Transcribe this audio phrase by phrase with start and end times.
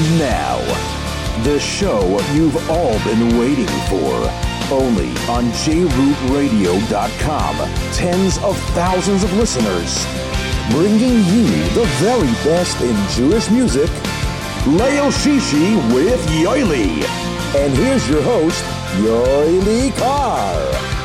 [0.00, 0.56] And now,
[1.44, 2.00] the show
[2.32, 4.30] you've all been waiting for.
[4.72, 7.56] Only on jrootradio.com.
[7.92, 10.06] Tens of thousands of listeners.
[10.70, 11.44] Bringing you
[11.74, 13.90] the very best in Jewish music.
[14.64, 17.04] Leil Shishi with Yoely.
[17.54, 18.64] And here's your host,
[19.02, 20.99] Yoely Kar.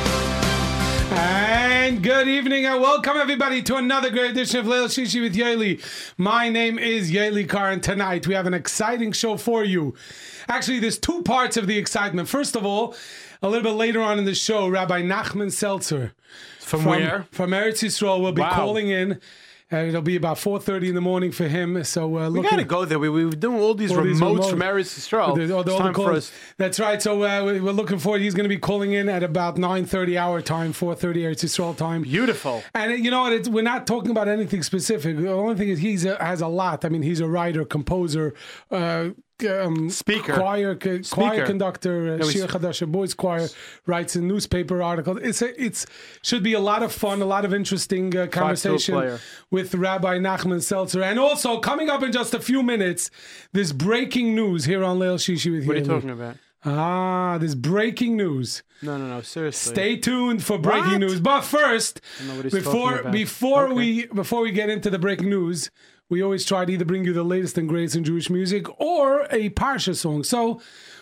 [1.85, 5.79] And good evening and welcome everybody to another great edition of Leil Shishi with Yoely.
[6.17, 9.93] My name is Yoely Kar and tonight we have an exciting show for you.
[10.47, 12.27] Actually, there's two parts of the excitement.
[12.27, 12.95] First of all,
[13.43, 16.13] a little bit later on in the show, Rabbi Nachman Seltzer
[16.57, 17.27] From, where?
[17.31, 18.49] From Eretz Yisrael will be Wow.
[18.55, 19.21] calling in.
[19.73, 21.83] Uh, it'll be about 4.30 in the morning for him.
[21.83, 22.99] So uh, We looking- gotta go there.
[22.99, 25.35] We, we were doing all these all these remotes remote- from Eretz Yisrael.
[25.35, 26.31] The- all the- all time for us.
[26.57, 27.01] That's right.
[27.01, 28.21] So uh, we- we're looking forward.
[28.21, 32.03] He's going to be calling in at about 9.30 hour time, 4.30 Eretz Yisrael time.
[32.03, 32.61] Beautiful.
[32.75, 33.33] And uh, you know what?
[33.33, 35.17] It's, we're not talking about anything specific.
[35.17, 36.85] The only thing is he's a, has a lot.
[36.85, 38.35] I mean, he's a writer, composer,
[38.69, 39.09] uh,
[39.49, 40.33] um, Speaker.
[40.33, 41.45] choir, choir Speaker.
[41.45, 43.47] conductor, uh, Shir boys choir,
[43.85, 45.17] writes a newspaper article.
[45.17, 45.85] It's a, it's
[46.21, 49.19] should be a lot of fun, a lot of interesting uh, conversation
[49.51, 53.11] with Rabbi Nachman Seltzer, and also coming up in just a few minutes,
[53.51, 55.67] this breaking news here on Leil Shishi with you.
[55.67, 56.37] What are you talking about?
[56.67, 58.63] Ah, this breaking news.
[58.81, 59.21] No, no, no.
[59.21, 59.71] Seriously.
[59.73, 60.99] Stay tuned for breaking What?
[61.01, 61.19] news.
[61.19, 63.73] But first, know what he's before before Okay.
[63.73, 65.69] we before we get into the breaking news,
[66.09, 69.23] we always try to either bring you the latest and greatest in Jewish music or
[69.31, 70.23] a parsha song.
[70.23, 70.61] So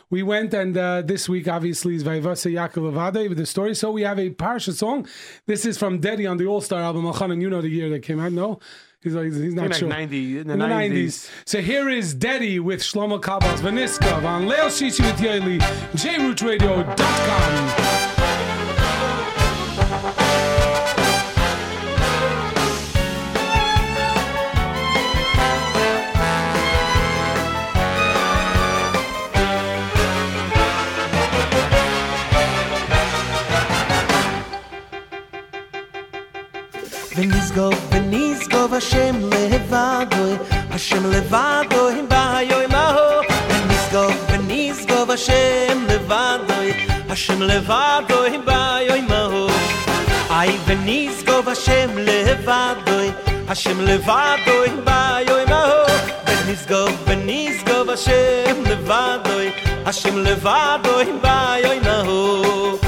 [0.09, 3.75] we went and uh, this week obviously is Vayvasa Yaakov Avada with the story.
[3.75, 5.07] So we have a parsha song.
[5.45, 7.05] This is from Deddy on the All Star album.
[7.05, 8.31] Elchanan, you know the year that came out.
[8.31, 8.59] No,
[9.01, 9.89] he's like he's not like sure.
[9.89, 10.91] 90 in the in the 90s.
[10.91, 11.29] 90s.
[11.45, 15.59] So here is Deddy with Shlomo Carlebach's Vaniska, on Leil Shishi with Yoely,
[15.93, 18.12] jrootradio.com.
[37.53, 40.35] ונשגוב ונשגוב השם לבדוי,
[40.71, 43.23] השם לבדוי ביום ההוא.
[43.49, 46.73] ונשגוב ונשגוב השם לבדוי,
[47.09, 49.51] השם לבדוי ביום ההוא.
[50.29, 53.11] איי ונשגוב השם לבדוי,
[53.47, 55.89] השם לבדוי ביום ההוא.
[56.27, 59.51] ונשגוב ונשגוב השם לבדוי,
[59.85, 62.82] השם לבדוי ביום ההוא.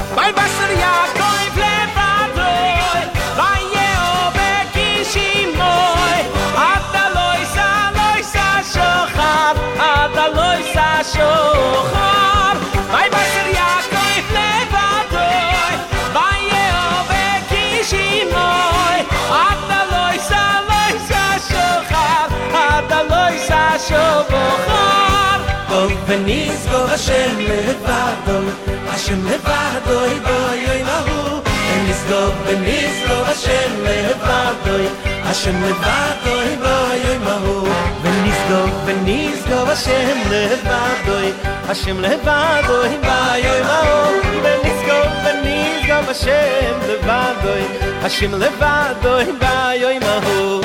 [26.24, 28.38] נזכור השם לבדו,
[28.88, 30.18] השם לבדו, אוי
[30.68, 31.40] אוי מהו.
[31.72, 34.84] ונזכור, ונזכור השם לבדו,
[35.24, 36.56] השם לבדו, אוי
[37.04, 37.66] אוי מהו.
[38.02, 41.38] ונזכור, ונזכור השם לבדו,
[41.68, 44.12] השם לבדו, אוי אוי מהו.
[44.42, 47.52] ונזכור, ונזכור השם לבדו,
[48.02, 50.60] השם לבדו, אוי אוי מהו.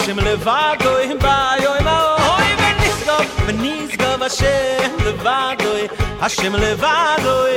[0.00, 5.88] Levadoy Hashem levadoy bayoy maoy V'nisgov, v'nisgov Hashem levadoy
[6.20, 7.56] Hashem levadoy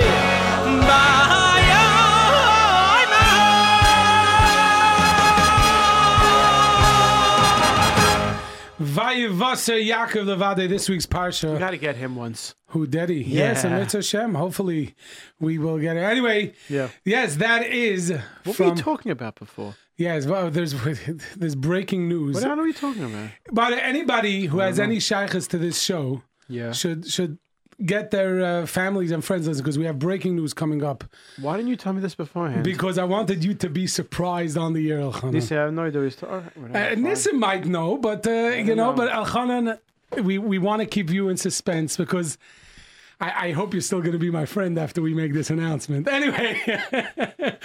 [0.88, 1.59] bayoy
[8.80, 11.59] Vayivasa Yaakov Levade, this week's We Parsha.
[11.59, 12.56] got to get him once.
[12.68, 13.24] Who did he?
[13.24, 13.80] Yes, and Yeah.
[13.80, 14.35] Mitzvah Hashem.
[14.35, 14.95] Hopefully
[15.39, 16.00] we will get it.
[16.01, 16.88] Anyway, Yeah.
[17.03, 18.13] yes, that is
[18.45, 18.69] What from.
[18.69, 19.75] were you talking about before?
[20.05, 20.73] Yes, well, there's
[21.41, 22.33] there's breaking news.
[22.35, 23.29] What are we talking about?
[23.51, 26.03] But anybody who has any shaykhs to this show
[26.57, 26.71] Yeah.
[26.81, 27.33] should should
[27.93, 30.99] get their uh, families and friends listen because we have breaking news coming up.
[31.45, 32.63] Why didn't you tell me this beforehand?
[32.73, 35.41] Because I wanted you to be surprised on the air, you Elchanan.
[35.41, 36.01] say I have no idea.
[36.01, 36.95] what he's ta- all right, whatever, Uh.
[37.05, 38.31] Nissim might know, but uh,
[38.67, 38.93] you know, know.
[38.99, 39.65] but Elchanan,
[40.27, 42.37] we we want to keep you in suspense because.
[43.21, 46.07] I, I hope you're still going to be my friend after we make this announcement.
[46.07, 46.62] Anyway,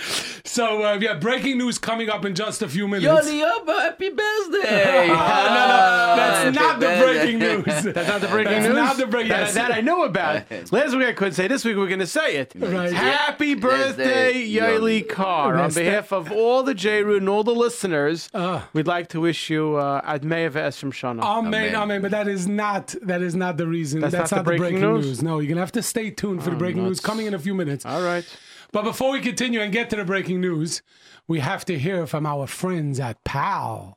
[0.45, 3.07] so uh, yeah, breaking news coming up in just a few minutes.
[3.29, 5.11] Yoli Yoba, happy birthday!
[5.15, 7.65] Oh, no, no, that's not the breaking news.
[7.95, 8.75] That's not the breaking That's news.
[8.75, 9.55] not the break- that, yes.
[9.55, 10.51] that I know about.
[10.73, 11.49] Last week I couldn't say.
[11.49, 12.53] This week we're going to say it.
[12.57, 12.93] Right.
[12.93, 15.57] Happy birthday, Birthday, Yoely Kar.
[15.59, 17.03] On behalf of all the J.
[17.03, 18.69] Root and all the listeners, Ah.
[18.73, 21.23] we'd like to wish you uh, Admei Es from Shana.
[21.23, 22.03] Amen, amen, Amen.
[22.03, 24.01] But that is not that is not the reason.
[24.01, 25.07] That's That's, not not, the the breaking breaking, news?
[25.07, 25.23] news?
[25.23, 27.39] No, you're gonna have to stay tuned for the oh, breaking news coming in a
[27.39, 27.85] few minutes.
[27.85, 28.25] all right.
[28.73, 30.81] But before we continue and get to the breaking news,
[31.29, 33.97] we have to hear from our friends at PAL.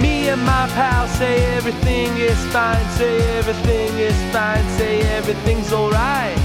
[0.00, 6.36] Me and my pal say everything is fine, say everything is fine, say everything's alright.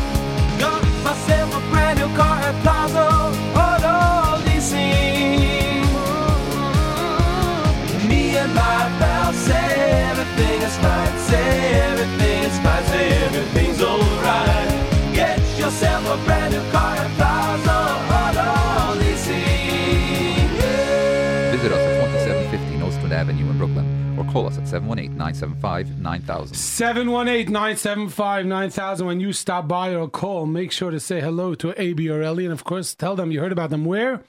[0.59, 3.07] Got myself a brand new car at Plaza,
[3.55, 5.81] auto leasing.
[8.09, 11.17] Me and my pal say everything is fine,
[24.33, 26.55] call us at 718 975 9000.
[26.55, 29.05] 718-975-9000.
[29.05, 32.45] When you stop by or call, make sure to say hello to AB or Ellie.
[32.45, 34.23] And of course, tell them you heard about them where?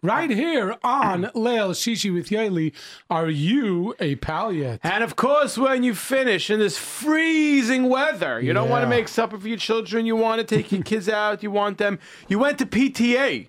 [0.00, 2.72] Right here on Leil Shishi with Yoely.
[3.10, 4.78] Are you a pal yet?
[4.84, 8.96] And of course, when you finish in this freezing weather, you don't want to Yeah.
[9.00, 10.06] make supper for your children.
[10.06, 11.42] You want to take your kids out.
[11.42, 11.98] You want them.
[12.28, 13.48] You went to PTA,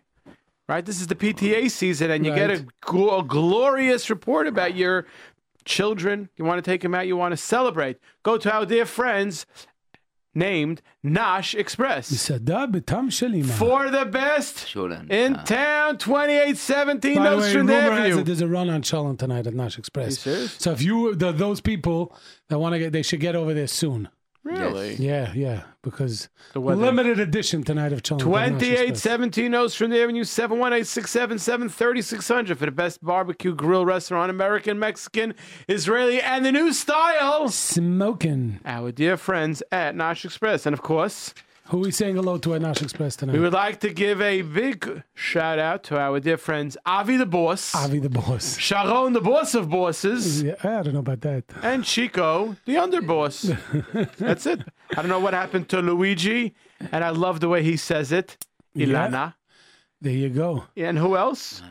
[0.67, 0.83] right?
[0.83, 2.65] This is the PTA season, and you get a, Right.
[2.83, 5.05] gl- a glorious report about your
[5.69, 6.29] children.
[6.35, 7.07] You want to take them out.
[7.07, 7.97] You want to celebrate.
[8.23, 9.45] Go to our dear friends
[10.35, 12.07] named Nash Express.
[12.07, 13.51] Sada b'tam shalima.
[13.51, 14.75] For the best
[15.09, 19.19] in town, 2817 By the way, Nostrand rumor has it there's a run on Cholent
[19.19, 20.19] tonight at Nash Express.
[20.59, 22.15] So if you the, those people
[22.49, 24.09] that want to get, they should get over there soon.
[24.57, 24.95] Really?
[24.95, 26.81] Yeah, yeah, because The weather.
[26.81, 28.19] limited edition tonight of Cholent.
[28.19, 29.01] at Nash Express.
[29.03, 35.33] 2817 Nostrand Avenue, 718 677 3600 for the best barbecue grill restaurant, American, Mexican,
[35.67, 37.49] Israeli, and the new style.
[37.49, 38.59] Smoking.
[38.65, 40.65] Our dear friends at Nash Express.
[40.65, 41.33] And of course,
[41.69, 43.33] Who are we saying hello to at Nash Express tonight?
[43.33, 47.27] we would like to give a big shout out to our dear friends Avi the
[47.27, 48.57] Boss, Avi the boss.
[48.57, 51.43] Sharon the Boss of Bosses, Yeah, I don't know about that.
[51.61, 53.55] and Chico the Underboss.
[54.17, 54.61] That's it.
[54.91, 56.55] I don't know what happened to Luigi,
[56.91, 58.35] and I love the way he says it.
[58.75, 59.35] Ilana.
[60.01, 60.63] There you go.
[60.75, 61.61] And who else?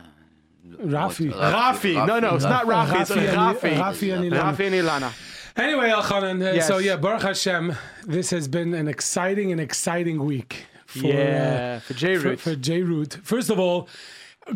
[0.65, 1.31] Rafi.
[1.33, 2.05] Rafi.
[2.07, 3.01] No, no, it's not Rafi.
[3.01, 3.77] It's Rafi and- Rafi.
[3.77, 4.53] Rafi and Ilana.
[4.55, 5.11] Rafi and Ilana.
[5.59, 6.67] Anyway, Elchanan, uh, Yes.
[6.67, 7.75] so yeah, Baruch Hashem,
[8.05, 12.39] this has been an exciting and exciting week for, yeah, for J uh, for, Root.
[12.39, 13.17] for J Root.
[13.23, 13.89] First of all,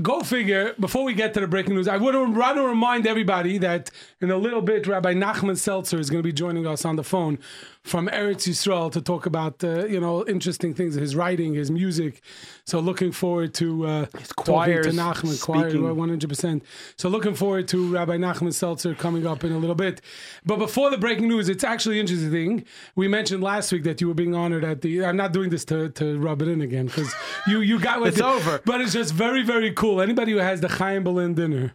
[0.02, 3.58] go figure, before we get to the breaking news, I would want to remind everybody
[3.60, 6.96] that in a little bit, Rabbi Nachman Seltzer is going to be joining us on
[6.96, 7.38] the phone
[7.84, 12.22] from Eretz Yisrael to talk about, uh, you know, interesting things, his writing, his music.
[12.66, 15.86] So looking forward to uh, his choirs, talking to Nachman, choir, speaking.
[15.86, 16.62] 100%.
[16.96, 20.00] So looking forward to Rabbi Nachman Seltzer coming up in a little bit.
[20.46, 22.64] But before the breaking news, it's actually interesting.
[22.96, 25.04] We mentioned last week that you were being honored at the.
[25.04, 27.14] I'm not doing this to, to rub it in again because
[27.48, 28.62] you you got what It's the- over.
[28.66, 29.83] But it's just very very cool.
[29.84, 31.74] Anybody who has the Chaim Berlin dinner.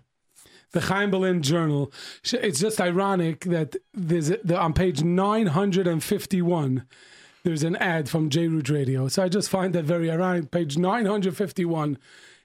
[0.73, 1.93] The Chaim Berlin Journal.
[2.33, 6.85] It's just ironic that there's a, the, on page 951
[7.45, 9.09] there's an ad from J Root Radio.
[9.09, 10.51] So I just find that very ironic.
[10.51, 11.97] Page 951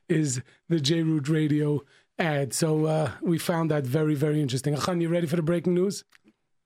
[0.08, 1.82] is the J Root Radio
[2.20, 2.54] ad.
[2.54, 4.74] So uh, we found that very, very interesting.
[4.74, 6.04] Achan, you ready for the breaking news?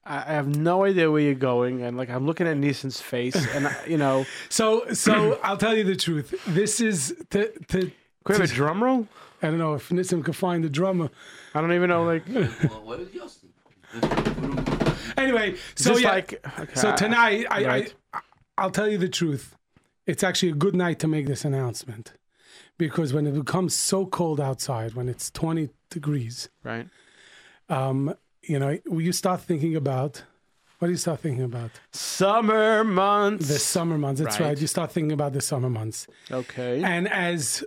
[0.05, 3.35] I I have no idea where you're going, and like I'm looking at Neeson's face,
[3.55, 6.33] and I, you know, So, so I'll tell you the truth.
[6.47, 7.91] This is to, to
[8.27, 9.07] can we have a drum roll?
[9.41, 11.09] I don't know if Nissim can find the drummer.
[11.53, 12.03] I don't even know.
[12.03, 12.27] Like,
[12.83, 13.39] What is yours?
[15.17, 17.93] Anyway, so just yeah, like okay, so tonight I, right.
[18.13, 18.19] I
[18.57, 19.55] I'll tell you the truth.
[20.05, 22.13] It's actually a good night to make this announcement
[22.77, 26.87] because when it becomes so cold outside, when it's 20 degrees, Right.
[27.67, 30.23] um, you know, you start thinking about
[30.79, 31.71] what do you start thinking about?
[31.91, 33.47] Summer months.
[33.47, 34.21] The summer months.
[34.21, 34.49] That's right.
[34.49, 34.61] Right.
[34.61, 36.05] You start thinking about the summer months.
[36.31, 36.83] okay.
[36.83, 37.63] And as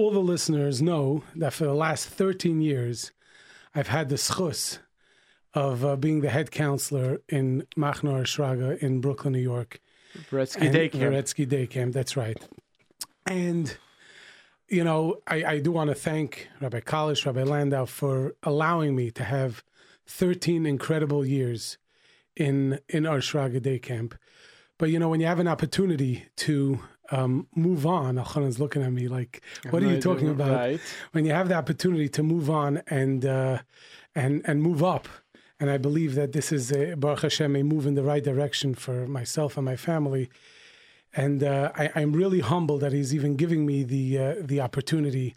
[0.00, 3.12] all the listeners know, that for the last 13 years,
[3.74, 4.78] I've had the schus
[5.52, 9.78] of uh, being the head counselor in Machnor Shraga in Brooklyn, New York.
[10.30, 11.48] Beretsky Day Camp.
[11.50, 12.38] Day Camp, that's right.
[13.26, 13.76] And,
[14.68, 19.10] you know, I, I do want to thank Rabbi Kalish, Rabbi Landau for allowing me
[19.10, 19.62] to have
[20.06, 21.76] 13 incredible years
[22.36, 24.14] in, in Ohr Shraga Day Camp.
[24.78, 26.80] But, you know, when you have an opportunity to
[27.10, 30.52] um, move on, Alchanan's looking at me like, what are you talking about?
[30.52, 30.80] Right.
[31.12, 33.58] when you have the opportunity to move on and uh,
[34.14, 35.08] and and move up.
[35.58, 38.74] And I believe that this is a Baruch Hashem a move in the right direction
[38.74, 40.30] for myself and my family.
[41.14, 45.34] And uh, I, I'm really humbled that he's even giving me the uh, the opportunity.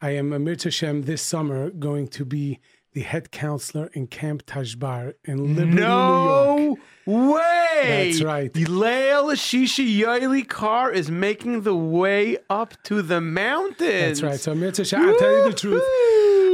[0.00, 2.58] I am Amir Hashem this summer going to be
[2.94, 6.78] the head counselor in Camp Tashbar in Liberty, New York.
[7.06, 8.10] No way.
[8.10, 8.52] That's right.
[8.52, 14.20] Leil Shishi Yaeli Kar is making the way up to the mountains.
[14.20, 14.40] That's right.
[14.40, 15.82] So Amir Hashem, I'll tell you the truth.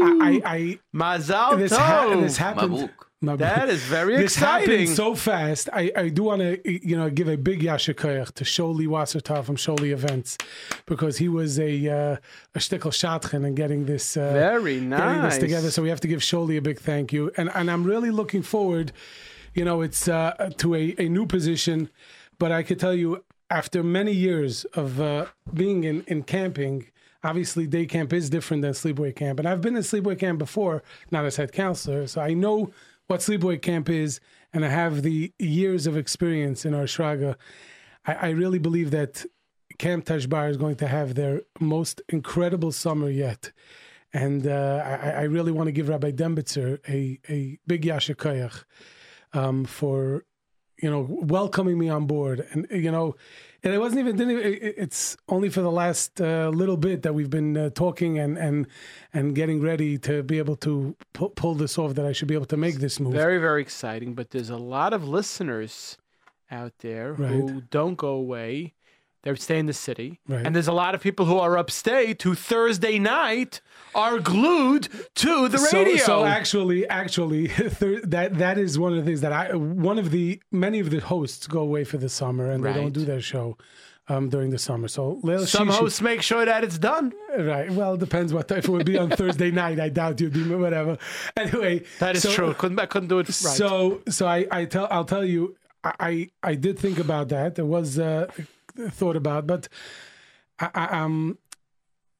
[0.02, 2.22] I, I, I Mazal this, ha- tov.
[2.22, 2.72] this happened.
[2.72, 2.90] Mabuk.
[3.22, 3.38] Mabuk.
[3.38, 4.70] That is very this exciting.
[4.70, 5.68] happened so fast.
[5.74, 9.56] I, I do want to you know give a big yashikoyach to Sholi Wassertov from
[9.56, 10.38] Sholi Events
[10.86, 12.16] because he was a uh,
[12.54, 14.98] a shtickle shatchen and getting this uh, Very getting this
[15.34, 15.38] nice.
[15.38, 15.70] together.
[15.70, 18.40] So we have to give Sholi a big thank you, and and I'm really looking
[18.42, 18.92] forward.
[19.54, 21.90] You know, it's uh, to a, a new position,
[22.38, 26.86] but I could tell you after many years of uh, being in in camping.
[27.22, 30.82] Obviously, day camp is different than sleepaway camp, and I've been in sleepaway camp before,
[31.10, 32.70] not as head counselor, so I know
[33.08, 34.20] what sleepaway camp is,
[34.54, 37.36] and I have the years of experience in Ohr Shraga.
[38.06, 39.26] I, I really believe that
[39.78, 43.52] Camp Tashbar is going to have their most incredible summer yet.
[44.12, 48.64] And uh, I, I really want to give Rabbi Dembitzer a, a big yashikoyach
[49.32, 50.24] um, for,
[50.82, 52.46] you know, welcoming me on board.
[52.52, 53.14] And, you know,
[53.62, 57.02] and it wasn't even, didn't even it- it's only for the last uh, little bit
[57.02, 58.66] that we've been uh, talking and, and,
[59.12, 62.34] and getting ready to be able to pu- pull this off, that I should be
[62.34, 63.12] able to make this move.
[63.12, 64.14] Very, very exciting.
[64.14, 65.98] But there's a lot of listeners
[66.50, 68.74] out there who don't go away.
[69.22, 70.18] They stay in the city.
[70.26, 70.44] Right.
[70.46, 73.60] And there's a lot of people who are upstate who Thursday night
[73.94, 75.96] are glued to the radio.
[75.98, 77.46] So, so actually, actually,
[78.04, 81.00] that that is one of the things that I one of the many of the
[81.00, 83.58] hosts go away for the summer and they don't do their show
[84.08, 84.88] um, during the summer.
[84.88, 87.12] So Leil Some hosts make sure that it's done.
[87.38, 87.70] right?
[87.70, 89.78] Well, it depends what if it would be on Thursday night.
[89.78, 90.96] I doubt you'd be whatever.
[91.36, 92.54] Anyway, That is so- true.
[92.54, 93.34] Couldn't I couldn't do it right.
[93.34, 97.54] So, so I, I tell, I'll tell you, I, I, I did think about that.
[97.54, 98.26] There was uh,
[98.88, 99.68] thought about, but
[100.58, 101.38] I, I, um,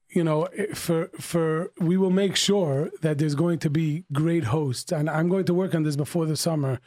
[0.09, 4.91] you know, for for we will make sure that there's going to be great hosts,
[4.91, 6.79] and I'm going to work on this before the summer.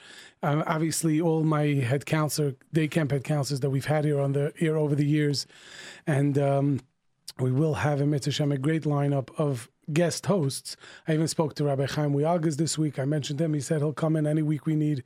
[0.43, 4.33] Um, obviously, all my head counselor, day camp head counselors that we've had here on
[4.33, 5.47] the here over the years,
[6.07, 6.81] and um,
[7.41, 10.77] we will have a Mitzvah a great lineup of guest hosts.
[11.09, 12.99] I even spoke to Rabbi Chaim Wialgas this week.
[12.99, 13.55] I mentioned him.
[13.55, 15.03] He said he'll come in any week we need.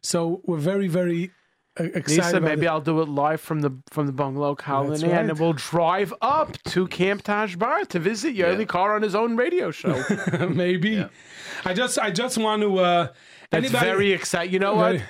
[0.00, 1.30] So we're very, very
[1.76, 2.24] excited.
[2.24, 2.68] Lisa, maybe it.
[2.68, 5.26] I'll do it live from the from the bungalow colony, and right.
[5.26, 9.70] then we'll drive up to Camp Tashbar to visit Yoeli Kar on his own radio
[9.70, 10.02] show.
[10.48, 11.04] maybe.
[11.64, 12.78] I just, I just want to.
[12.78, 13.08] Uh,
[13.50, 14.52] That's anybody- very exciting.
[14.52, 15.02] You know what?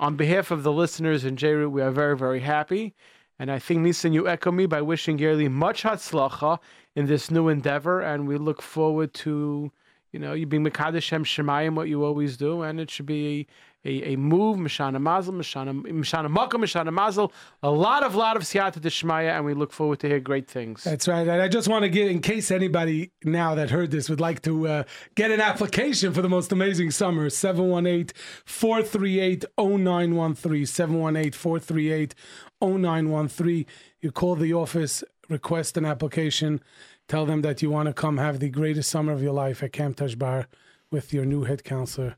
[0.00, 2.94] On behalf of the listeners in J-Root, we are very, very happy.
[3.38, 6.58] And I think, Nisan, you echo me by wishing Yerli much hatzlacha
[6.94, 8.00] in this new endeavor.
[8.00, 9.72] And we look forward to,
[10.12, 12.62] you know, you being Mekadesh Shem Shemayim, what you always do.
[12.62, 13.46] And it should be
[13.84, 18.42] a, a move, Mishana Mazel, Mishana, Mishana Makkah, Mishana Mazel, a lot of, lot of
[18.42, 19.36] Siyata Deshmaya.
[19.36, 20.84] And we look forward to hear great things.
[20.84, 21.26] That's right.
[21.26, 24.42] And I just want to get, in case anybody now that heard this would like
[24.42, 28.14] to uh, get an application for the most amazing summer, 718
[28.44, 30.66] 438 0913.
[30.66, 32.14] 718 438
[32.60, 33.66] 0913.
[34.00, 36.60] You call the office, request an application,
[37.08, 39.72] tell them that you want to come have the greatest summer of your life at
[39.72, 40.46] Camp Tashbar
[40.90, 42.16] with your new head counselor.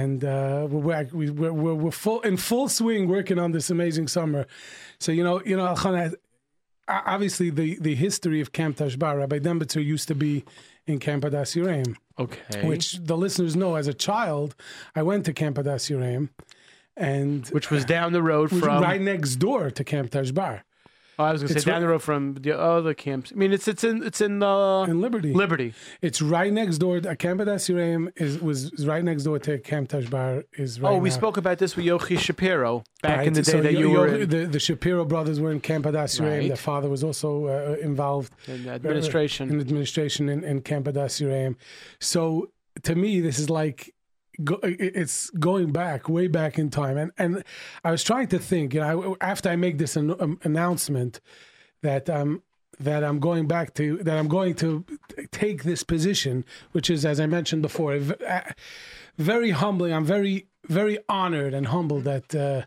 [0.00, 4.46] And uh, we're, we're, we're, we're full in full swing working on this amazing summer.
[4.98, 5.74] So, you know, you know,
[6.88, 10.44] obviously the, the history of Camp Tashbar, Rabbi Dembitzer used to be
[10.86, 12.66] in Camp Adas Yiraim, Okay.
[12.68, 14.54] which the listeners know as a child,
[14.94, 16.28] I went to Camp Adas Yiraim
[16.96, 18.82] and Which was down the road from.
[18.82, 20.60] right next door to Camp Tashbar.
[21.18, 23.32] Oh, I was going to say down the road from the other camps.
[23.32, 25.32] I mean, it's it's in it's in uh, in Liberty.
[25.32, 25.72] Liberty.
[26.02, 26.98] It's right next door.
[26.98, 30.44] Uh, Camp Adasiraim is was is right next door to Camp Tashbar.
[30.58, 31.14] Is right oh, we now.
[31.16, 33.92] spoke about this with Yochi Shapiro back Right, in the day so that yo- you
[33.92, 36.38] yo- were in, the, the Shapiro brothers were in Camp at Adasiraim.
[36.38, 36.48] Right.
[36.48, 39.50] Their father was also uh, involved in administration.
[39.50, 41.56] in administration in, in Camp Adasiraim.
[42.00, 42.50] So
[42.82, 43.94] to me, this is like
[44.44, 46.96] go, it's going back, way back in time.
[46.96, 47.44] And and
[47.84, 51.20] I was trying to think, you know, after I make this an, um, announcement
[51.82, 52.42] that um
[52.78, 54.84] that I'm going back to that I'm going to
[55.30, 58.40] take this position, which is as I mentioned before, uh,
[59.16, 59.92] very humbling.
[59.92, 62.62] I'm very very honored and humbled that uh,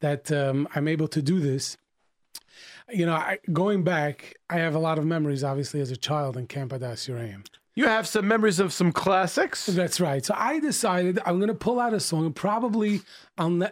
[0.00, 1.76] that um, I'm able to do this
[2.92, 6.36] you know, I, going back, I have a lot of memories, obviously, as a child
[6.36, 7.46] in Camp Adas Uraim.
[7.74, 9.66] You have some memories of some classics.
[9.66, 10.24] That's right.
[10.24, 12.32] So I decided I'm going to pull out a song.
[12.32, 13.00] Probably,
[13.38, 13.62] I'll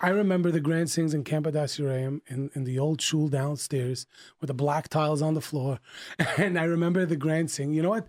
[0.00, 4.06] I remember the grand sings in Camp Adas Uraim in, in the old shul downstairs
[4.40, 5.80] with the black tiles on the floor.
[6.36, 7.72] And I remember the grand sing.
[7.72, 8.06] You know what?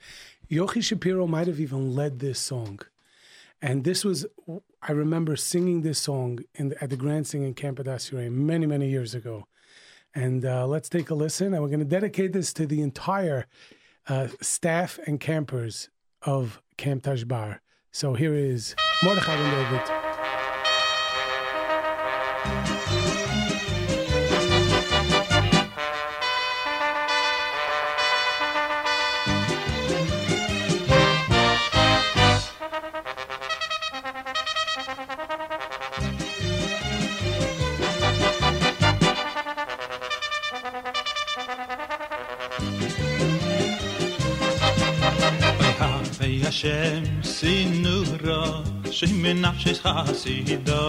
[0.51, 2.79] Yochi Shapiro might have even led this song.
[3.61, 4.25] And this was,
[4.81, 8.31] I remember singing this song in the, at the grand sing in Camp Adas Uraim
[8.31, 9.47] many, many years ago.
[10.13, 11.53] And uh, let's take a listen.
[11.53, 13.45] And we're going to dedicate this to the entire
[14.07, 15.89] uh, staff and campers
[16.21, 17.59] of Camp Tashbar.
[17.91, 19.96] So here is Mordechai Ben
[46.57, 50.81] Hashem sinura shim nafsh chasido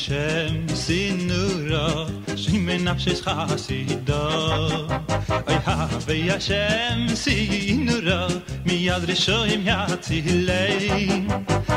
[0.10, 4.90] Hashem sinura shimen nafshes chasido
[5.48, 8.20] ay have Hashem sinura
[8.66, 11.30] mi adreshoim yatzilei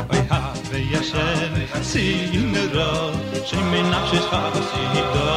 [0.09, 1.53] ay have Hashem
[1.91, 2.89] sinura
[3.45, 5.29] shimen nafshes chasido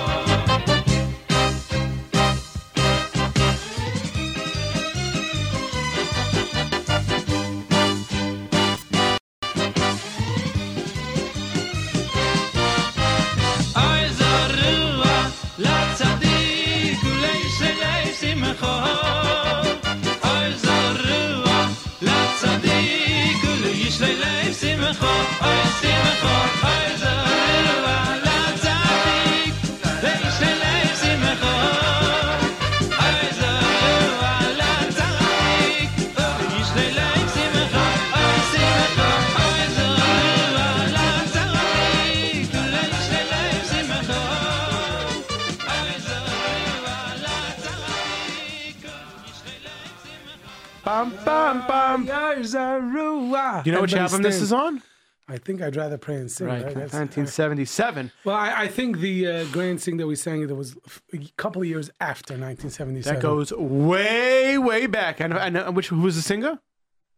[55.44, 56.46] think I'd rather pray and sing.
[56.46, 56.74] Right, Right.
[56.74, 58.12] That's- 1977.
[58.24, 60.76] well, I, I think the uh, grand sing that we sang that was
[61.12, 63.14] a couple of years after 1977.
[63.14, 65.20] That goes way, way back.
[65.20, 66.58] And, and, and which who was the singer?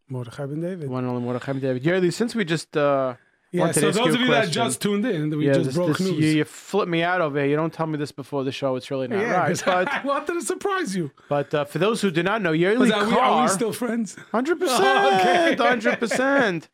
[0.09, 0.89] Mordechai ben David.
[0.89, 1.85] One only Mordechai ben David.
[1.85, 3.15] Yearly, since we just uh,
[3.51, 5.97] Yeah, so those of a you that just tuned in, we yeah, just this- broke
[5.97, 6.19] this- news.
[6.19, 7.47] You, you flip me out over here.
[7.47, 8.75] You don't tell me this before the show.
[8.75, 9.47] It's really not yeah, right.
[9.49, 11.11] 'cause But I wanted to surprise you.
[11.29, 13.47] but uh, for those who do not know, Yearly Was that, are, we, are we
[13.47, 14.17] still friends?
[14.31, 15.55] hundred Okay.
[15.55, 16.67] percent, hundred percent.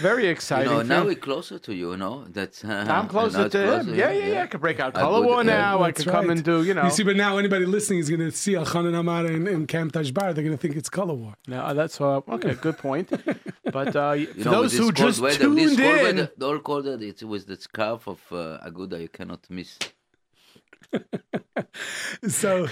[0.00, 0.70] Very You exciting.
[0.72, 2.26] know, now we're closer to you, you know.
[2.28, 3.84] That's, uh, I'm closer now it's to him.
[3.86, 4.42] closer, Yeah, yeah, yeah.
[4.42, 5.80] I could break out color would- war yeah, now.
[5.82, 6.36] I That's could come right.
[6.36, 6.84] and do, you know.
[6.84, 9.92] You see, but now anybody listening is going to see Elchanan Amara in, in Camp
[9.94, 10.34] Tashbar.
[10.34, 11.34] They're going to think it's color war.
[11.48, 12.54] No, that's uh, okay.
[12.54, 13.10] Good point.
[13.72, 15.76] But uh, for know, those with who just weather, tuned this
[16.10, 19.08] cold in, weather, the whole cold weather, it's with the scarf of uh, Aguda, you
[19.08, 19.78] cannot miss.
[22.28, 22.68] So,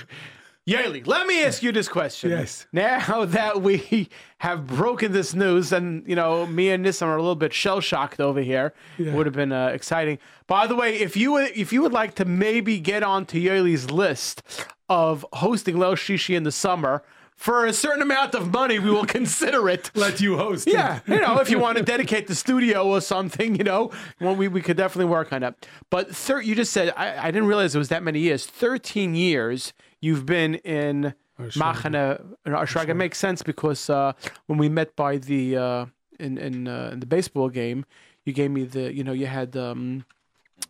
[0.69, 2.31] Yoely, let me ask you this question.
[2.31, 2.67] Yes.
[2.73, 7.23] Now that we have broken this news, and you know, me and Nissan are a
[7.23, 8.75] little bit shell shocked over here.
[8.99, 9.15] Yeah.
[9.15, 10.19] Would have been uh, exciting.
[10.47, 13.91] By the way, if you would, if you would like to maybe get onto Yoely's
[13.91, 14.43] list
[14.91, 17.03] of hosting Leil Shishi in the summer
[17.39, 19.93] for a certain amount of money, we will consider it.
[19.95, 20.67] let you host.
[20.67, 20.75] it.
[20.75, 24.35] Yeah, you know, if you want to dedicate the studio or something, you know, well,
[24.35, 25.67] we, we could definitely work on that.
[25.89, 28.45] But thir- you just said, I, I didn't realize it was that many years.
[28.45, 32.89] 13 years you've been in Machane Ashraga.
[32.89, 34.15] It makes sense because uh,
[34.47, 35.87] when we met by the, uh,
[36.19, 37.87] in, in, uh, in the baseball game,
[38.25, 40.05] you gave me the, you know, you had, um,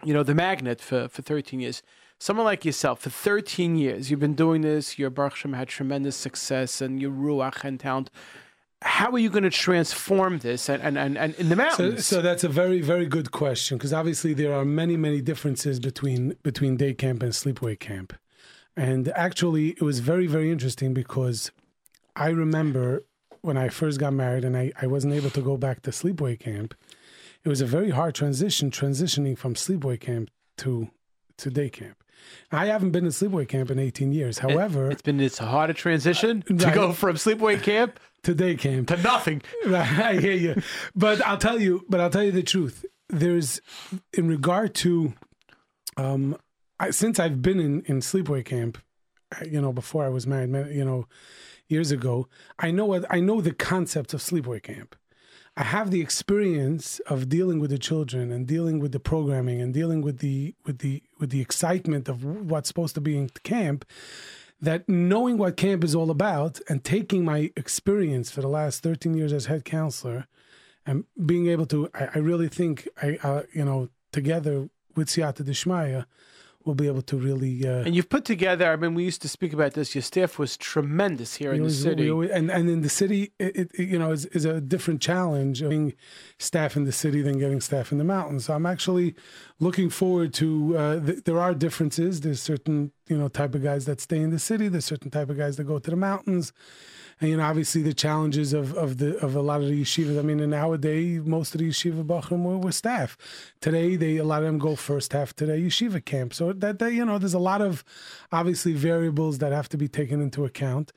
[0.04, 1.82] you know, the magnet for, for 13 years.
[2.20, 4.98] Someone like yourself, for 13 years, you've been doing this.
[4.98, 8.10] Your Baruch Hashem had tremendous success and your Ruach and talent.
[8.82, 12.06] How are you going to transform this and, and, and, and in the So, mountains?
[12.06, 16.36] so that's a very, very good question because obviously there are many, many differences between
[16.42, 18.12] between day camp and sleepaway camp,
[18.76, 21.50] and actually it was very, very interesting because
[22.14, 23.04] I remember
[23.42, 26.38] when I first got married and I, I wasn't able to go back to sleepaway
[26.38, 26.74] camp.
[27.44, 30.88] It was a very hard transition transitioning from sleepaway camp to
[31.38, 32.02] to day camp.
[32.50, 34.38] I haven't been in sleepaway camp in 18 years.
[34.38, 36.74] However, it's been it's a harder transition to right.
[36.74, 39.42] go from sleepaway camp to day camp to nothing.
[39.66, 40.62] Right, I hear you.
[40.94, 42.84] But I'll tell you, but I'll tell you the truth.
[43.08, 43.60] There's
[44.12, 45.14] in regard to
[45.96, 46.36] um
[46.80, 48.78] I, since I've been in in sleepaway camp,
[49.36, 51.06] uh, you know, before I was married, you know,
[51.68, 54.96] years ago, I know what I know the concept of sleepaway camp.
[55.56, 59.74] I have the experience of dealing with the children and dealing with the programming and
[59.74, 63.84] dealing with the with the with the excitement of what's supposed to be in camp
[64.60, 69.14] that knowing what camp is all about and taking my experience for the last 13
[69.14, 70.26] years as head counselor
[70.84, 75.42] and being able to i, I really think i uh, you know together with Siyata
[75.44, 76.06] Dishmaya,
[76.68, 78.70] we'll be able to really uh, And you've put together.
[78.70, 79.94] I mean, we used to speak about this.
[79.94, 82.10] Your staff was tremendous here in We the city.
[82.10, 85.62] always- and and in the city, it, it you know is, is a different challenge
[85.62, 85.94] of being
[86.38, 88.44] staff in the city than getting staff in the mountains.
[88.44, 89.14] So I'm actually
[89.58, 90.48] looking forward to.
[90.76, 92.20] Uh, th- there are differences.
[92.20, 94.68] There's certain you know type of guys that stay in the city.
[94.68, 96.52] There's certain type of guys that go to the mountains.
[97.20, 100.18] And you know, obviously, the challenges of, of the of a lot of the yeshivas.
[100.18, 103.16] I mean, day, most of the yeshiva bachrim were, were staff.
[103.60, 106.32] Today, they a lot of them go first half to yeshiva camp.
[106.34, 107.84] So that, that you know, there's a lot of
[108.30, 110.92] obviously variables that have to be taken into account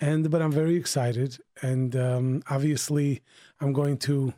[0.00, 3.22] and but I'm very excited, and um, obviously
[3.60, 4.32] I'm going to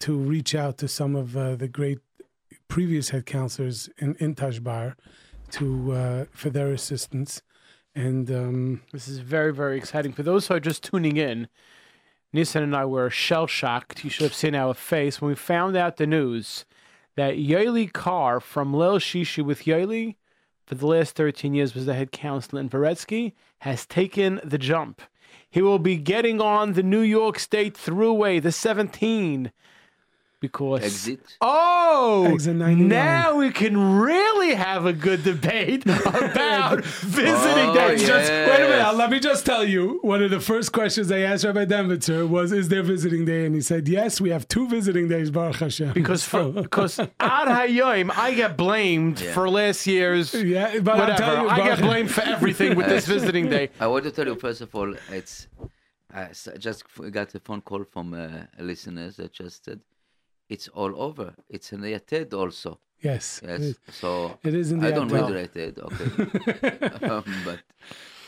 [0.00, 2.00] to reach out to some of uh, the great
[2.68, 4.94] previous head counselors in in Tashbar
[5.52, 7.40] to uh, for their assistance,
[7.96, 10.12] and um, This is very, very exciting.
[10.12, 11.48] For those who are just tuning in,
[12.34, 14.04] Nissan and I were shell shocked.
[14.04, 16.66] You should have seen our face when we found out the news
[17.16, 20.16] that Yoely Kar from Leil Shishi with Yoely
[20.66, 25.00] for the last 13 years was the head counselor in Varetsky, has taken the jump.
[25.48, 29.52] He will be getting on the New York State Thruway, the 17,
[30.40, 31.20] because Exit.
[31.40, 36.34] Oh, Exit now we can really have a good debate about
[36.74, 37.90] visiting Oh, that.
[37.92, 38.08] It's yeah.
[38.08, 38.94] just wait a minute.
[38.96, 39.98] Let me just tell you.
[40.02, 43.54] One of the first questions I asked Rabbi Dembitzer was, "Is there visiting day?" And
[43.54, 47.08] he said, "Yes, we have two visiting days, Baruch Hashem." Because for, because Ad
[47.48, 49.32] Hayom, I get blamed Yeah.
[49.34, 51.18] for last year's yeah, but I'll whatever.
[51.22, 53.70] tell you, I get blamed for everything with this visiting day.
[53.80, 55.48] I want to tell you first of all, it's
[56.12, 59.80] I just got a phone call from uh, a listener that just said
[60.48, 61.34] it's all over.
[61.48, 62.78] It's in the Yated also.
[63.02, 63.78] Yes, Yes, is.
[63.92, 65.34] so It is in I don't Yated.
[65.34, 65.78] read it.
[65.78, 67.58] Okay, um, but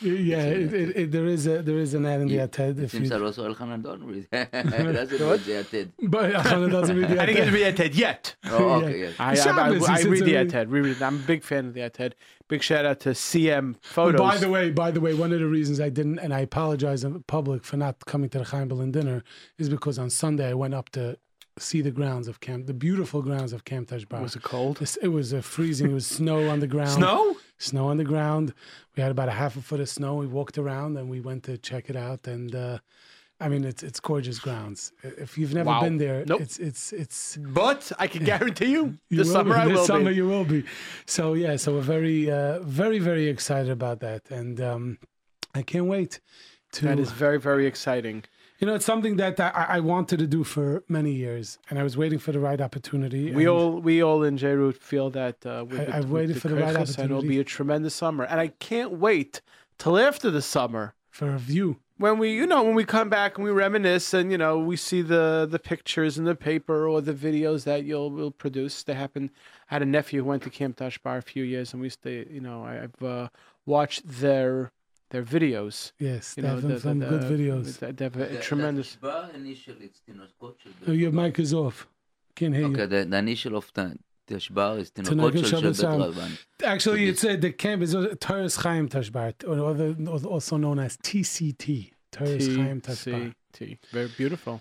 [0.01, 2.79] Yeah, it, it, it, there is a there is an ad in the Yeah, Yated.
[2.79, 4.29] it If seems you, that also Elchanan don't read.
[4.33, 5.89] Doesn't read the Yated.
[6.03, 8.37] but Elchanan doesn't read the I didn't get to read the Yated yet.
[8.51, 9.15] Oh, okay, yes.
[9.19, 10.67] I, I, Shabbos, I, I read the and Yated.
[10.71, 11.03] Reread.
[11.03, 12.13] I'm a big fan of the Yated.
[12.49, 14.21] Big shout out to CM But Photos.
[14.21, 17.03] by the way, by the way, one of the reasons I didn't, and I apologize
[17.05, 19.25] in public for not coming to the Chaim Berlin dinner,
[19.59, 21.19] is because on Sunday I went up to
[21.59, 24.21] see the grounds of Camp, the beautiful grounds of Camp Tashbar.
[24.23, 24.81] Was it cold?
[25.03, 25.91] It was uh, freezing.
[25.91, 26.91] It was snow on the ground.
[26.91, 27.37] Snow?
[27.59, 28.55] Snow on the ground.
[28.97, 30.15] We had about a half a foot of snow.
[30.15, 32.27] We walked around and we went to check it out.
[32.27, 32.79] And uh,
[33.41, 34.93] I mean, it's it's gorgeous grounds.
[35.03, 35.81] If you've never Wow.
[35.83, 36.41] been there, Nope.
[36.41, 39.61] it's it's it's But I can guarantee you, you this summer be.
[39.61, 40.17] I this will summer be.
[40.17, 40.65] you will be.
[41.07, 44.99] So yeah, so we're very uh, very very excited about that, and um,
[45.55, 46.21] I can't wait
[46.73, 46.87] to.
[46.87, 48.25] That is very, very exciting.
[48.59, 51.85] You know, it's something that I, I wanted to do for many years, and I
[51.85, 53.31] was waiting for the right opportunity.
[53.33, 56.49] We all, we all in J-Root feel that uh, with I- the, I've waited for
[56.49, 57.03] the right opportunity.
[57.03, 58.25] and it'll be a tremendous summer.
[58.25, 59.43] And I can't wait
[59.79, 61.77] till after the summer for a view.
[61.99, 64.77] when we, you know, when we come back and we reminisce, and you know, we
[64.77, 68.83] see the the pictures in the paper or the videos that you'll will produce.
[68.83, 69.31] They happen.
[69.71, 72.27] I had a nephew who went to Camp Tashbar a few years, and we stay.
[72.29, 73.29] You know, I, I've uh,
[73.67, 74.71] watched their
[75.11, 75.93] their videos.
[75.99, 77.79] Yes, You they know, have the, the, some good the- videos.
[77.79, 78.97] They, they have a The- the tremendous.
[79.03, 81.87] Tishba initially, it's Tinoskot shel Oh, your mic is off.
[82.35, 82.87] Can't hear Okay, you.
[82.87, 83.97] the, the initial of the
[84.29, 86.29] Tishbar is Tinogot Tinokot shel shel
[86.65, 89.97] Actually, it's uh, the camp is uh, Torres Chaim Tashbar, or other,
[90.29, 91.93] also known as TCT.
[92.13, 93.35] Torres Chaim Tashbar.
[93.53, 93.79] T.
[93.93, 94.61] Very beautiful.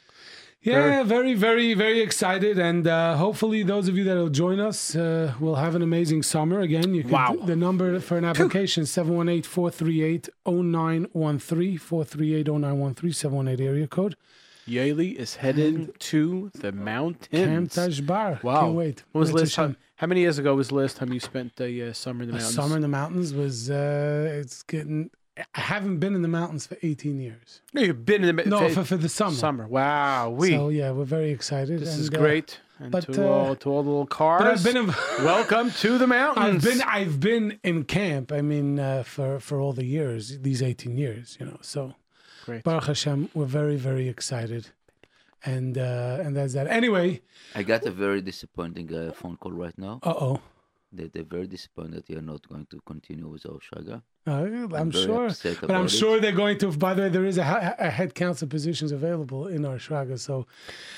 [0.67, 4.95] Yeah, very, very, very excited, and uh, hopefully those of you that will join us
[4.95, 6.59] uh, will have an amazing summer.
[6.59, 7.37] Again, you can Wow.
[7.45, 14.15] the number for an application 718-438-0913, 438-0913, 718 area code.
[14.67, 17.73] Yoely is heading to the Camp mountains.
[17.75, 18.43] Tashbar.
[18.43, 18.61] Wow.
[18.61, 19.03] Can't wait.
[19.13, 19.77] When was last time?
[19.95, 22.35] How many years ago was the last time you spent a uh, summer in the
[22.35, 22.55] A mountains?
[22.55, 25.09] summer in the mountains was uh, it's getting.
[25.55, 27.61] I haven't been in the mountains for 18 years.
[27.73, 29.35] No, you've been in the No, fa- for, for the summer.
[29.35, 29.67] summer.
[29.67, 30.51] Wow, we.
[30.51, 31.79] So yeah, we're very excited.
[31.79, 32.59] this and, is uh, great.
[32.79, 34.41] And but, to uh, all to all the little cars.
[34.41, 34.77] but I've been.
[34.77, 34.95] in-
[35.25, 36.37] Welcome to the mountains.
[36.45, 36.63] I've mountains.
[36.63, 38.31] been I've been in camp.
[38.31, 41.57] I mean, uh, for for all the years, these eighteen years, you know.
[41.61, 41.93] So,
[42.45, 42.63] Great.
[42.63, 44.67] Baruch Hashem, we're very very excited,
[45.43, 46.67] and uh, and that's that.
[46.67, 47.21] Anyway,
[47.55, 49.99] I got a very disappointing uh, phone call right now.
[50.03, 50.39] uh oh,
[50.91, 54.01] They, they're very disappointed that you're not going to continue with our Shaga.
[54.25, 55.29] uh, I'm very sure,
[55.61, 55.89] but I'm it.
[55.89, 56.71] sure they're going to.
[56.71, 60.17] By the way, there is a, a head council positions available in Ohr Shraga.
[60.17, 60.47] So,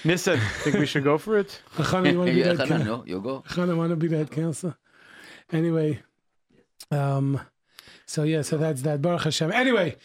[0.03, 1.59] Nissen, think we should go for it?
[1.77, 2.67] Chana, you want to be yeah, that?
[2.67, 3.43] Hanan, coun- no, you go.
[3.49, 4.77] Chana want to be that counselor.
[5.51, 5.99] Anyway,
[6.91, 7.41] um,
[8.05, 9.01] so yeah, so that's that.
[9.01, 9.51] Baruch Hashem.
[9.51, 9.95] Anyway,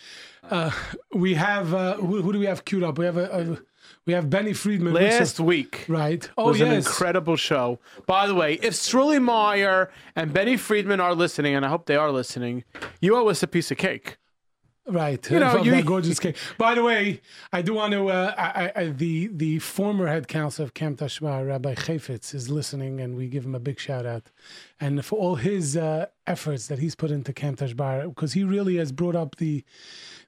[0.51, 0.71] uh,
[1.13, 2.99] we have uh, who, who do we have queued up?
[2.99, 3.59] We have a, a
[4.07, 4.93] we have Benny Friedman.
[4.95, 6.29] Last week right?
[6.37, 7.79] Oh was an incredible show.
[8.07, 11.97] By the way, if Strully Meyer and Benny Friedman are listening, and I hope they
[11.97, 12.65] are listening,
[13.01, 14.19] you owe us a piece of cake.
[14.87, 15.31] right?
[15.31, 16.37] You know, you- that gorgeous cake.
[16.59, 18.09] By the way, I do want to.
[18.11, 23.01] Uh, I, I, the the former head counsel of Camp Tashma, Rabbi Chayfetz, is listening,
[23.01, 24.25] and we give him a big shout out,
[24.79, 28.77] and for all his uh, efforts that he's put into Camp Tashbar, because he really
[28.77, 29.65] has brought up the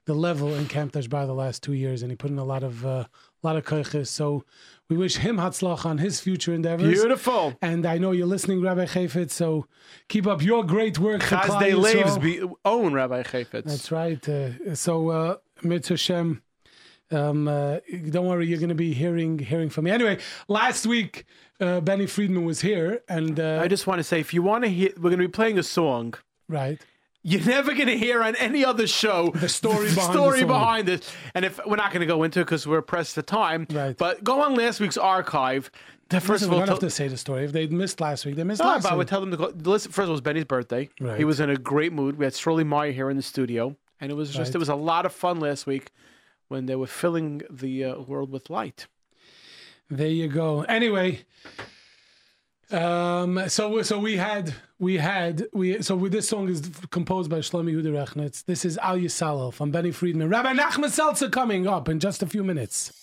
[0.05, 2.63] the level in Camp Tashbar the last two years, and he put in a lot
[2.63, 3.03] of uh,
[3.47, 4.07] lot of koiches.
[4.07, 4.43] So
[4.89, 6.87] we wish him hatzlach on his future endeavors.
[6.87, 7.55] Beautiful.
[7.61, 9.31] And I know you're listening, Rabbi Chayfetz.
[9.31, 9.67] So
[10.07, 11.21] keep up your great work.
[11.21, 13.65] Klal they lives be own Rabbi Chayfetz.
[13.65, 14.27] That's right.
[14.27, 16.37] Uh, so, uh, Mitzvah
[17.11, 17.77] um, uh,
[18.09, 19.91] don't worry, you're going to be hearing hearing from me.
[19.91, 21.25] Anyway, last week,
[21.59, 24.65] uh, Benny Friedman was here, and uh, I just want to say, if you want
[24.65, 26.15] to hear, we're going to be playing a song.
[26.49, 26.81] right.
[27.29, 31.11] You're never going to hear on any other show the story behind story behind it.
[31.35, 33.97] And if we're not going to go into it because we're pressed for time, Right.
[33.97, 35.69] but go on last week's archive.
[36.07, 37.43] The first Listen, of we all, don't have to say the story.
[37.43, 39.35] If they missed last week, they missed No, last but I would tell them to
[39.37, 39.51] go.
[39.61, 40.87] Listen, first of all, it was Benny's birthday.
[41.01, 41.17] Right.
[41.17, 42.17] He was in a great mood.
[42.17, 44.55] We had Shirley Meyer here in the studio, and it was just Right.
[44.55, 45.91] it was a lot of fun last week
[46.47, 48.87] when they were filling the uh, world with light.
[49.89, 50.61] There you go.
[50.61, 51.25] Anyway,
[52.71, 57.39] um, so so we had we had we so we, this song is composed by
[57.39, 58.45] Shlomo Yehuda Rechnitz.
[58.45, 60.29] This is Al Yisrael from Benny Friedman.
[60.29, 62.93] Rabbi Nachman Seltzer coming up in just a few minutes.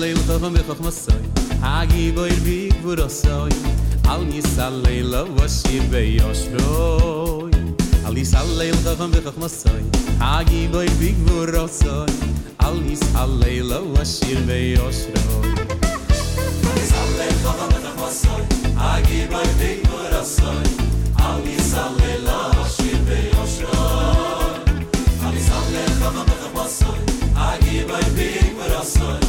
[0.00, 1.22] leil tov me khokh masoy
[1.64, 3.52] hagi boy vik vurosoy
[4.12, 7.52] al ni sal leil vas ir be yoshroy
[8.06, 9.82] al ni sal leil tov me khokh masoy
[10.22, 12.12] hagi boy vik vurosoy
[12.66, 15.54] al ni sal leil vas ir be yoshroy
[16.90, 18.42] sal leil tov me khokh masoy
[18.82, 20.66] hagi boy vik vurosoy
[21.28, 22.28] al ni sal leil
[22.58, 24.58] vas ir be yoshroy
[25.24, 27.00] al ni sal leil tov me khokh masoy
[27.40, 29.25] hagi boy vik vurosoy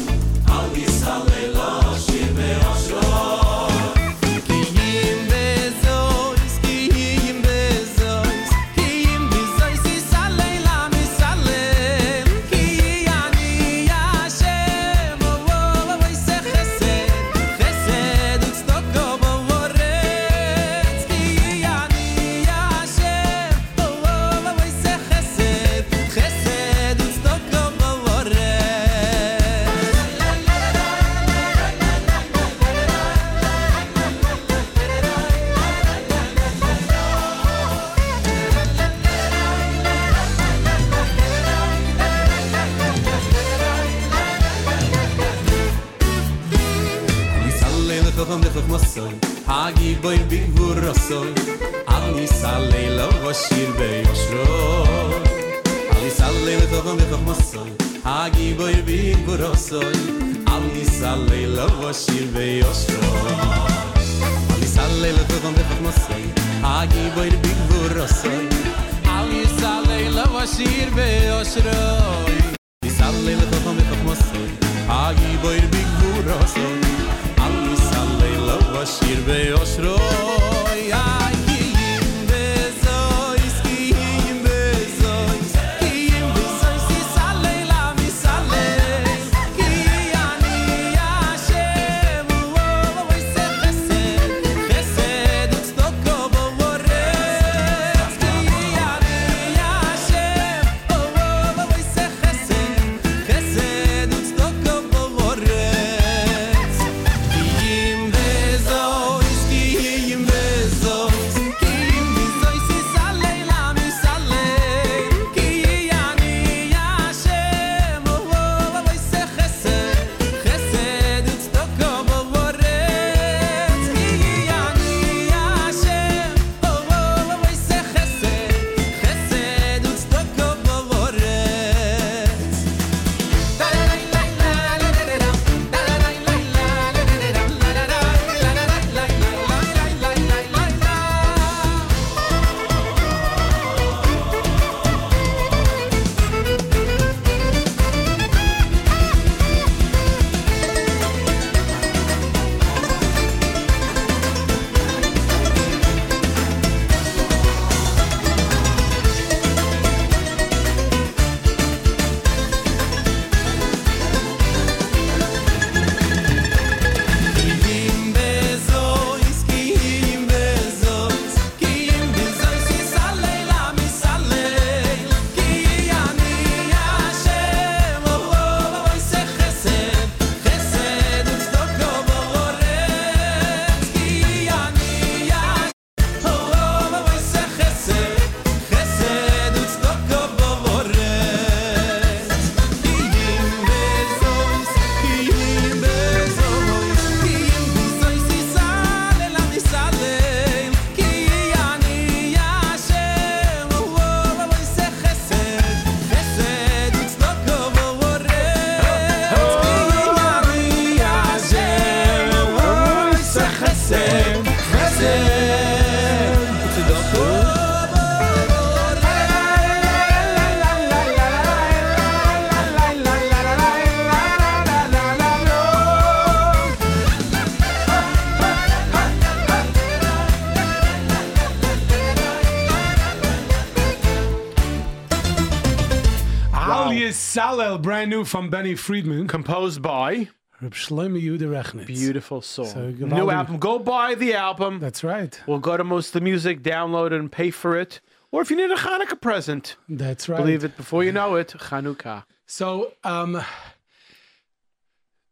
[237.68, 239.28] Yisrael, brand new from Benny Friedman.
[239.28, 240.28] Composed by
[240.62, 242.66] Reb Shlomo Yehuda beautiful song.
[242.66, 243.58] So, New album.
[243.58, 244.78] Go buy the album.
[244.78, 245.38] That's right.
[245.46, 248.00] We'll go to most of the music, download it, and pay for it.
[248.30, 250.38] Or if you need a Hanukkah present, That's right.
[250.38, 252.24] believe it before you know it, Chanukah.
[252.46, 253.42] So, um,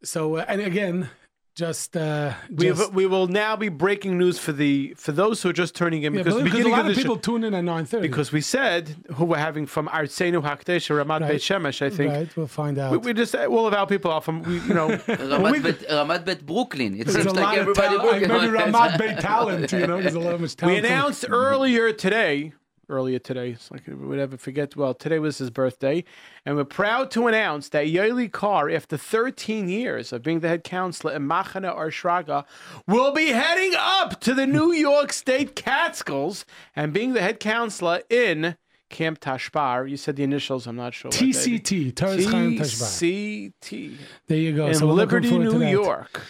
[0.03, 1.09] so uh, and again,
[1.57, 5.49] just uh, We, just, we will now be breaking news for the for those who
[5.49, 7.55] are just turning in yeah, because because, a lot of of people show, tune in
[7.55, 8.07] at nine thirty.
[8.07, 11.29] because we said who we're having from Artsenu Hakdesh or Ramat Right.
[11.33, 12.13] Beit Shemesh, I think.
[12.13, 12.93] right, we'll find out.
[12.93, 16.25] We, we just we'll have our people off from we, you know Ramat Bet, Ramat
[16.27, 17.01] Bet Brooklyn.
[17.01, 18.27] It seems like everybody talent.
[18.27, 18.53] Brooklyn.
[18.53, 19.73] Maybe Ramat Beit talent.
[19.73, 22.53] You know, there's a lot of much we announced earlier today.
[22.89, 24.77] Earlier today, it's like we would ever forget.
[24.77, 26.05] Well, today was his birthday,
[26.45, 30.63] and we're proud to announce that Yoely Kar, after 13 years of being the head
[30.63, 32.45] counselor in Machana Ohr Shraga,
[32.87, 36.45] will be heading up to the New York State Catskills
[36.77, 38.57] and being the head counselor in
[38.89, 39.91] Camp Tashbar.
[39.91, 40.69] You said the initials.
[40.69, 41.11] I'm not sure.
[41.11, 42.61] TCT, Tashbar.
[42.61, 43.97] TCT
[44.29, 44.69] There you go.
[44.69, 45.65] in so Liberty, New.
[45.67, 46.23] York.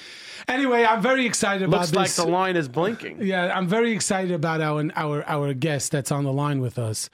[0.48, 3.20] Anyway, I'm very excited about Looks like the line is blinking.
[3.20, 7.10] Yeah, I'm very excited about our our our guest that's on the line with us,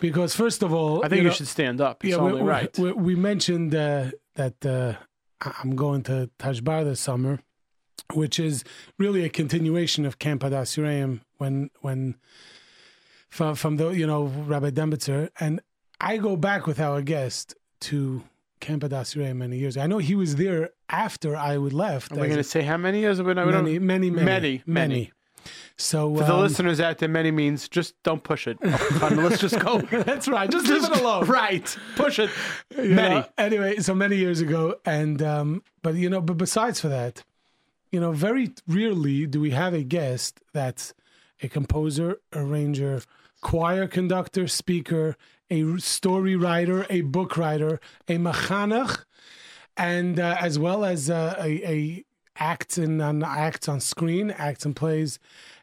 [0.00, 2.04] because first of all, I think you, know, should stand up.
[2.04, 2.78] It's yeah, we, right.
[2.78, 4.94] we, we mentioned uh, that uh,
[5.60, 7.40] I'm going to Tashbar this summer,
[8.12, 8.62] which is
[8.96, 12.16] really a continuation of Camp Hadas when when
[13.28, 15.60] from from the you know Rabbi Dembitzer and
[16.00, 18.24] I go back with our guest to
[18.62, 19.76] Camp Hadas many years.
[19.76, 22.12] I know he was there after I would left.
[22.12, 23.20] Are we going to say how many years?
[23.20, 25.12] We don't- many, many, many, many, many.
[25.76, 28.56] So For the um, listeners out there, many means just don't push it.
[28.62, 29.78] Let's just go.
[29.90, 30.48] that's right.
[30.48, 31.26] Just leave it alone.
[31.26, 31.76] Right.
[31.96, 32.30] Push it.
[32.76, 33.14] You Many.
[33.16, 37.24] know, anyway, so many years ago, and um, but you know, but besides for that,
[37.90, 40.94] you know, very rarely do we have a guest that's
[41.42, 43.02] a composer, arranger,
[43.40, 45.16] choir conductor, speaker,
[45.52, 47.78] a story writer, a book writer,
[48.08, 49.04] a machanach,
[49.76, 52.04] and uh, as well as uh, a, a
[52.40, 55.18] on acts on screen, acts and plays.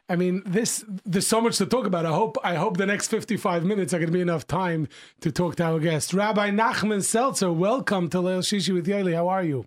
[0.08, 2.06] I mean, this there's so much to talk about.
[2.06, 4.88] I hope I hope the next 55 minutes are going to be enough time
[5.20, 7.52] to talk to our guest, Rabbi Nachman Seltzer.
[7.52, 9.14] Welcome to Leil Shishi with Yoely.
[9.14, 9.66] How are you?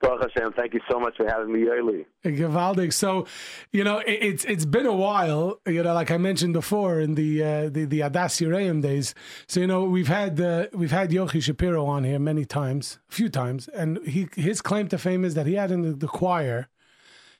[0.00, 2.06] Baruch Hashem, thank you so much for having me early.
[2.24, 2.92] Gavaldik.
[2.92, 3.26] So,
[3.72, 5.60] you know, it, it's it's been a while.
[5.66, 9.14] You know, like I mentioned before in the uh, the the Adas Yereim days.
[9.46, 13.14] So you know, we've had uh, we've had Yochi Shapiro on here many times, a
[13.14, 16.08] few times, and he his claim to fame is that he had in the, the
[16.08, 16.68] choir.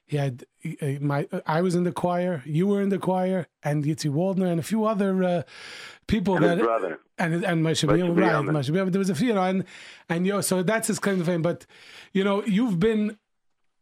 [0.08, 0.44] He had
[1.00, 4.60] my I was in the choir, you were in the choir, and Yitzi Waldner and
[4.60, 5.42] a few other uh,
[6.06, 7.00] people And that brother.
[7.18, 8.56] and and Biyam, right?
[8.56, 9.64] Moshe There was a few, you know, and
[10.08, 11.42] and yo, so that's his claim to fame.
[11.42, 11.66] But
[12.12, 13.18] you know, you've been.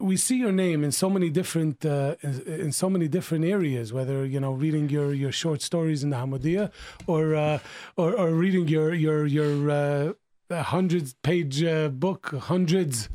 [0.01, 3.93] We see your name in so many different uh, in in so many different areas.
[3.93, 6.73] Whether you know reading your, your short stories in the Hamodia,
[7.07, 7.59] or uh,
[7.97, 13.09] or or reading your your your uh, hundred page uh, book, hundreds.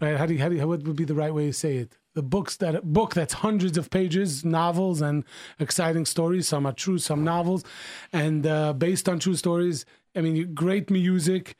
[0.00, 0.16] Right?
[0.16, 1.96] How do you, how do you, what would be the right way to say it?
[2.14, 5.24] The books that book that's hundreds of pages, novels and
[5.58, 6.46] exciting stories.
[6.46, 7.64] Some are true, some novels,
[8.12, 9.86] and uh, based on true stories.
[10.14, 11.56] I mean, great music.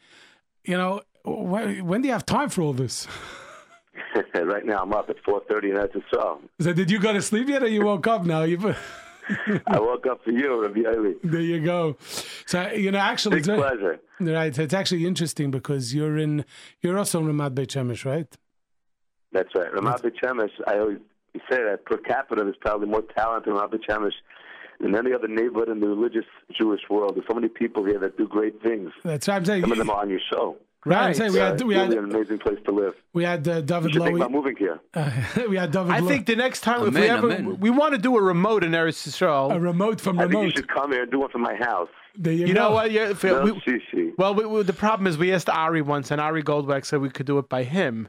[0.64, 3.08] You know, when, when do you have time for all this?
[4.34, 6.48] right now, I'm up at 4:30, and that's a song.
[6.60, 8.42] So did you go to sleep yet, or you woke up now?
[8.42, 8.58] You,
[9.66, 11.14] I woke up for you, Rabbi Early.
[11.24, 11.96] there you go.
[12.46, 14.00] So you know, actually, Big it's, very- pleasure.
[14.20, 14.58] right?
[14.58, 16.44] It's actually interesting because you're in,
[16.80, 18.26] you're also in Ramat Beit Shemesh, right?
[19.32, 19.72] That's right.
[19.72, 20.98] Ramat Beit Shemesh, I always
[21.50, 24.12] say that per capita, there's probably more talent in Ramat Beit Shemesh
[24.80, 26.24] than any other neighborhood in the religious
[26.58, 27.14] Jewish world.
[27.16, 28.90] There's so many people here that do great things.
[29.04, 29.36] That's right.
[29.36, 29.62] I'm saying.
[29.62, 30.56] Some of them are on your show.
[30.84, 30.98] Right.
[31.08, 32.94] I'm saying we Uh, had we really had an amazing place to live.
[33.12, 34.20] we had uh, You David should think Lowy.
[34.20, 34.80] about moving here.
[35.48, 35.92] we had David.
[35.92, 38.20] I Lo- think the next time, if we Amen, ever, we want to do a
[38.20, 39.54] remote in Eretz Yisrael.
[39.54, 41.88] a remote from I think you should come here and do one from my house.
[42.16, 42.90] There you, You know what?
[42.90, 44.12] Yeah, if- No we- shishi.
[44.18, 47.08] well, we, we- the problem is we asked Ari once, and Ari Goldwag said we
[47.10, 48.08] could do it by him.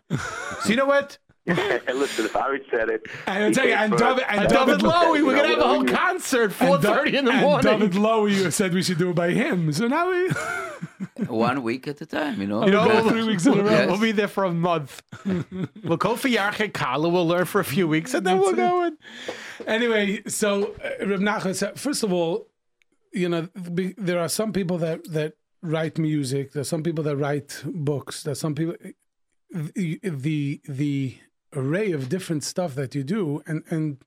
[0.61, 1.17] so you know what?
[1.45, 4.01] Listen, if Ari said it, And I'll tell you, and first.
[4.03, 6.95] David- and And David David Lowy, we're gonna have a whole concert, And four Da-
[6.95, 7.79] thirty in the and morning.
[7.79, 9.71] David Lowy said we should do it by him.
[9.73, 10.29] So now we
[11.27, 12.65] One week at a time, you know.
[12.65, 13.69] You know, we'll, three weeks in a row.
[13.69, 13.89] Yes.
[13.89, 15.01] we'll be there for a month.
[15.83, 17.07] we'll go for Yarche Kala.
[17.09, 18.71] We'll learn for a few weeks, and then we'll That's it.
[18.71, 19.67] going.
[19.67, 22.47] anyway, so uh, Reb Nachman, so first of all,
[23.13, 26.51] you know, there are some people that that write music.
[26.51, 28.23] There's some people that write books.
[28.23, 28.75] There's some people.
[29.49, 31.17] The the, the
[31.55, 33.97] array of different stuff that you do, and and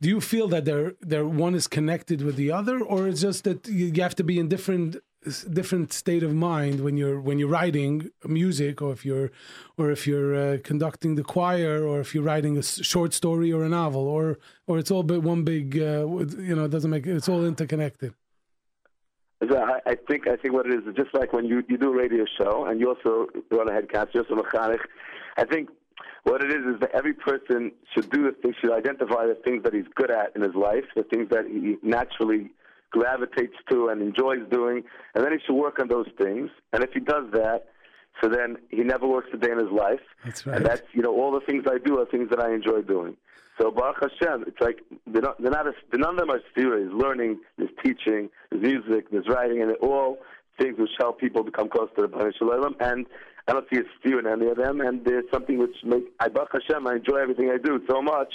[0.00, 3.44] do you feel that they're they're one is connected with the other, or it's just
[3.44, 4.96] that you have to be in different
[5.52, 9.30] different state of mind when you're when you're writing music or if you're
[9.76, 13.64] or if you're uh, conducting the choir or if you're writing a short story or
[13.64, 16.06] a novel or or it's all but one big uh,
[16.38, 18.14] you know it doesn't make it's all interconnected
[19.88, 21.96] I, think I think what it is is just like when you, you do a
[21.96, 24.80] radio show and you also run a headcast, you're also mechanic.
[25.36, 25.70] I think
[26.24, 29.62] what it is is that every person should do the things, should identify the things
[29.64, 32.50] that he's good at in his life, the things that he naturally
[32.90, 34.84] gravitates to and enjoys doing,
[35.14, 36.50] and then he should work on those things.
[36.72, 37.66] And if he does that,
[38.22, 40.00] so then he never works a day in his life.
[40.24, 40.56] That's right.
[40.56, 43.16] And that's you know all the things I do are things that I enjoy doing.
[43.60, 46.88] So Baruch Hashem, it's like they're not, they're not a, none of them are serious.
[46.88, 50.18] There's learning, there's teaching, there's music, there's writing, and they're all
[50.60, 52.76] things which help people become close to the Baruch Shalom.
[52.80, 53.06] And
[53.48, 54.80] I don't see a steer in any of them.
[54.80, 56.86] And there's something which make I Baruch Hashem.
[56.86, 58.32] I enjoy everything I do so much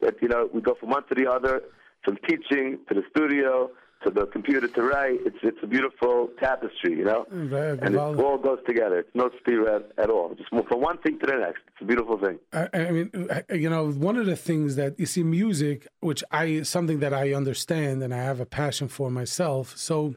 [0.00, 1.62] that you know we go from one to the other,
[2.04, 3.70] from teaching to the studio
[4.04, 5.18] to the computer to write.
[5.26, 8.98] It's it's a beautiful tapestry, you know, Very and it all goes together.
[9.00, 10.34] It's no steer at, at all.
[10.34, 11.60] Just move from one thing to the next.
[11.68, 12.38] It's a beautiful thing.
[12.52, 16.22] I, I mean, I- you know, one of the things that you see, music, which
[16.30, 19.76] I something that I understand and I have a passion for myself.
[19.76, 20.14] So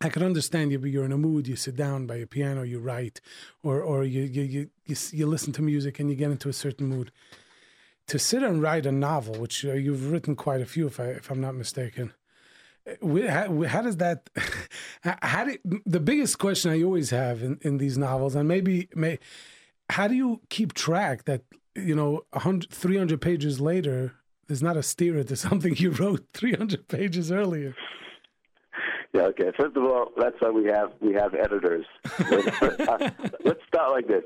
[0.00, 0.78] I can understand you.
[0.78, 1.46] but You're in a mood.
[1.48, 3.20] You sit down by a piano, you write,
[3.62, 6.52] or or you you you you, you listen to music and you get into a
[6.52, 7.10] certain mood.
[8.08, 11.06] To sit and write a novel, which uh, you've written quite a few, if I
[11.20, 12.12] if I'm not mistaken.
[13.02, 14.28] How, how does that?
[15.02, 15.56] How do
[15.86, 19.18] the biggest question I always have in, in these novels, and maybe may,
[19.90, 21.42] how do you keep track that
[21.74, 24.14] you know 100 300 pages later
[24.46, 27.74] there's not a steer to something you wrote 300 pages earlier
[29.12, 29.52] Yeah, okay.
[29.56, 31.86] First of all, that's why we have we have editors.
[33.44, 34.24] Let's start like this.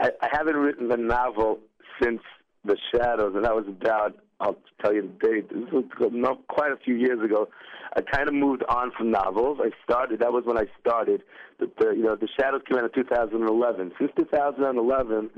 [0.00, 1.58] I, I haven't written the novel
[2.00, 2.22] since
[2.64, 5.48] The Shadows, and that was about I'll tell you the date.
[5.48, 7.48] This was not quite a few years ago.
[7.96, 9.58] I kind of moved on from novels.
[9.60, 10.20] I started.
[10.20, 11.22] That was when I started.
[11.58, 13.92] The, the you know the Shadows came out in 2011.
[13.98, 15.30] Since 2011,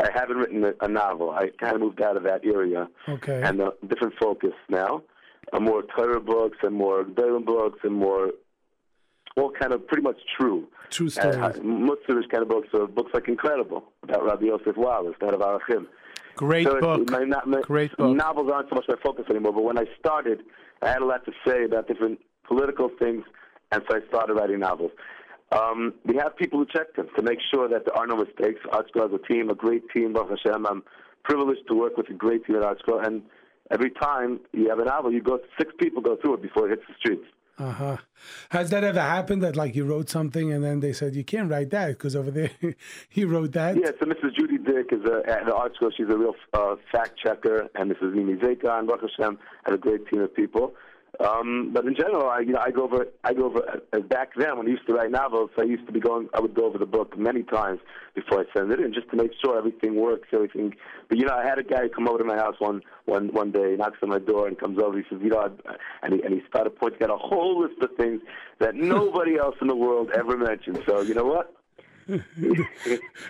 [0.00, 1.30] I haven't written a, a novel.
[1.30, 2.88] I kind of moved out of that area.
[3.08, 3.42] Okay.
[3.42, 5.02] And a different focus now.
[5.52, 8.32] Uh, more Torah books and more Gedolim books and more
[9.36, 10.66] all kind of pretty much true.
[10.90, 11.36] True stories.
[11.36, 15.34] Uh, of Mutzerish kind of books, are books like Incredible about Rabbi Yosef Wallis, that
[15.34, 15.86] of Arachim.
[16.36, 17.10] Great So book.
[17.10, 18.14] My, my, Great book.
[18.14, 20.42] Novels aren't so much my focus anymore, but when I started,
[20.82, 23.24] I had a lot to say about different political things,
[23.72, 24.92] and so I started writing novels.
[25.52, 28.60] Um, we have people who check them to make sure that there are no mistakes.
[28.72, 30.66] Artscroll has a team, a great team, Baruch Hashem.
[30.66, 30.82] I'm
[31.24, 33.22] privileged to work with a great team at Artscroll, and
[33.70, 36.70] every time you have a novel, you go six people go through it before it
[36.70, 37.24] hits the streets.
[37.58, 37.96] Uh huh.
[38.50, 41.50] Has that ever happened that like you wrote something and then they said you can't
[41.50, 42.50] write that because over there
[43.08, 43.76] he wrote that?
[43.76, 44.34] Yeah, so Mrs.
[44.36, 45.90] Judy Dick is a, at the Artscroll.
[45.96, 48.14] She's a real uh, fact checker, and Mrs.
[48.14, 50.74] Mimi Zeka and Baruch Hashem had a great team of people.
[51.20, 54.30] Um, but in general, I you know I go over I go over uh, back
[54.36, 55.50] then when I used to write novels.
[55.58, 56.28] I used to be going.
[56.34, 57.80] I would go over the book many times
[58.14, 60.74] before I send it in, just to make sure everything works, everything.
[61.08, 63.50] But you know, I had a guy come over to my house one one one
[63.50, 64.98] day, knocks on my door, and comes over.
[64.98, 65.56] He says, you know,
[66.02, 68.20] and he and he started pointing out a whole list of things
[68.58, 70.82] that nobody else in the world ever mentioned.
[70.86, 71.52] So you know what?
[72.06, 72.64] Good.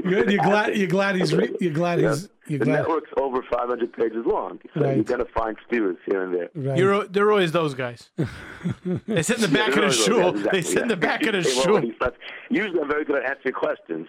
[0.05, 0.77] You're glad.
[0.77, 1.35] You're glad he's.
[1.35, 2.11] Re- you're glad Yeah.
[2.11, 2.29] he's.
[2.49, 2.74] You're the glad.
[2.83, 4.95] network's over 500 pages long, so Right.
[4.95, 6.49] you're going to find steers here and there.
[6.55, 6.79] Right.
[6.79, 8.09] You're, they're always those guys.
[9.09, 10.29] they sit in the back of the Yeah, shul.
[10.29, 11.74] exactly, They sit in the back of the Hey, well, shul.
[11.74, 12.18] when he starts-
[12.49, 14.07] Usually, I'm very good at answering questions.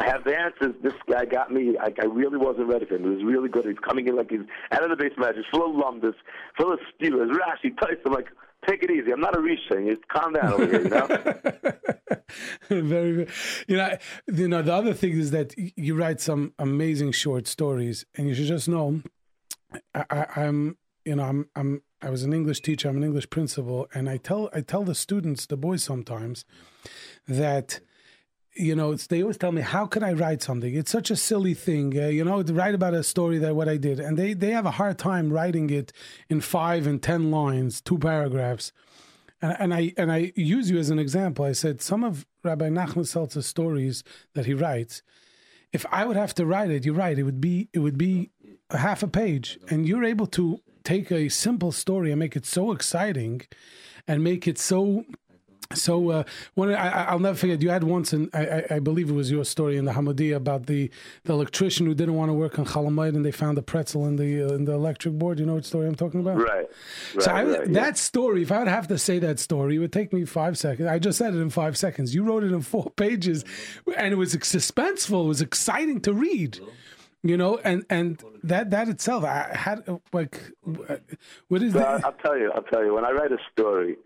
[0.00, 0.74] I have the answers.
[0.82, 1.76] This guy got me.
[1.78, 3.02] I, I really wasn't ready for him.
[3.04, 3.66] He was really good.
[3.66, 4.40] He's coming in like he's
[4.72, 6.14] out of the base matches, full of lumbus,
[6.58, 8.00] full of steers, Rashi, Tyson.
[8.06, 8.28] I'm like,
[8.66, 9.12] take it easy.
[9.12, 9.88] I'm not a Risha.
[9.88, 11.06] Just calm down over here, you know?
[12.82, 13.28] very, very.
[13.68, 14.62] You know, you know.
[14.62, 18.68] The other thing is that you write some amazing short stories, and you should just
[18.68, 19.02] know,
[19.94, 22.88] I, I'm, you know, I'm, I'm, I was an English teacher.
[22.88, 26.44] I'm an English principal, and I tell, I tell the students, the boys, sometimes,
[27.28, 27.80] that.
[28.56, 30.74] You know, they always tell me, "How can I write something?
[30.74, 33.68] It's such a silly thing, uh, you know, to write about a story that what
[33.68, 35.92] I did." And they they have a hard time writing it
[36.28, 38.72] in five and ten lines, two paragraphs.
[39.42, 41.44] And, and I and I use you as an example.
[41.44, 45.02] I said some of Rabbi Nachman Seltzer's stories that he writes.
[45.72, 47.18] If I would have to write it, you're right.
[47.18, 48.30] It would be it would be
[48.70, 52.46] a half a page, and you're able to take a simple story and make it
[52.46, 53.42] so exciting,
[54.06, 55.04] and make it so.
[55.74, 57.60] So uh, one, I, I- I'll never forget.
[57.62, 60.66] You had once, and I, I, believe it was your story in the Hamodia about
[60.66, 60.90] the,
[61.24, 64.16] the electrician who didn't want to work on Chalamayit, and they found a pretzel in
[64.16, 65.38] the uh, in the electric board.
[65.40, 66.36] You know what story I'm talking about?
[66.36, 66.66] Right.
[67.14, 67.72] right, So I, right, yeah.
[67.82, 70.56] that story, if I would have to say that story, it would take me five
[70.58, 70.88] seconds.
[70.88, 72.14] I just said it in five seconds.
[72.14, 73.44] You wrote it in four pages,
[73.96, 75.24] and it was suspenseful.
[75.24, 76.58] It was exciting to read.
[77.26, 80.38] You know, and and that that itself, I had like,
[80.90, 80.96] uh,
[81.48, 82.04] what is So that?
[82.04, 82.52] I'll tell you.
[82.54, 82.92] I'll tell you.
[82.92, 83.96] When I write a story,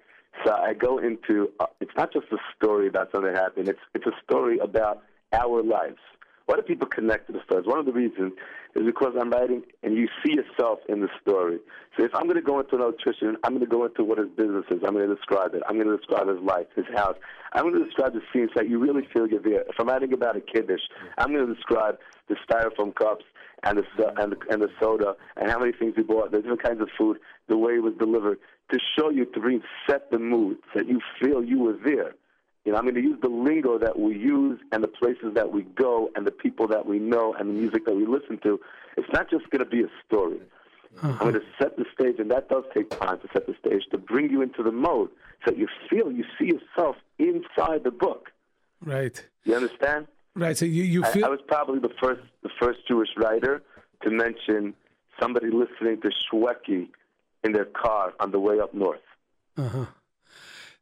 [0.44, 1.50] so I go into.
[1.60, 3.68] Uh, it's not just a story about something that happened.
[3.68, 5.98] It's it's a story about our lives.
[6.46, 7.66] Why do people connect to the stories?
[7.66, 8.32] One of the reasons
[8.74, 11.58] is because I'm writing, and you see yourself in the story.
[11.96, 14.16] So if I'm going to go into an electrician, I'm going to go into what
[14.16, 14.80] his business is.
[14.86, 15.62] I'm going to describe it.
[15.68, 17.16] I'm going to describe his life, his house.
[17.52, 19.64] I'm going to describe the scenes that you really feel you're there.
[19.68, 20.80] If I'm writing about a kiddush,
[21.18, 23.24] I'm going to describe the styrofoam cups
[23.62, 26.62] and the and the, and the soda and how many things we bought, the different
[26.62, 28.38] kinds of food, the way it was delivered,
[28.70, 32.14] to show you to really set the mood so that you feel you were there.
[32.64, 35.52] You know, I'm going to use the lingo that we use and the places that
[35.52, 38.60] we go and the people that we know and the music that we listen to.
[38.96, 40.40] It's not just going to be a story.
[41.02, 41.64] I'm going to uh-huh.
[41.64, 44.42] set the stage, and that does take time to set the stage to bring you
[44.42, 45.10] into the mode
[45.44, 48.32] so that you feel you see yourself inside the book.
[48.84, 50.08] right, You understand?
[50.38, 50.56] Right.
[50.56, 53.62] So you you I, feel I was probably the first the first Jewish writer
[54.02, 54.74] to mention
[55.20, 56.88] somebody listening to Shweki
[57.44, 59.00] in their car on the way up north.
[59.56, 59.86] Uh huh.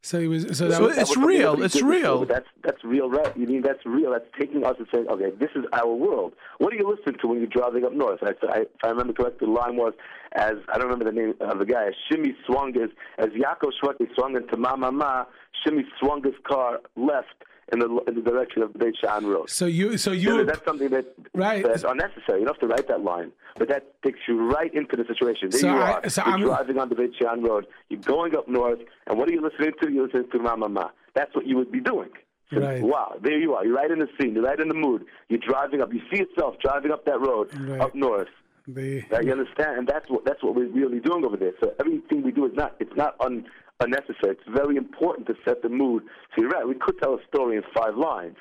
[0.06, 1.60] So it was so that So was, it's real.
[1.64, 2.24] It's before, real.
[2.26, 3.36] That's that's real, right?
[3.36, 4.12] You mean that's real?
[4.12, 6.34] That's taking us and saying, okay, this is our world.
[6.58, 8.20] What do you listen to when you're driving up north?
[8.22, 9.94] I, I, if I remember correctly, the line was
[10.36, 11.88] as I don't remember the name of the guy.
[11.88, 15.24] As Shimmy swung his as Yaakov Shweki swung into Ma Ma Ma.
[15.64, 17.42] Shimmy swung his car left
[17.72, 19.50] in the in the direction of the Beit Shean Road.
[19.50, 21.64] so you so you were, that's something that Right.
[21.64, 22.40] that's unnecessary.
[22.40, 25.50] You don't have to write that line, but that takes you right into the situation.
[25.50, 26.08] There So you I- are.
[26.08, 27.66] so you're I'm- driving on the Beit Shean Road.
[27.88, 29.90] You're going up north, and what are you listening to?
[29.90, 30.90] You're listening to Mama Ma.
[31.14, 32.10] That's what you would be doing.
[32.52, 32.80] So, Right.
[32.80, 33.64] Wow, there you are.
[33.66, 34.34] You're right in the scene.
[34.34, 35.04] You're right in the mood.
[35.28, 35.92] You're driving up.
[35.92, 37.80] You see yourself driving up that road Right.
[37.80, 38.28] up north.
[38.68, 39.78] the Right, you understand?
[39.78, 41.52] And that's what that's what we're really doing over there.
[41.60, 43.44] So everything we do is not it's not un,
[43.80, 44.32] unnecessary.
[44.32, 46.02] It's very important to set the mood.
[46.34, 46.66] So you're right.
[46.66, 48.36] We could tell a story in five lines.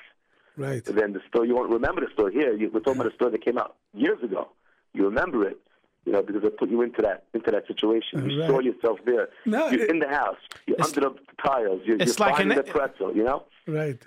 [0.56, 0.82] right.
[0.84, 2.54] But then the story, you won't remember the story here.
[2.54, 4.48] You, we're talking about a story that came out years ago.
[4.94, 5.58] You remember it,
[6.06, 8.30] You know, because it put you into that into that situation.
[8.30, 8.48] You Right.
[8.50, 9.28] saw yourself there.
[9.44, 10.38] No, you're it- in the house.
[10.66, 11.14] You're under the
[11.44, 11.82] tiles.
[11.84, 13.14] You're, it's you're like finding an- the pretzel.
[13.14, 13.44] You know.
[13.66, 14.00] Right.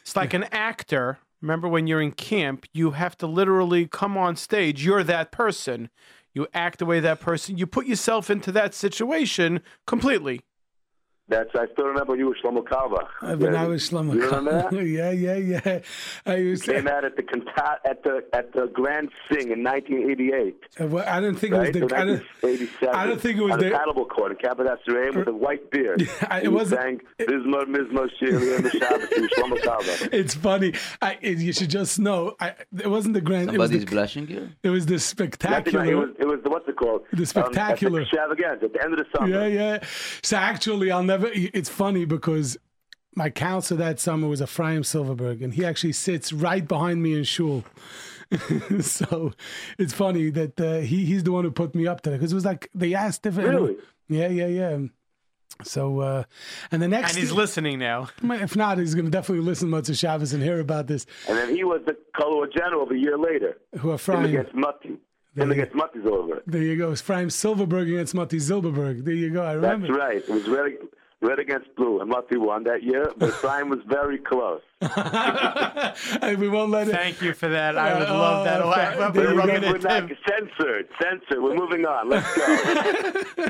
[0.00, 1.18] It's like an actor.
[1.42, 4.84] Remember when you're in camp, you have to literally come on stage.
[4.84, 5.90] You're that person.
[6.34, 7.58] You act the way that person.
[7.58, 10.40] You put yourself into that situation completely.
[11.30, 13.08] That's I still remember you were Shlomo Carlebach.
[13.22, 14.14] Uh, When I was Shlomo.
[14.14, 15.78] You remember yeah, yeah, yeah.
[16.26, 20.60] I used Came out at the canta- at the at the Grand Sing in 1988.
[20.80, 21.74] Uh, well, I didn't think Right?
[21.74, 21.96] it was the.
[21.96, 24.76] I don't, I don't think it was on the- the paddle court in Capital
[25.14, 26.08] with a white beard.
[26.28, 30.08] I- it wasn't- sang Bismar Mizmor Shiri and the Shabbos Shlomo Carlebach.
[30.12, 30.74] it's funny.
[31.00, 32.34] I, it, you should just know.
[32.40, 33.50] I, it wasn't the grand.
[33.50, 34.48] It was Somebody's the, blushing you.
[34.62, 35.84] it was the Not spectacular.
[35.84, 36.39] It was, it was the, what's it
[36.80, 37.02] called?
[37.12, 38.00] The spectacular.
[38.00, 39.28] Um, at the extravaganza at the end of the summer.
[39.28, 39.84] Yeah, yeah.
[40.22, 41.28] So actually, I'll never.
[41.32, 42.56] It's funny because
[43.14, 47.24] my counselor that summer was Ephraim Silverberg, and he actually sits right behind me in
[47.24, 47.64] shul.
[48.80, 49.32] so
[49.78, 52.32] it's funny that uh, he he's the one who put me up to that because
[52.32, 53.76] it was like they asked if Really?
[54.08, 54.78] yeah, yeah, yeah.
[55.64, 56.22] So uh,
[56.70, 58.08] and the next, And he's listening now.
[58.22, 61.04] if not, he's going to definitely listen to Shabbos and hear about this.
[61.28, 63.58] And then he was the color general of a year later.
[63.78, 64.24] Who Him Ephraim?
[64.26, 64.96] against Mutti.
[65.34, 66.42] There Him you- against Mutti's over.
[66.46, 66.92] There you go.
[66.92, 69.04] Ephraim Silverberg against Mati Zilberberg.
[69.04, 69.42] There you go.
[69.42, 69.86] I remember.
[69.86, 70.16] That's right.
[70.16, 70.72] It was red,
[71.20, 73.12] red against blue, and Mutti won that year.
[73.16, 74.62] But Ephraim was very close.
[76.22, 76.92] And we won't let it.
[76.92, 77.76] Thank you for that.
[77.76, 78.60] I would Uh, love that.
[78.62, 80.88] oh, Oh, I- I'm We're, rubbing we're it not censored.
[81.00, 81.42] Censored.
[81.42, 82.08] We're moving on.
[82.08, 83.46] Let's go.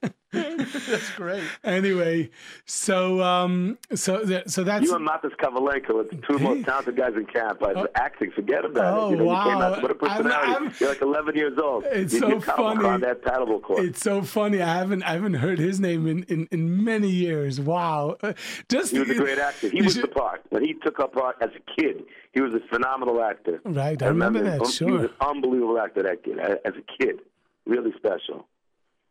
[0.32, 1.44] That's great.
[1.62, 2.28] Anyway,
[2.66, 6.96] so um, so th- so that's you and Matas Kavalenko are the two most talented
[6.96, 7.62] guys in camp.
[7.62, 9.10] I acting, forget about Oh, it.
[9.12, 9.62] You know, you came wow.
[9.62, 10.52] out what a I'm- personality.
[10.52, 11.84] I'm- You're like 11 years old.
[11.86, 12.84] It's you, so you're funny.
[12.84, 13.84] on that paddle court.
[13.84, 14.60] It's so funny.
[14.60, 17.60] I haven't I haven't heard his name in, in, in many years.
[17.60, 18.32] Wow, Uh,
[18.68, 19.68] just He was a great actor.
[19.68, 20.42] He was should- the part.
[20.50, 23.60] When he took up part as a kid, he was a phenomenal actor.
[23.64, 24.44] Right, I remember him.
[24.46, 25.04] that, He was sure.
[25.04, 27.20] an unbelievable actor, that kid, as a kid.
[27.66, 28.46] Really special.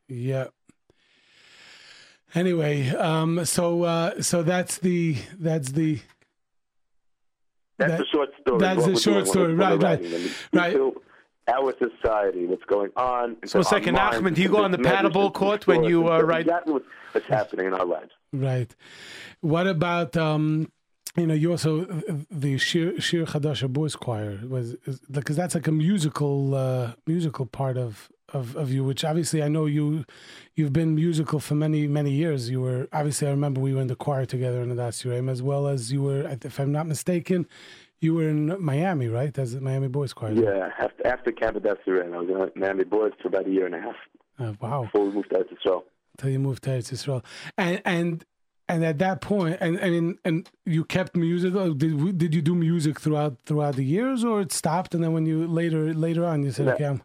[0.08, 0.48] Yeah.
[2.36, 6.00] Anyway, um, so uh, so that's the that's the
[7.78, 8.60] That's That- the short story.
[8.60, 9.54] that's what the short story.
[9.56, 10.02] Right, right,
[10.54, 10.78] right.
[11.48, 13.36] Our society, what's going on.
[13.46, 15.90] So it's like an online, Nachman, do you go on the paddleball court when stories,
[15.90, 18.12] you, uh, and write- Exactly what's, what's happening in our lives.
[18.32, 18.74] right.
[19.42, 20.72] What about um,
[21.18, 21.86] you know you also
[22.32, 24.76] the Shir Shir Chadasha Boys Choir was
[25.12, 29.48] because that's like a musical uh, musical part of, of of you, which obviously I
[29.48, 30.06] know you
[30.56, 32.50] you've been musical for many many years.
[32.50, 35.42] You were obviously I remember we were in the choir together in the Dasuraim as
[35.44, 37.48] well as you were if I'm not mistaken.
[38.02, 39.38] You were in Miami, right?
[39.40, 40.34] As the Miami Boys Choir.
[40.34, 43.76] Yeah, after, after Camp Adassurin, I was in Miami Boys for about a year and
[43.76, 43.96] a half
[44.38, 44.84] Uh, wow.
[44.84, 45.86] before we moved out to Israel.
[46.18, 47.24] Till you moved to Eretz Yisrael,
[47.58, 48.26] and and
[48.70, 51.54] and at that point, and and and you kept music.
[51.54, 54.94] Did did you do music throughout throughout the years, or it stopped?
[54.96, 56.74] And then when you later later on, you said, Yeah.
[56.74, 57.02] okay, I'm,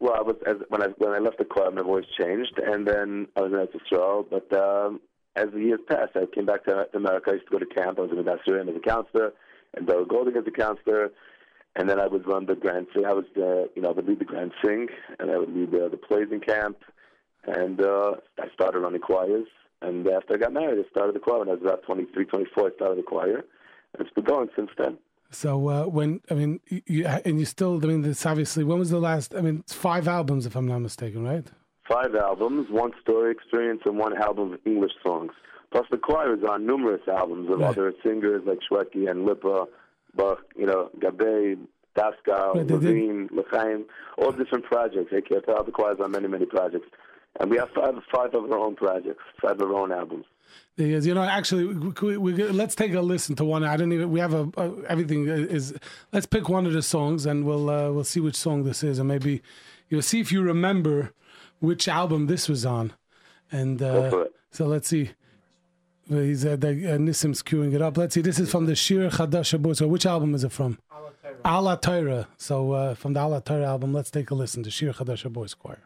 [0.00, 2.86] Well, I was as, when I when I left the choir, my voice changed, and
[2.86, 4.26] then I was in Eretz Yisrael.
[4.28, 5.00] But um,
[5.36, 7.30] as the years passed, I came back to, America.
[7.30, 7.98] I used to go to camp.
[7.98, 9.32] I was in Adassurin as a counselor,
[9.74, 11.10] and Bill Golding as a counselor.
[11.76, 13.06] And then I would run the Grand Sing.
[13.06, 14.88] I was, the you know, I would lead the Grand Sing,
[15.20, 16.78] and I would lead the, the plays in camp.
[17.46, 19.46] And uh, I started running choirs.
[19.82, 21.38] And after I got married, I started the choir.
[21.40, 23.36] When I was about 23, 24, I started the choir.
[23.94, 24.98] And it's been going since then.
[25.30, 28.90] so uh, when I mean you- and you still I mean this obviously when was
[28.90, 31.46] the last I mean it's five albums if I'm not mistaken, right?
[31.88, 35.32] Five albums, one story experience, and one album of English songs.
[35.72, 37.70] Plus, the choir is on numerous albums of Right.
[37.70, 39.66] other singers like Shweki and Lipa,
[40.16, 41.58] Bach, you know, Gabe,
[41.96, 43.84] Daskal, Right, they Levine, Lechaim,
[44.18, 45.12] all different projects.
[45.12, 46.86] AKFL, the choir's on many, many projects.
[47.38, 50.26] And we have five, five of our own projects, five of our own albums.
[50.76, 53.64] Because you know, actually, we, we, we, let's take a listen to one.
[53.64, 54.10] I don't even.
[54.10, 55.74] We have a, a everything is.
[56.12, 58.98] Let's pick one of the songs, and we'll uh, we'll see which song this is,
[58.98, 59.42] and maybe
[59.88, 61.12] you'll see if you remember
[61.60, 62.92] which album this was on.
[63.52, 64.34] And Go uh, it.
[64.50, 65.10] so let's see.
[66.08, 67.96] He's uh, the, uh, Nissim's queuing it up.
[67.96, 68.20] Let's see.
[68.20, 69.78] This is from the Shir Chadash Shabbos.
[69.78, 70.78] So which album is it from?
[71.44, 72.26] Ala Torah.
[72.36, 75.54] So uh, from the Ala Torah album, let's take a listen to Shir Chadash Shabbos
[75.54, 75.82] Choir.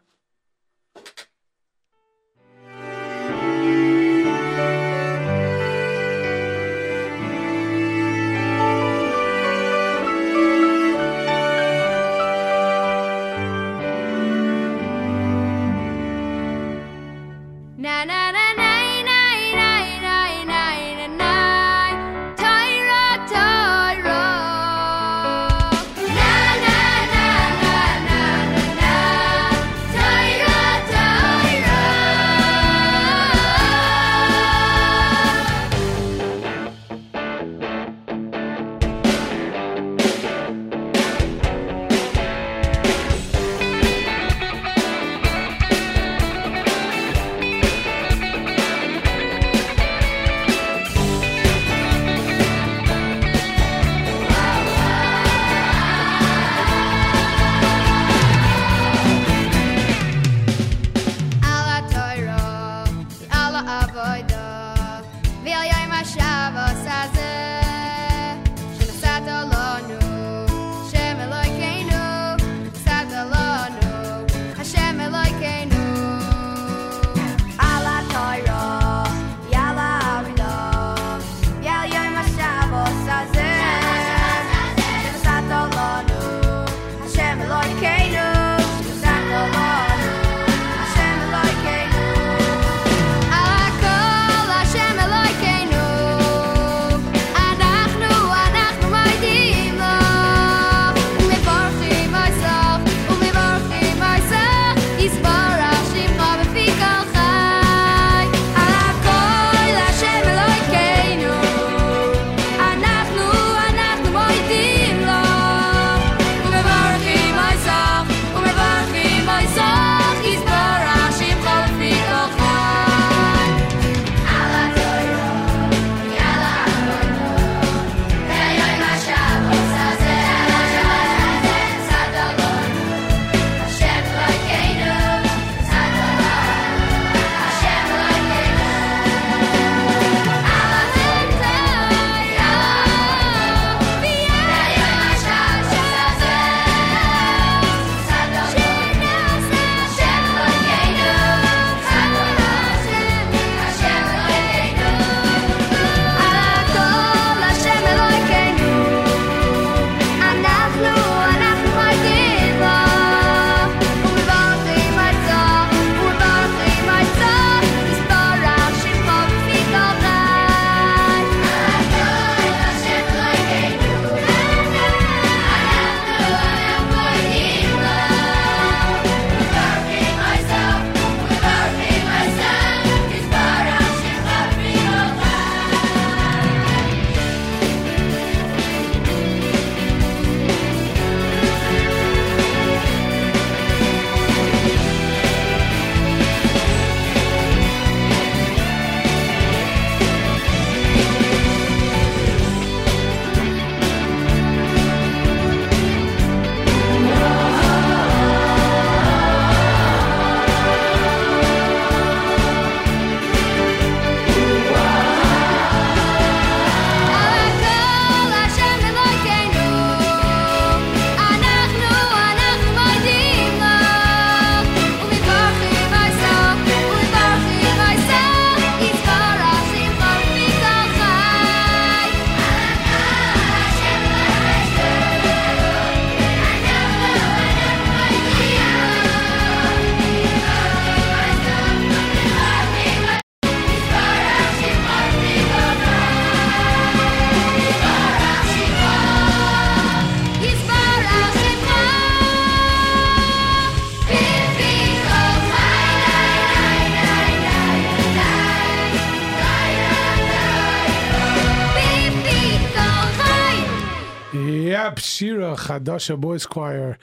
[265.55, 266.97] Chadasha Boys Choir.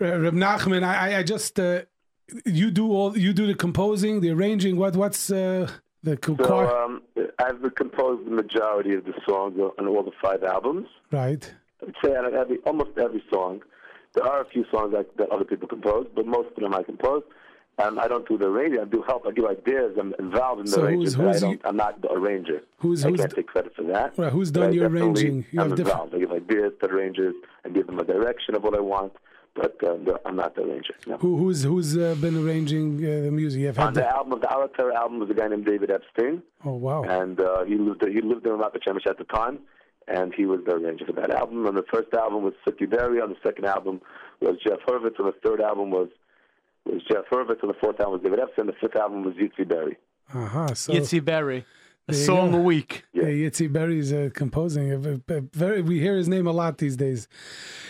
[0.00, 1.82] Reb Nachman, I, I- just uh,
[2.44, 4.76] you do all you do the composing, the arranging.
[4.76, 5.68] What what's uh,
[6.02, 6.76] the co- So choir?
[6.84, 7.02] um,
[7.40, 10.86] I've composed the majority of the songs on all the five albums.
[11.10, 11.52] right.
[11.86, 13.62] I'd say out of every, almost every song.
[14.14, 16.82] There are a few songs that, that other people compose, but most of them I
[16.82, 17.22] compose.
[17.80, 18.80] Um, I don't do the arranging.
[18.80, 19.24] I do help.
[19.26, 19.96] I give ideas.
[20.00, 22.12] I'm involved in the So arranging, who's- but I who's don't, you- I'm not the
[22.12, 22.62] arranger.
[22.78, 24.18] Who's- I who's can't take credit for that.
[24.18, 25.44] Right, who's done your arranging?
[25.52, 26.14] You am have different- involved.
[26.14, 29.12] I give ideas to the arrangers and give them a direction of what I want,
[29.54, 30.94] but the- I'm not the arranger.
[31.06, 31.18] No.
[31.18, 33.60] Who who's who's uh, been arranging uh, the music?
[33.62, 36.42] You've On the the, album, the Alatar album was a guy named David Epstein.
[36.64, 37.04] oh wow.
[37.04, 39.60] and uh, he lived he lived in Ramat Shemesh at the time,
[40.08, 41.64] and he was the arranger for that album.
[41.66, 43.20] And the first album was Suki Berry.
[43.20, 44.00] On the second album
[44.40, 45.18] was Jeff Hurwitz.
[45.20, 46.08] And the third album was
[46.94, 47.60] was Jeff Hurwitz.
[47.62, 48.66] And the fourth album was David Epstein.
[48.66, 49.96] The fifth album was Yitzi Berry.
[50.32, 50.74] Uh huh.
[50.74, 51.64] So Yitzi Berry,
[52.08, 52.58] a song go.
[52.58, 53.04] a week.
[53.12, 54.92] yeah, Yitzi Berry's uh, composing.
[54.92, 54.96] A,
[55.32, 57.28] a- a very, we hear his name a lot these days.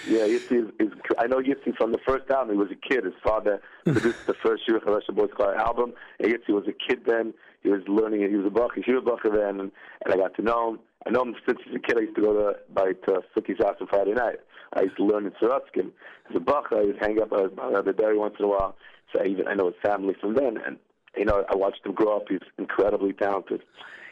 [0.08, 2.54] Yeah, Yitzi is, is I know Yitzi from the first album.
[2.54, 3.04] He was a kid.
[3.04, 5.94] His father produced the first Shir Chadash Boys Choir album.
[6.20, 7.34] And Yitzi was a kid then.
[7.64, 8.30] He was learning it.
[8.30, 8.84] He was a bacher.
[8.84, 9.72] He was a bacher then, and,
[10.04, 10.78] and I got to know him.
[11.06, 11.96] I know him since he's a kid.
[11.98, 14.36] I used to go to by to Suki's house on Friday night.
[14.74, 15.90] I used to learn in Sorotskin.
[16.30, 18.76] As a bacher, I would hang up at uh, the dairy once in a while.
[19.12, 20.76] So I even I know his family from then, and
[21.16, 22.24] you know I watched him grow up.
[22.28, 23.62] He's incredibly talented.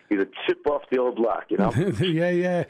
[0.09, 1.73] He's a chip off the old block, you know.
[2.01, 2.65] yeah, yeah,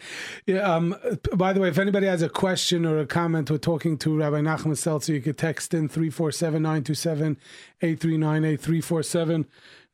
[0.46, 0.60] yeah.
[0.60, 0.96] Um,
[1.34, 4.40] by the way, if anybody has a question or a comment, we're talking to Rabbi
[4.40, 5.12] Nachman Seltzer.
[5.12, 7.36] You could text in 347 927
[7.82, 9.46] 8398 347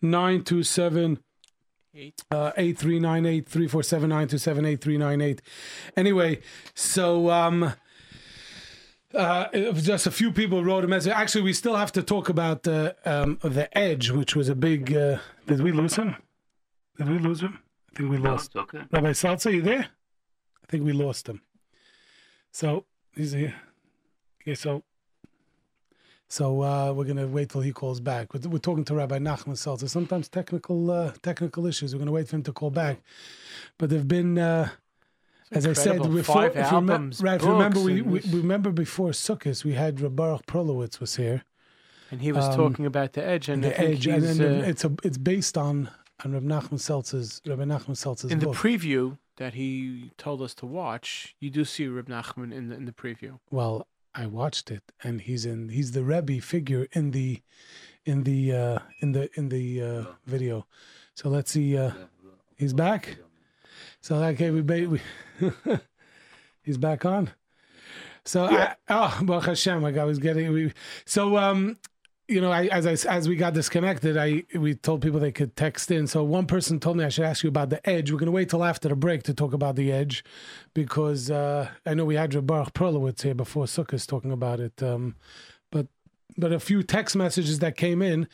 [0.03, 1.19] 927
[2.31, 5.43] uh, 8398 347 927 8398.
[5.97, 6.41] Anyway,
[6.75, 7.75] so um,
[9.15, 11.13] uh, it was just a few people wrote a message.
[11.13, 14.95] Actually, we still have to talk about the um, the Edge, which was a big.
[14.95, 16.17] Uh, did we lose him?
[16.97, 17.59] Did we lose him?
[17.93, 18.53] I think we lost.
[18.55, 18.83] It's okay.
[18.91, 19.87] Rabbi Seltzer, you there?
[20.63, 21.43] I think we lost him.
[22.53, 22.85] So
[23.15, 23.55] he's here.
[24.43, 24.83] Okay, so
[26.29, 28.33] so uh, we're gonna wait till he calls back.
[28.33, 29.89] We're, we're talking to Rabbi Nachman Seltzer.
[29.89, 31.95] Sometimes technical uh, technical issues.
[31.95, 33.03] We're gonna wait for him to call back.
[33.77, 34.39] But there've been,
[35.53, 36.23] as I said, before.
[36.35, 37.37] Five if you remem- albums, right?
[37.37, 41.45] if you remember, we, we remember before Sukkot, we had Baruch Prolowitz was here.
[42.11, 44.61] And he was Um, talking about the edge, and I the think Edge, and then
[44.65, 45.89] uh, it's a it's based on
[46.25, 50.67] on Rabbi Nachman Seltzer's Rabbi Nachman Seltzer's in the preview that he told us to
[50.67, 51.35] watch.
[51.41, 53.39] You do see Reb Nachman in the in the preview.
[53.51, 57.41] well, I watched it, and he's in he's the Rebbe figure in the
[58.05, 60.67] in the uh, in the in the uh, video.
[61.15, 61.79] So let's see.
[61.79, 61.93] Uh,
[62.57, 63.17] he's back.
[64.03, 65.01] So okay, we, we
[66.63, 67.31] he's back on.
[68.25, 70.73] So I, oh, Baruch Hashem, like I was getting we.
[71.05, 71.79] So um,
[72.27, 75.55] you know, I as I as we got disconnected, I we told people they could
[75.55, 76.09] text in.
[76.09, 78.11] So one person told me I should ask you about the edge.
[78.11, 80.25] We're going to wait till after the break to talk about the edge,
[80.75, 84.83] because uh, I know we had your Baruch Perlowitz here before Sukkot talking about it.
[84.83, 85.15] Um,
[85.71, 85.87] but
[86.37, 88.27] but a few text messages that came in.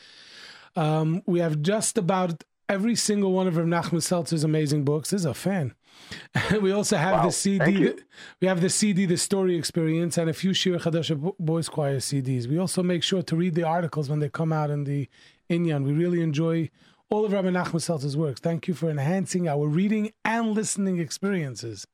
[0.77, 5.11] Um, we have just about every single one of Rav Nachman Seltzer's amazing books.
[5.11, 5.75] This is a fan.
[6.62, 7.59] we also have Wow, the CD.
[7.64, 7.87] thank you.
[7.95, 8.03] that-
[8.41, 12.47] we have the CD, The Story Experience, and a few Shir Chadasha Boys Choir CDs.
[12.47, 15.09] We also make sure to read the articles when they come out in the
[15.51, 15.85] Inyan.
[15.85, 16.71] We really enjoy
[17.11, 18.41] all of Rabbi Nachman Seltzer's works.
[18.41, 21.87] Thank you for enhancing our reading and listening experiences.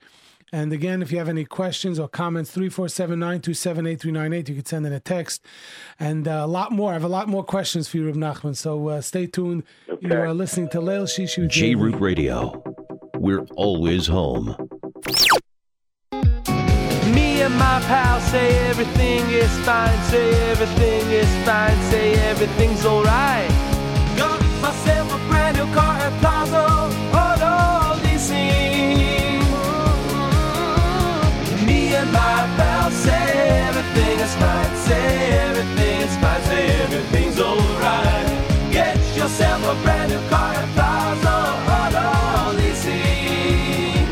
[0.53, 4.85] And again, if you have any questions or comments, 347 927 8398, you can send
[4.85, 5.43] in a text.
[5.99, 6.91] And uh, a lot more.
[6.91, 8.55] I have a lot more questions for you, Rav Nachman.
[8.55, 9.63] So uh, stay tuned.
[9.99, 11.41] You are listening to Leil Shishi.
[11.41, 12.63] with JRoot Radio.
[13.15, 14.55] We're always home.
[17.13, 23.49] Me and my pal say everything is fine, say everything is fine, say everything's alright.
[24.17, 25.97] Got myself a brand new car
[32.17, 33.29] my pal say
[33.69, 35.07] everything is fine, say
[35.47, 38.27] everything is fine, say everything's alright.
[38.71, 41.35] Get yourself a brand new car at Plaza
[41.77, 44.07] Auto Leasing.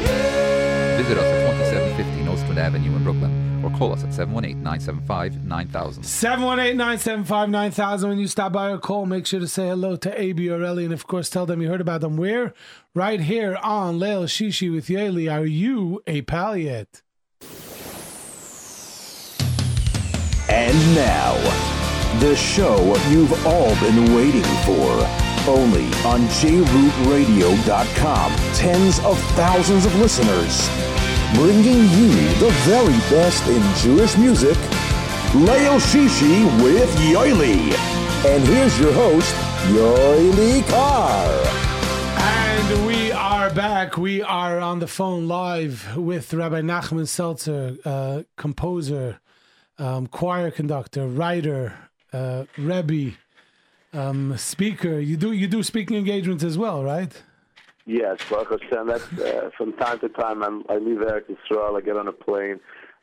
[1.00, 6.04] Visit us at 2750 Nostrand Avenue in Brooklyn or call us at 718 975 9000.
[6.04, 8.08] 718-975-9000.
[8.08, 10.86] When you stop by or call, make sure to say hello to AB or Ellie,
[10.86, 12.18] and of course tell them you heard about them.
[12.18, 12.54] Where?
[12.94, 15.32] Right here on Leil Shishi with Yoely.
[15.32, 17.02] Are you a pal yet?
[20.50, 21.34] And now,
[22.20, 22.78] the show
[23.10, 25.08] you've all been waiting for.
[25.48, 28.36] Only on jrootradio.com.
[28.54, 30.70] Tens of thousands of listeners.
[31.34, 34.58] Bringing you the very best in Jewish music.
[35.34, 37.74] Leil Shishi with Yoely.
[38.26, 39.34] And here's your host,
[39.74, 41.28] Yoely Kar.
[42.18, 43.98] And we are back.
[43.98, 49.20] We are on the phone live with Rabbi Nachman Seltzer, uh, composer,
[49.78, 51.74] um, choir conductor, writer,
[52.14, 53.16] uh, Rebbe,
[53.94, 55.00] um, speaker.
[55.00, 57.22] You do you do speaking engagements as well, right?
[57.86, 58.88] Yes, Baruch Hashem.
[58.88, 60.44] That's uh, from time to time.
[60.44, 61.78] I'm, I leave Eretz Yisrael.
[61.78, 62.60] I get on a plane,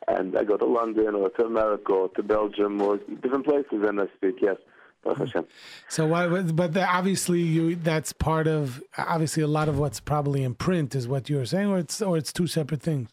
[0.07, 4.01] and I go to London or to America or to Belgium or different places, and
[4.01, 4.35] I speak.
[4.41, 4.57] Yes,
[5.03, 5.45] Baruch Hashem.
[5.87, 6.27] So why?
[6.27, 11.07] But obviously, you that's part of obviously a lot of what's probably in print is
[11.07, 13.09] what you're saying, or it's or it's two separate things.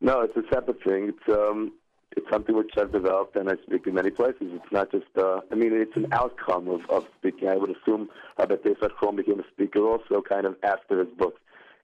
[0.00, 1.10] No, it's a separate thing.
[1.10, 1.72] It's um,
[2.16, 4.42] it's something which I've developed, and I speak in many places.
[4.42, 5.06] It's not just.
[5.16, 7.48] Uh, I mean, it's an outcome of, of speaking.
[7.48, 8.08] I would assume
[8.38, 11.36] Rabbi Pesach Krohn became a speaker also, kind of after his book,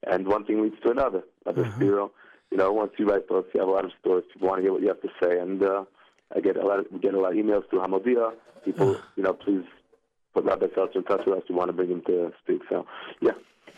[0.07, 1.23] and one thing leads to another.
[1.45, 2.11] Rabbi Spiro,
[2.49, 4.25] you know, once you write books, you have a lot of stories.
[4.33, 5.83] People want to hear what you have to say, and uh,
[6.35, 6.79] I get a lot.
[6.79, 8.33] Of, we get a lot of emails through Hamodia.
[8.65, 9.63] People, you know, please
[10.33, 11.43] put Rabbi Seltzer in touch with us.
[11.49, 12.61] We want to bring him to speak.
[12.69, 12.85] So,
[13.21, 13.31] yeah.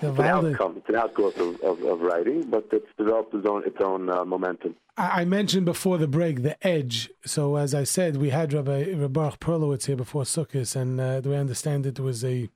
[0.03, 0.73] The It's an outcome.
[0.77, 4.25] It's an outgrowth of, of, of writing, but it's developed its own its own uh,
[4.25, 4.75] momentum.
[4.97, 7.09] I I mentioned before the break the edge.
[7.25, 11.21] So as I said, we had Rabbi, Rabbi Baruch Perlowitz here before Sukkot, and uh,
[11.21, 12.49] the way I understand it was a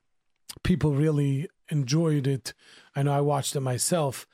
[0.62, 2.54] people really enjoyed it.
[2.96, 4.26] I know I watched it myself.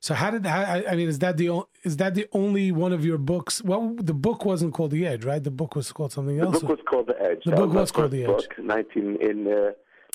[0.00, 2.70] So how did how, I, I mean is that the o- is that the only
[2.72, 3.62] one of your books?
[3.62, 5.42] Well, the book wasn't called The Edge, right?
[5.42, 6.50] The book was called something else.
[6.50, 6.62] The else.
[6.62, 7.44] book was called The Edge.
[7.44, 8.48] The That book my was called The Edge.
[8.48, 9.70] Book, 19 in uh,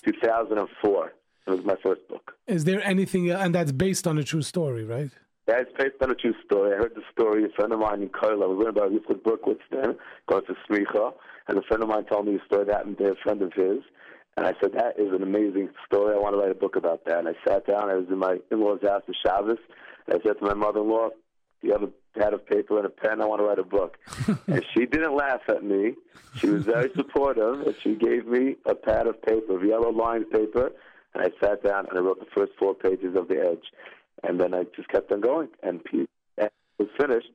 [0.06, 1.14] 2004.
[1.50, 2.34] It was my first book.
[2.48, 5.12] Is there anything and that's based on a true story, right?
[5.48, 6.74] Yeah, it's based on a true story.
[6.74, 7.44] I heard the story.
[7.44, 9.98] A friend of mine in Koil, I was learning about Yitzchak Berkowitz then,
[10.28, 11.12] going to Smicha,
[11.48, 13.52] and a friend of mine told me a story that happened to a friend of
[13.54, 13.80] his.
[14.38, 16.16] And I said, that is an amazing story.
[16.16, 17.18] I want to write a book about that.
[17.18, 17.90] And I sat down.
[17.90, 19.58] I was in my in-laws' house for Shabbos.
[20.08, 22.90] And I said to my mother-in-law, do you have a pad of paper and a
[22.90, 23.20] pen?
[23.20, 23.98] I want to write a book.
[24.48, 25.96] and she didn't laugh at me.
[26.38, 27.68] She was very supportive.
[27.68, 30.72] And she gave me a pad of paper, of yellow lined paper.
[31.14, 33.66] And I sat down and I wrote the first four pages of The Edge.
[34.24, 35.50] And then I just kept on going.
[35.64, 36.06] And pe-
[36.38, 37.30] and it was finished.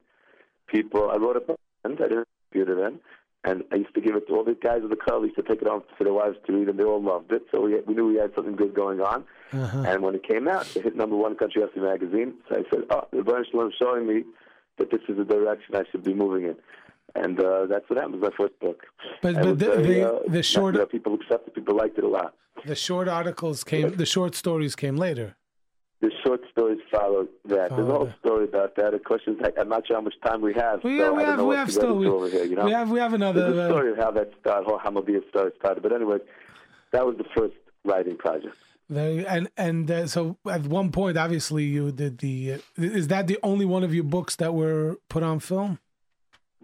[0.67, 1.55] People, I wrote it by
[1.85, 1.99] hand.
[2.01, 3.01] I didn't computer then.
[3.47, 5.21] And I used to give it to all the guys in the club.
[5.21, 7.31] We used to take it home for their wives to read, and they all loved
[7.31, 7.43] it.
[7.53, 9.25] So we, we knew we had something good going on.
[9.53, 9.85] Uh-huh.
[9.87, 12.35] And when it came out, it hit number one Country Western magazine.
[12.49, 14.25] So I said, "Oh, the Shalom is showing me
[14.79, 16.57] that this is the direction I should be moving in."
[17.15, 18.17] And uh, that's what happened.
[18.17, 18.83] It was my first book.
[19.23, 21.55] But- but the- very, the- uh, the short- you know, people accepted.
[21.55, 22.35] People liked it a lot.
[22.67, 23.95] The short articles came.
[23.95, 25.37] The short stories came later.
[26.01, 27.71] The short stories followed that.
[27.71, 28.19] There's a whole that.
[28.19, 28.93] story about that.
[28.93, 30.83] The questions like I'm not sure how much time we have.
[30.85, 32.45] Well, so we have- we have still- we- over here.
[32.45, 34.69] You know, we have- we have another, There's a uh, story of how that started,
[34.69, 35.83] how Hamodia started, started.
[35.83, 36.19] But anyway,
[36.93, 37.55] that was the first
[37.85, 38.57] writing project.
[38.91, 42.55] Very, and and uh, so at one point, obviously, you did the.
[42.55, 45.79] Uh, is that the only one of your books that were put on film?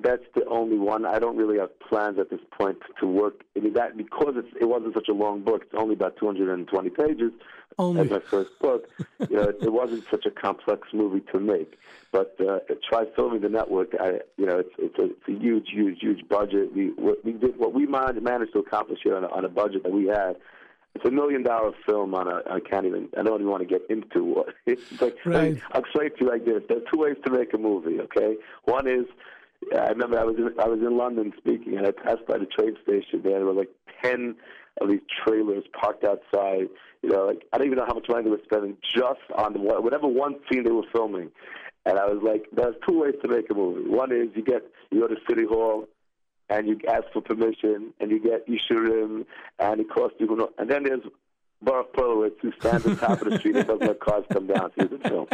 [0.03, 1.05] That's the only one.
[1.05, 3.43] I don't really have plans at this point to work.
[3.57, 5.63] I mean, that because it's, it wasn't such a long book.
[5.63, 7.33] It's only about 220 pages.
[7.79, 8.03] Only.
[8.03, 8.89] As my first book,
[9.29, 11.79] you know, it, it wasn't such a complex movie to make.
[12.13, 13.95] But uh, try filming the network.
[13.99, 16.75] I, you know, it's it's a, it's a huge, huge, huge budget.
[16.75, 19.85] We what we did what we managed, to accomplish here on a, on a budget
[19.85, 20.37] that we had.
[20.97, 22.43] it's a million dollar film on a.
[22.51, 23.09] I can't even.
[23.17, 24.49] I don't even want to get into what.
[24.67, 25.61] It's like Right.
[25.73, 26.63] I'll explain to you like this.
[26.69, 28.01] There are two ways to make a movie.
[28.01, 29.07] Okay, one is.
[29.77, 32.47] I remember I was in I was in London speaking, and I passed by the
[32.47, 33.23] train station.
[33.23, 33.71] There, were like
[34.03, 34.37] ten
[34.81, 36.69] of these trailers parked outside.
[37.03, 39.53] You know, like I don't even know how much money they were spending just on
[39.53, 41.31] the whatever one scene they were filming.
[41.87, 43.89] And I was like, there's two ways to make a movie.
[43.89, 45.87] One is you get you go to City Hall
[46.49, 49.25] and you ask for permission and you get Ishurim
[49.59, 51.03] and it costs you and then there's
[51.63, 54.71] Baruch Perlowitz who stands on top of the street and doesn't let cars come down
[54.79, 55.27] to the film.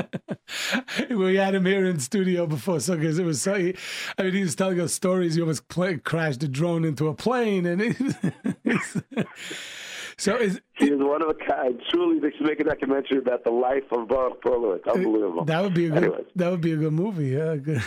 [1.20, 3.54] we had him here in studio before, so because it was so.
[3.54, 3.76] He,
[4.18, 5.34] I mean, he was telling us stories.
[5.36, 7.80] He almost pla crashed a drone into a plane, and
[10.16, 11.80] so is He is one of a kind.
[11.90, 14.86] Truly, they should make a documentary about the life of Baruch Perlowitz.
[14.92, 15.44] Unbelievable.
[15.44, 16.26] that would be a good Anyways.
[16.34, 17.28] that would be a good movie.
[17.28, 17.82] Yeah, good.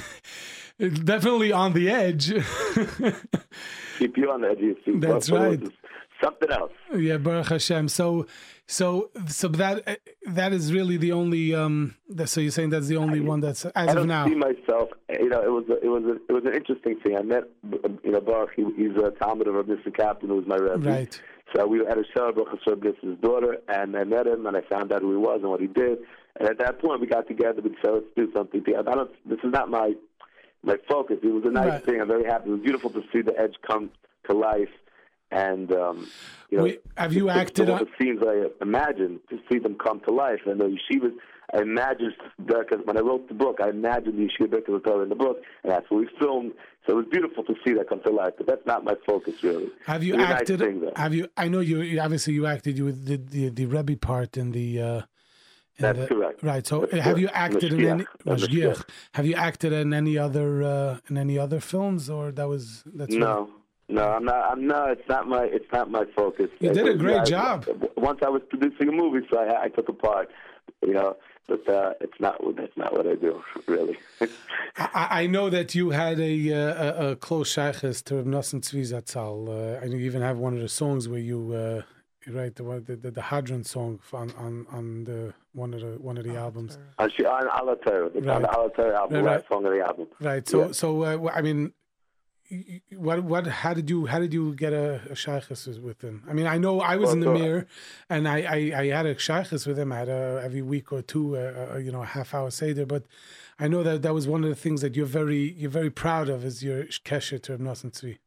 [0.77, 2.27] It's definitely on the edge.
[3.99, 5.01] Keep you on the edge of your seat.
[5.01, 5.61] That's right.
[6.23, 6.71] Something else.
[6.95, 7.87] yeah, Baruch Hashem.
[7.87, 8.25] So,
[8.67, 11.55] so, so that that is really the only.
[11.55, 11.95] Um,
[12.25, 14.25] so you're saying that's the only one that's as I of now.
[14.27, 14.89] see myself.
[15.09, 17.15] You know, it was a, it was a, it was an interesting thing.
[17.17, 17.43] I met
[18.03, 18.51] you know Baruch.
[18.55, 19.95] He, he's a Talmud of Mr.
[19.95, 20.77] Captain, who was my rebbe.
[20.89, 21.21] Right.
[21.55, 24.61] So we had a show Baruch Hashem, his daughter, and I met him, and I
[24.69, 25.99] found out who he was and what he did.
[26.39, 27.61] And at that point, we got together.
[27.63, 28.89] We said, "Let's do something." together.
[28.91, 29.11] I don't.
[29.25, 29.93] This is not my
[30.63, 31.17] my focus.
[31.23, 31.85] It was a nice Right.
[31.85, 32.01] thing.
[32.01, 32.49] I'm very happy.
[32.49, 33.89] It was beautiful to see the edge come
[34.29, 34.69] to life,
[35.31, 36.07] and um,
[36.49, 39.75] you know, Wait, have you acted the, on- the scenes I imagined to see them
[39.75, 41.13] come to life, and the yeshivas.
[41.51, 42.13] I imagined
[42.45, 45.37] because when I wrote the book, I imagined the yeshiva Birkat Torah in the book,
[45.63, 46.51] and that's what we filmed.
[46.85, 48.33] So it was beautiful to see that come to life.
[48.37, 49.69] But that's not my focus, really.
[49.87, 50.59] Have you was nice acted?
[50.59, 51.27] thing, have you?
[51.37, 51.99] I know you.
[51.99, 52.77] Obviously, you acted.
[52.77, 54.81] You did the the Rebbe part in the.
[54.81, 55.01] Uh,
[55.79, 56.43] That's the- correct.
[56.43, 56.65] Right.
[56.67, 58.03] So, That's have you acted in any?
[58.25, 58.47] Mashgiach.
[58.49, 58.89] Mashgiach.
[59.13, 63.15] Have you acted in any other uh, in any other films, or that was that's
[63.15, 63.49] No,
[63.89, 64.51] no, I'm not.
[64.51, 64.91] I'm not.
[64.91, 65.43] It's not my.
[65.43, 66.49] It's not my focus.
[66.59, 67.65] You did a great I- job.
[67.97, 70.29] Once I was producing a movie, so I, I took a part.
[70.85, 71.17] You know,
[71.47, 72.39] but uh, it's not.
[72.55, 73.97] That's not what I do, really.
[74.77, 76.57] I, I know that you had a uh,
[77.07, 79.49] a, a close shaykhis to Reb Nosson Tzvi Zatzal.
[79.49, 81.53] Uh, and you even have one of the songs where you.
[81.53, 81.81] Uh,
[82.27, 85.79] you write the, one- the the the Hadran song on on on the one of
[85.79, 86.77] the one of the albums.
[86.97, 88.07] on she- on Allah Torah.
[88.07, 88.41] On Right.
[88.41, 89.47] the Allah album, Right, right.
[89.47, 90.07] song of the album.
[90.19, 90.45] Right.
[90.47, 90.71] So Yeah.
[90.73, 91.78] so uh, I mean, y- y-
[92.95, 96.23] what what how did you how did you get a, a shaykhis with him?
[96.29, 97.67] I mean, I know I was in the so- mirror,
[98.09, 99.91] and I, I I had a shaykhis with him.
[99.91, 102.85] I had a, every week or two, uh, uh, you know, a half hour seder.
[102.85, 103.03] But
[103.59, 106.29] I know that that was one of the things that you're very you're very proud
[106.29, 108.17] of is your kesher to Reb Nosson Tzvi.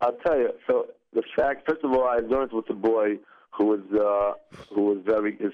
[0.00, 0.50] I'll tell you.
[0.66, 3.18] So the fact, first of all, I learned with a boy
[3.50, 5.36] who was uh, who was very.
[5.36, 5.52] His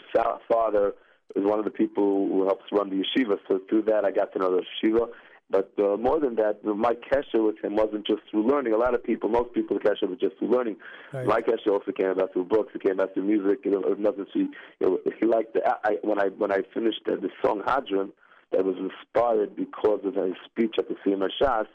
[0.48, 0.94] father
[1.34, 3.38] is one of the people who helps run the yeshiva.
[3.48, 5.08] So through that, I got to know the yeshiva.
[5.52, 8.72] But uh, more than that, my kesher with him wasn't just through learning.
[8.72, 10.76] A lot of people, most people, the kesher was just through learning.
[11.12, 11.26] Right.
[11.26, 12.72] My kesher also came about through books.
[12.74, 13.58] It came about through music.
[13.64, 14.24] You know, nothing.
[14.32, 14.50] He, you
[14.80, 18.12] know, he liked the, I, when I when I finished uh, the song Hadran,
[18.52, 21.66] that was inspired because of his speech at the Siyum Shas.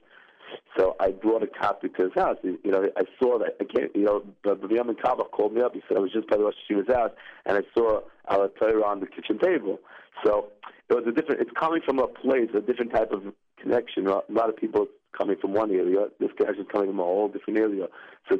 [0.77, 2.37] So I brought a copy to his house.
[2.41, 3.57] You know, I saw that.
[3.61, 3.95] I can't.
[3.95, 5.73] You know, but the Yamin Kabach called me up.
[5.75, 7.11] He said I was just by the Rosh Hashiva's house,
[7.45, 9.79] and I saw our Torah on the kitchen table.
[10.23, 10.47] So
[10.89, 11.41] it was a different.
[11.41, 13.23] It's coming from a place, a different type of
[13.61, 14.07] connection.
[14.07, 14.87] A lot of people
[15.17, 16.07] coming from one area.
[16.19, 17.87] This connection is coming from a whole different area.
[18.29, 18.37] So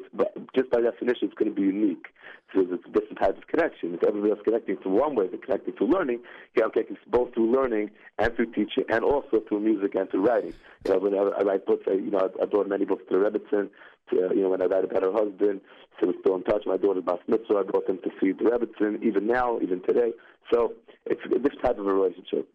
[0.55, 2.07] just by definition, it's going to be unique.
[2.53, 3.95] So it's a different type of connection.
[3.95, 6.21] If everybody else connecting through one way, they're connecting through learning.
[6.55, 10.25] Yeah, I'm connecting both through learning and through teaching, and also through music and through
[10.25, 10.53] writing.
[10.86, 13.03] You know, when I, I write books, I, you know, I, I brought many books
[13.09, 13.69] to the Rebbitzin.
[14.12, 15.62] Uh, you know, when I write about her husband,
[15.99, 16.64] so we're still in touch.
[16.66, 20.14] My daughter's Bas Mitzvah, I brought them to see the Rebbitzin, even now, even today.
[20.51, 20.74] So
[21.05, 22.49] it's different type of a relationship.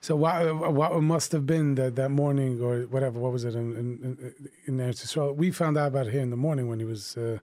[0.00, 3.18] So what what must have been that, that morning or whatever?
[3.20, 5.36] What was it in in, in Eretz Yisrael?
[5.36, 7.16] We found out about here in the morning when he was.
[7.16, 7.38] Uh,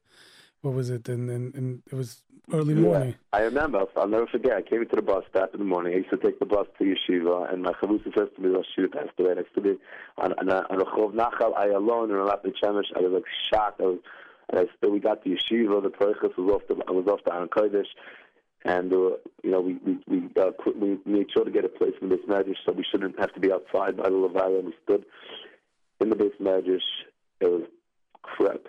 [0.64, 1.08] what was it?
[1.10, 3.10] And and, and it was early morning.
[3.10, 3.86] Yeah, I remember.
[3.98, 4.54] I'll never forget.
[4.54, 5.94] I came into the bus stop in the morning.
[5.94, 8.66] I used to take the bus to yeshiva, and my chavrusa says to me, "Rosh
[8.78, 9.76] Yeshiva passed away next to me
[10.18, 11.58] on on on Nachal.
[11.58, 12.96] I alone in Ramat Shemesh.
[12.96, 13.82] I was like shocked.
[13.82, 14.00] I was,
[14.50, 15.84] and I still we got to yeshiva.
[15.84, 17.92] The parichas was off the I was off the Aron Kodesh,
[18.64, 21.94] and uh, you know we we we, uh, we made sure to get a place
[22.02, 24.60] in the beis medrash, so we shouldn't have to be outside by the levaya.
[24.60, 25.06] And we stood
[26.00, 26.80] in the beis medrash.
[27.42, 27.64] It was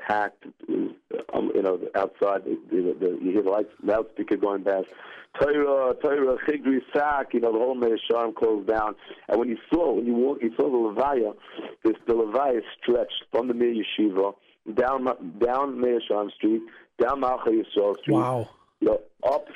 [0.06, 0.44] packed.
[0.68, 4.86] Um, you know, outside, the, the, the, you hear the lights, loudspeaker going past.
[5.40, 8.94] Torah, Torah, Chigri, Sak, you know, the whole Meah Shearim closed down.
[9.28, 11.34] And when you saw, when you walk, you saw the Levaya,
[11.84, 14.34] this, the Levaya stretched from the Mir Yeshiva,
[14.74, 15.04] down,
[15.40, 16.62] down Meah Shearim Street,
[17.00, 18.48] down Malchei Yisrael Street, Wow.
[18.80, 19.46] you know, up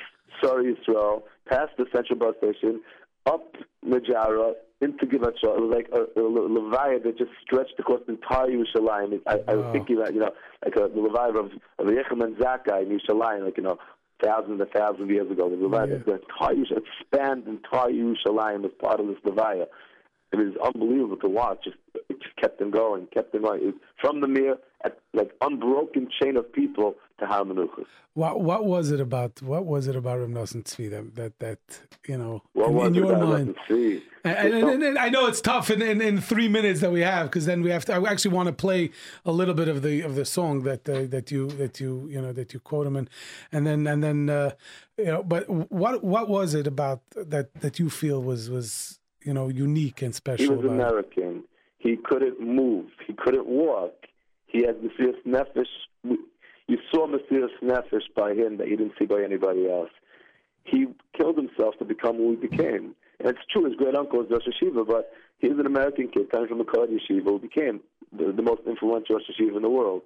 [0.43, 2.81] Sarei Yisrael, past the central bus station,
[3.29, 3.55] up
[3.85, 8.47] Najara, into Givat It was like a, a Levaya that just stretched across the entire
[8.47, 9.21] Yerushalayim.
[9.27, 9.71] I, I was Wow.
[9.73, 10.31] thinking that, you know,
[10.63, 13.77] like a, the Levaya of, of Yechaman Zakkai in Yerushalayim, like, you know,
[14.23, 15.49] thousands and thousands of years ago.
[15.49, 19.65] The Levaya, the entire it spanned the entire Yerushalayim as part of this Levaya.
[20.31, 21.63] It was unbelievable to watch.
[21.63, 21.77] Just
[22.09, 23.69] it just kept them going, kept them going.
[23.69, 27.85] It from the mere at, like unbroken chain of people to Menuchos.
[28.13, 29.41] What what was it about?
[29.41, 31.59] What was it about Rav Nosson Tzvi that that that
[32.07, 33.55] you know What in, in your mind?
[34.25, 37.27] And, and, and, I know it's tough in, in, in three minutes that we have
[37.27, 37.93] because then we have to.
[37.93, 38.91] I actually want to play
[39.25, 42.21] a little bit of the of the song that uh, that you that you you
[42.21, 43.09] know that you quote him and
[43.51, 44.51] and then and then uh,
[44.97, 45.23] you know.
[45.23, 50.01] But what what was it about that that you feel was was you know unique
[50.01, 50.45] and special?
[50.45, 50.81] He was about it?
[50.81, 51.43] American.
[51.77, 52.87] He couldn't move.
[53.07, 54.07] He couldn't walk.
[54.47, 56.17] He had Mesiras Nefesh.
[56.69, 59.89] You saw Mesiras Nefesh by him that you didn't see by anybody else.
[60.65, 60.85] He
[61.17, 62.93] killed himself to become who he became.
[63.19, 66.29] And it's true, his great uncle was Rosh Hashiva, but he was an American kid
[66.29, 67.79] coming from a Kohen Yeshiva who became
[68.15, 70.03] the, the most influential Rosh Hashiva in the world.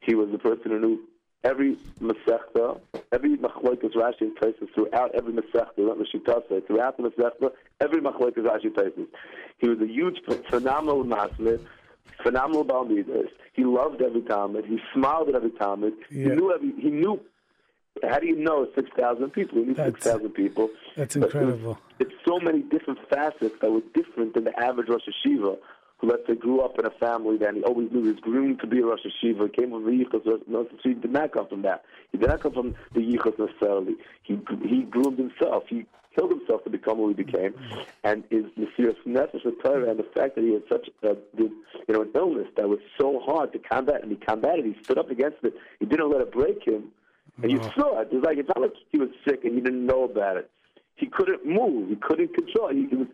[0.00, 1.00] He was the person who knew
[1.44, 2.80] every Masechta,
[3.12, 8.38] every Machloikas Rashi and Taisus throughout every Masechta, not Mashitase, throughout the Masechta, every Machloikas
[8.38, 9.06] Rashi Taisus.
[9.58, 10.18] He was a huge,
[10.48, 11.60] phenomenal Masmid,
[12.22, 13.28] phenomenal Balmidas.
[13.52, 14.64] He loved every Talmud.
[14.66, 15.94] He smiled at every Talmud.
[16.08, 17.20] He knew every, he knew,
[18.08, 19.58] how do you know 6,000 people?
[19.58, 20.70] He knew 6,000 people.
[20.96, 21.78] That's But incredible.
[21.98, 25.58] It's so many different facets that were different than the average Rosh Hashiva,
[25.98, 28.60] who let's say grew up in a family that he always knew he was groomed
[28.60, 31.62] to be a Rosh Hashiva, came from the Yichus, Rosh Hashiva did not come from
[31.62, 31.84] that.
[32.12, 33.96] He did not come from the Yichus necessarily.
[34.22, 35.64] He he groomed himself.
[35.68, 37.54] He killed himself to become who he became,
[38.04, 41.50] and his Mesiras Nefesh with Torah and the fact that he had such a you
[41.88, 44.66] know an illness that was so hard to combat, and he combated.
[44.66, 45.54] It, he stood up against it.
[45.78, 46.88] He didn't let it break him,
[47.42, 48.08] and you saw it.
[48.12, 50.50] It's like it's not like he was sick and he didn't know about it.
[50.96, 51.88] He couldn't move.
[51.88, 52.68] He couldn't control.
[52.72, 53.06] He, he was.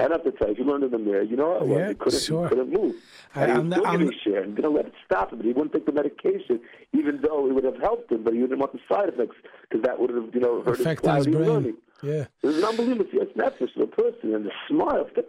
[0.00, 1.68] I have to tell you, you learned in the mirror, you know it.
[1.68, 2.42] Yeah, he couldn't, sure.
[2.44, 2.96] he couldn't move.
[3.34, 5.38] I- And he I'm was still I'm getting share and didn't let it stop him.
[5.38, 6.60] But he wouldn't take the medication,
[6.92, 8.24] even though it would have helped him.
[8.24, 10.86] But he didn't want the side effects because that would have, you know, hurt his
[10.86, 11.46] his brain.
[11.48, 11.76] learning.
[12.02, 12.26] Yeah.
[12.42, 13.06] It was an unbelievable.
[13.12, 15.08] It's Nefesh, the person, and the smile.
[15.14, 15.28] That's,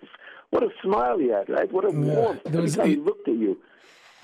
[0.49, 1.71] what a smile he had, right?
[1.71, 2.15] What a Yeah.
[2.15, 2.43] warmth.
[2.45, 3.57] There Every time he looked at you,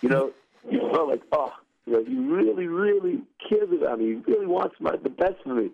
[0.01, 0.31] you know,
[0.69, 1.51] you felt like, oh,
[1.85, 4.05] you know, he really, really cares about me.
[4.25, 5.69] He really wants my the best for me.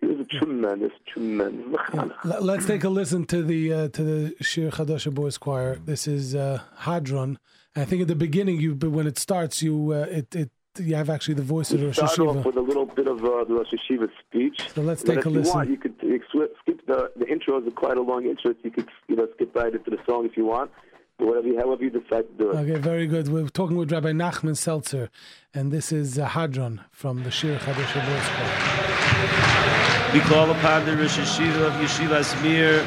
[0.00, 1.64] He was a tremendous, tremendous.
[1.94, 5.76] L- Let's take a listen to the uh, to the Shir Chadash Boys Choir.
[5.76, 7.36] This is uh, Hadran.
[7.74, 10.50] I think at the beginning, you when it starts, you uh, it it
[10.80, 13.24] you have actually the voice of the Rosh Start off with a little bit of
[13.24, 14.60] uh, the Rosh Hashiva speech.
[14.74, 15.54] So let's But take if a you listen.
[15.54, 18.54] want, you could skip, skip the the intro is quite a long intro.
[18.62, 20.70] You could you know skip right into the song if you want.
[21.18, 22.56] But whatever, you- however you decide to do it.
[22.56, 23.28] Okay, very good.
[23.28, 25.08] We're talking with Rabbi Nachman Seltzer,
[25.54, 30.12] and this is uh, Hadran from the Shir Chadash Boys Choir.
[30.12, 32.82] We call upon the Rosh Hashiva of Yeshivas Mir,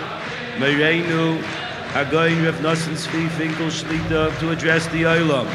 [0.57, 1.41] Mereinu,
[1.94, 5.48] HaGaon Rav Nosson Tzvi Finkel Shlita to address the Olam.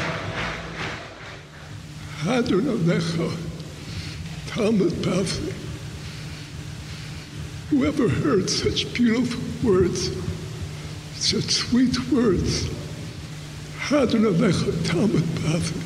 [2.25, 3.37] Hadran Alecha,
[4.47, 5.53] Talmud Bavli.
[7.69, 10.09] Whoever heard such beautiful words,
[11.13, 12.67] such sweet words?
[13.77, 15.83] Hadran Alecha, Talmud Bavli.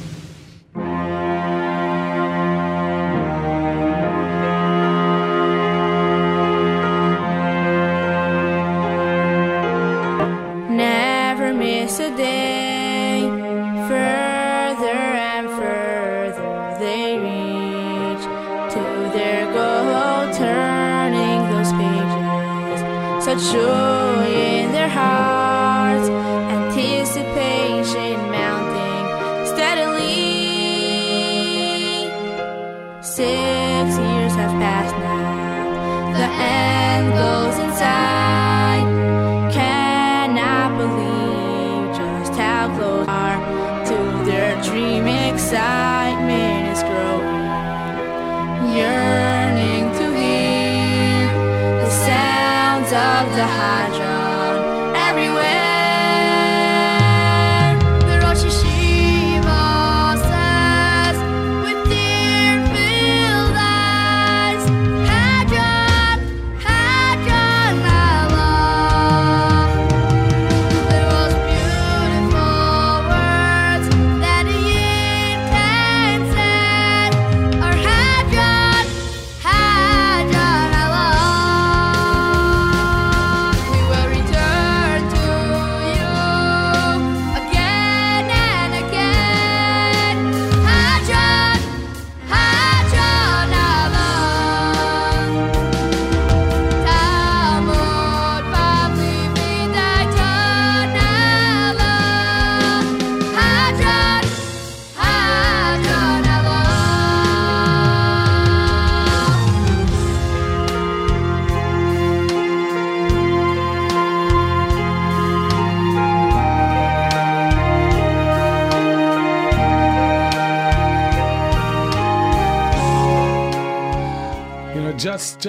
[23.40, 23.89] Such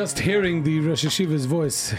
[0.01, 1.94] just hearing the Rosh Hashiva's voice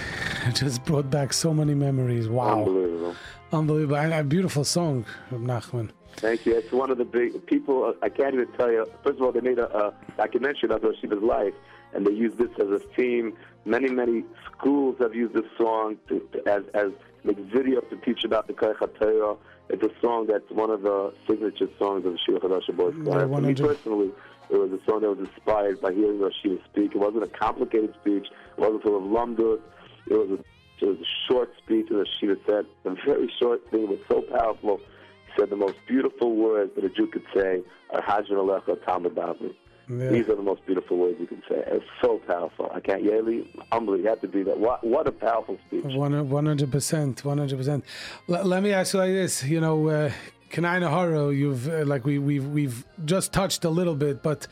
[0.56, 2.28] just brought back so many memories.
[2.28, 3.15] Wow, Unbelievable.
[3.53, 3.95] unbelievable!
[3.95, 5.91] And a beautiful song, Reb Nachman.
[6.15, 6.56] Thank you.
[6.57, 7.94] It's one of the big people.
[8.02, 8.88] I can't even tell you.
[9.03, 11.53] First of all, they made a, a documentary about Rosh Hashiva's life,
[11.94, 13.38] and they used this as a theme.
[13.65, 16.90] Many, many schools have used this song to, to, as as
[17.23, 19.38] like videos to teach about the Koich HaTorah.
[19.69, 23.28] It's a song that's one of the signature songs of the Shir Chadash Boys Choir.
[23.28, 24.10] For me personally,
[24.52, 26.91] it was a song that was inspired by hearing Rosh Hashiva speak.
[26.94, 28.28] It wasn't a complicated speech.
[28.57, 29.61] It wasn't full of lumdus.
[30.07, 33.88] It was a, it was a short speech, and Shiva said a very short thing,
[33.88, 34.80] but so powerful.
[35.28, 37.61] He said the most beautiful words that a Jew could say
[37.91, 39.53] are Hadran Alecha Talmud Bavli.
[39.90, 40.10] Yeah.
[40.10, 41.64] These are the most beautiful words you can say.
[41.68, 42.72] It's so powerful.
[42.73, 44.57] I can't, Yoely, humbly, you have to be that.
[44.57, 45.84] What, what a powerful speech.
[45.84, 47.84] One one hundred percent, one hundred percent.
[48.28, 50.11] Let me ask you like this: you know, uh,
[50.52, 54.48] Kanai Naharo, you've uh, like we we've we've just touched a little bit, but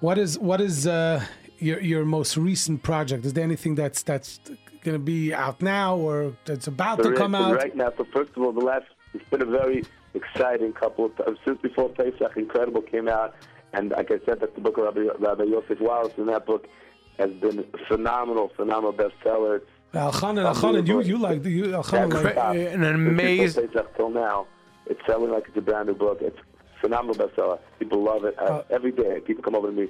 [0.00, 1.22] what is what is uh,
[1.58, 3.26] your your most recent project?
[3.26, 4.40] Is there anything that's that's
[4.82, 7.54] going to be out now or that's about to come out?
[7.54, 9.84] Right now, so first of all, the last, it's been a very
[10.14, 11.38] exciting couple of times.
[11.44, 13.34] Since before Pesach, Incredible came out,
[13.74, 16.66] and like I said, that's the book of Rabbi, Rabbi Yosef Wallis, and that book
[17.18, 19.56] has been a phenomenal, phenomenal bestseller.
[19.56, 23.96] It's Elchanan, Elchanan, you you like you Elchanan That's like, an Since before amazing- Pesach
[23.96, 24.46] till now,
[24.92, 26.18] it's selling like it's a brand new book.
[26.20, 27.58] It's a phenomenal bestseller.
[27.78, 28.38] People love it.
[28.38, 29.88] Uh, every day, people come over to me.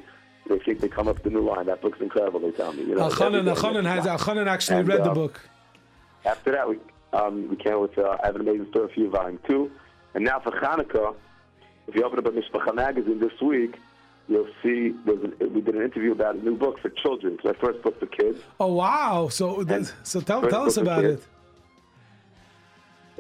[0.49, 1.67] They think they come up with the new line.
[1.67, 2.41] That book's incredible.
[2.41, 2.83] They tell me.
[2.85, 4.21] You know, Elchanan, every day Elchanan it's has not.
[4.21, 5.41] Elchanan actually And, read the uh, book.
[6.25, 6.79] After that, we
[7.13, 9.71] um, we came with uh, I have an amazing story for you, volume two,
[10.15, 11.15] and now for Hanukkah,
[11.89, 13.77] if you open up a Mishpacha magazine this week,
[14.29, 17.35] you'll see there's an, we did an interview about a new book for children.
[17.35, 18.41] It's my first book for kids.
[18.61, 19.29] Oh wow!
[19.29, 19.65] So
[20.03, 21.23] so tell tell us about it.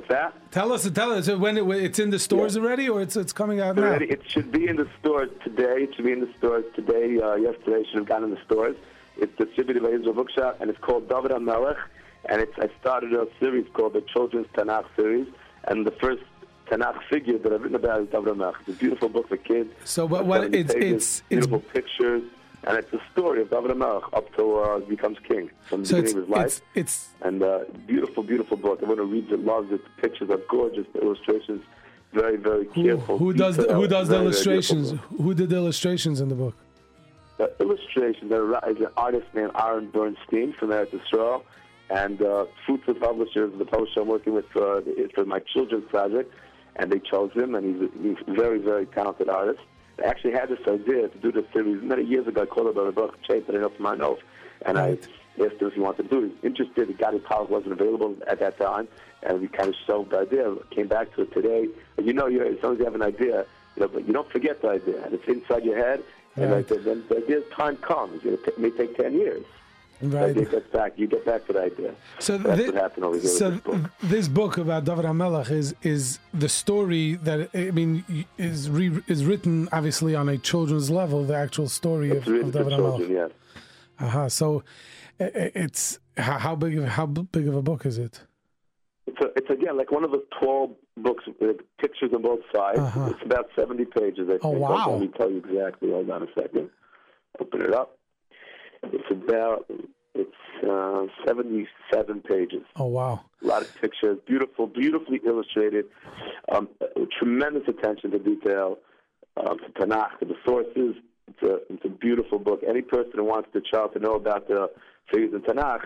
[0.02, 0.50] What's that?
[0.50, 3.60] Tell us tell us when it, it's in the stores already or it's it's coming
[3.60, 3.84] out now.
[3.84, 5.84] Already, it should be in the stores today.
[5.84, 7.20] It should be in the stores today.
[7.20, 8.76] Uh, yesterday, should have gotten in the stores.
[9.16, 11.76] It's distributed by Israel Bookshop, and it's called David HaMelech.
[12.24, 15.28] And it's I started a series called the Children's Tanakh series,
[15.68, 16.24] and the first
[16.66, 18.54] Tanakh figure that I've written about is David HaMelech.
[18.60, 19.70] It's a beautiful book for kids.
[19.84, 22.24] So, but what it's it's it's beautiful pictures,
[22.64, 25.86] and it's a story of David HaMelech up till uh, he becomes king from the
[25.88, 26.44] so beginning of his life.
[26.46, 28.78] it's it's And uh, beautiful, beautiful book.
[28.82, 29.80] Everyone who reads it loves it.
[29.84, 30.86] The pictures are gorgeous.
[30.92, 31.62] The illustrations,
[32.12, 33.18] very, very who, careful.
[33.18, 34.92] who does the, who does the very, very illustrations?
[34.92, 35.00] book.
[35.18, 36.54] Who did the illustrations in the book?
[37.38, 41.44] The illustrations are is an artist named Aaron Bernstein from Eretz Israel,
[41.90, 44.82] and uh, Futsa Publishers, the publisher I'm working with for,
[45.14, 46.32] for my children's project,
[46.76, 49.60] and they chose him, and he's a, he's a very, very talented artist.
[49.98, 52.42] I actually had this idea to do this series many years ago.
[52.42, 54.22] I called it a book Chase, but I know from my notes,
[54.64, 56.20] and I asked him if he wanted to do it.
[56.20, 56.88] He was interested.
[56.88, 58.88] The Gadi Powell wasn't available at that time,
[59.22, 60.54] and we kind of shelved the idea.
[60.70, 61.68] Came back to it today.
[61.96, 63.44] And you know, you're, as long as you have an idea,
[63.76, 66.02] you know, but you don't forget the idea, and it's inside your head.
[66.36, 66.64] And Right.
[66.64, 68.24] I said, then the idea time comes.
[68.24, 69.44] You know, it may take ten years.
[70.02, 70.30] Right.
[70.30, 70.92] idea gets back.
[70.96, 71.94] You get back to the idea.
[72.18, 73.26] So that's thi- what happened over here.
[73.28, 73.80] So this book.
[74.02, 78.04] this book about David HaMelech is is the story that I mean
[78.38, 81.24] is re, is written obviously on a children's level.
[81.24, 83.08] The actual story It's of, of David HaMelech.
[83.08, 83.30] yes.
[84.00, 84.28] Uh-huh.
[84.28, 84.64] So
[85.18, 88.20] it's how, how big of how big of a book is it?
[89.06, 92.78] It's, a, it's again like one of the twelve books with pictures on both sides.
[92.78, 93.10] Uh-huh.
[93.12, 94.26] It's about seventy pages.
[94.28, 94.44] I think.
[94.44, 94.90] Oh, wow.
[94.92, 95.90] Let me tell you exactly.
[95.90, 96.70] Hold on a second.
[97.40, 97.98] Open it up.
[98.84, 99.66] It's about
[100.14, 100.30] it's
[100.68, 102.62] uh, seventy-seven pages.
[102.76, 103.20] Oh wow!
[103.42, 105.86] A lot of pictures, beautiful, beautifully illustrated.
[106.50, 106.68] Um,
[107.18, 108.78] tremendous attention to detail,
[109.36, 110.96] um, to Tanakh, to the sources.
[111.28, 112.60] It's a, it's a beautiful book.
[112.68, 114.70] Any person who wants their child to know about the
[115.10, 115.80] figures in Tanakh,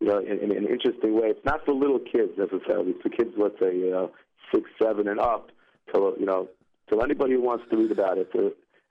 [0.00, 1.28] you know, in, in an interesting way.
[1.28, 2.90] It's not for little kids necessarily.
[2.92, 4.12] It's for kids, let's say, you know,
[4.54, 5.50] six, seven, and up.
[5.92, 6.48] Till you know,
[6.88, 8.30] till anybody who wants to read about it.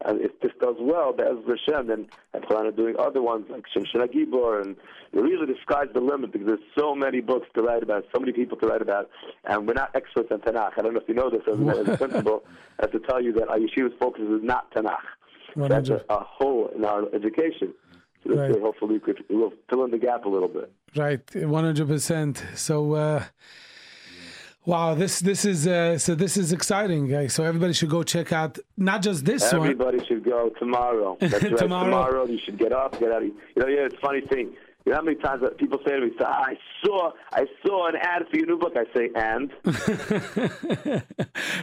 [0.06, 3.64] And if this does well, Be'ez Hashem, then I plan on doing other ones like
[3.76, 4.76] Shimshon Gibor, and
[5.14, 8.20] it really the sky's the limit because there's so many books to write about, so
[8.20, 9.10] many people to write about,
[9.46, 10.72] and we're not experts on Tanakh.
[10.78, 12.44] I don't know if you know this as, a- as a principal.
[12.80, 14.98] I have to tell you that our yeshiva's focus is not Tanakh.
[15.56, 17.74] That's a, a hole in our education.
[18.26, 18.58] So Right.
[18.60, 20.72] hopefully, we could we'll fill in the gap a little bit.
[20.96, 22.44] Right, one hundred percent.
[22.56, 22.94] So.
[22.94, 23.24] uh
[24.66, 27.34] Wow, this this is uh, so this is exciting, guys.
[27.34, 29.62] So everybody should go check out not just this one.
[29.64, 31.18] Everybody should go tomorrow.
[31.22, 31.58] That's right.
[31.58, 31.86] Tomorrow.
[31.86, 32.26] tomorrow.
[32.28, 33.24] you should get up, get out.
[33.24, 34.56] Of, you know, yeah, it's a funny thing.
[34.86, 38.24] You know how many times people say to me, "I saw, I saw an ad
[38.30, 39.52] for your new book." I say, "And."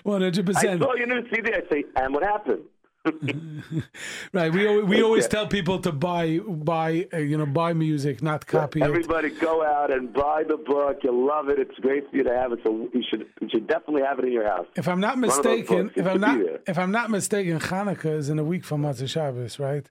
[0.02, 0.82] One hundred percent.
[0.82, 1.52] I saw your new CD.
[1.55, 2.64] I say, "And what happened?"
[4.32, 4.52] Right.
[4.52, 5.02] We al- we Okay.
[5.02, 8.85] always tell people to buy buy uh, you know buy music, not copy it.
[8.85, 10.98] Everybody, go out and buy the book.
[11.02, 11.59] You'll love it.
[11.59, 12.60] It's great for you to have it.
[12.64, 14.66] So you should, you should definitely have it in your house.
[14.77, 18.14] If I'm not One of those mistaken, if I'm not if I'm not mistaken, Hanukkah
[18.20, 19.86] is in a week from Motzei Shabbos, right?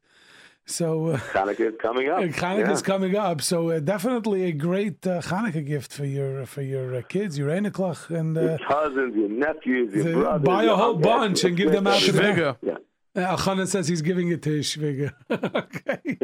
[0.66, 2.20] So uh, Hanukkah is coming up.
[2.46, 2.92] Hanukkah's Yeah.
[2.94, 7.02] coming up, so uh, definitely a great uh, Hanukkah gift for your for your uh,
[7.02, 10.46] kids, your Einiklach, and Your uh, cousins, your nephews, your the- brothers.
[10.46, 12.76] buy a whole bunch and give them out to the Yeah.
[13.20, 15.14] Uh, Elchanan says he's giving it to his Schwiger.
[15.30, 16.18] okay,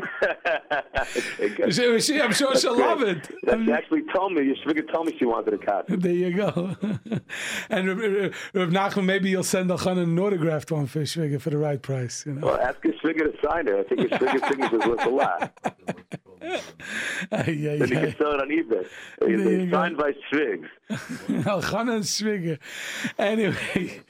[1.72, 3.30] She- she- I'm sure she'll love it.
[3.44, 4.44] That she actually told me.
[4.44, 5.96] Your Shviga told me she wanted a copy.
[5.96, 6.76] There you go.
[7.70, 11.58] and Reb Reb Nachman, maybe you'll send Elchanan an autographed one for Schwiger for the
[11.58, 12.26] right price.
[12.26, 12.48] You know.
[12.48, 13.76] Well, ask your Shviga to sign it.
[13.76, 15.52] I think your Shviga signature is worth a lot.
[16.42, 16.60] Ay,
[17.32, 18.86] ay, Then you can sell it on eBay.
[19.22, 19.78] It's go.
[19.78, 20.68] signed by Shvigs.
[21.30, 22.60] Elchanan Schwiger.
[23.18, 24.02] Anyway,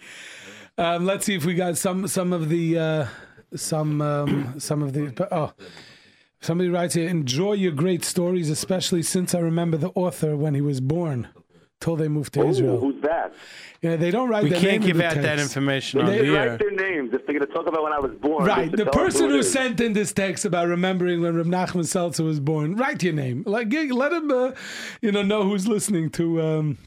[0.78, 3.08] um, let's see if we got some some of the uh,
[3.56, 5.54] some um, some of the oh.
[6.42, 10.62] Somebody writes here, enjoy your great stories, especially since I remember the author when he
[10.62, 11.28] was born,
[11.82, 12.80] till they moved to Ooh, Israel.
[12.80, 13.34] who's that?
[13.82, 15.44] Yeah, they don't write We their can't name in give the out that text.
[15.44, 16.58] information on They the Write air.
[16.60, 18.46] their names if they're going to talk about when I was born.
[18.46, 19.52] Right, the person who, who is.
[19.52, 23.42] sent in this text about remembering when Reb Nachman Seltzer was born, write your name.
[23.48, 24.52] Like, let him, uh,
[25.02, 26.42] you know, know who's listening to.
[26.44, 26.78] Um,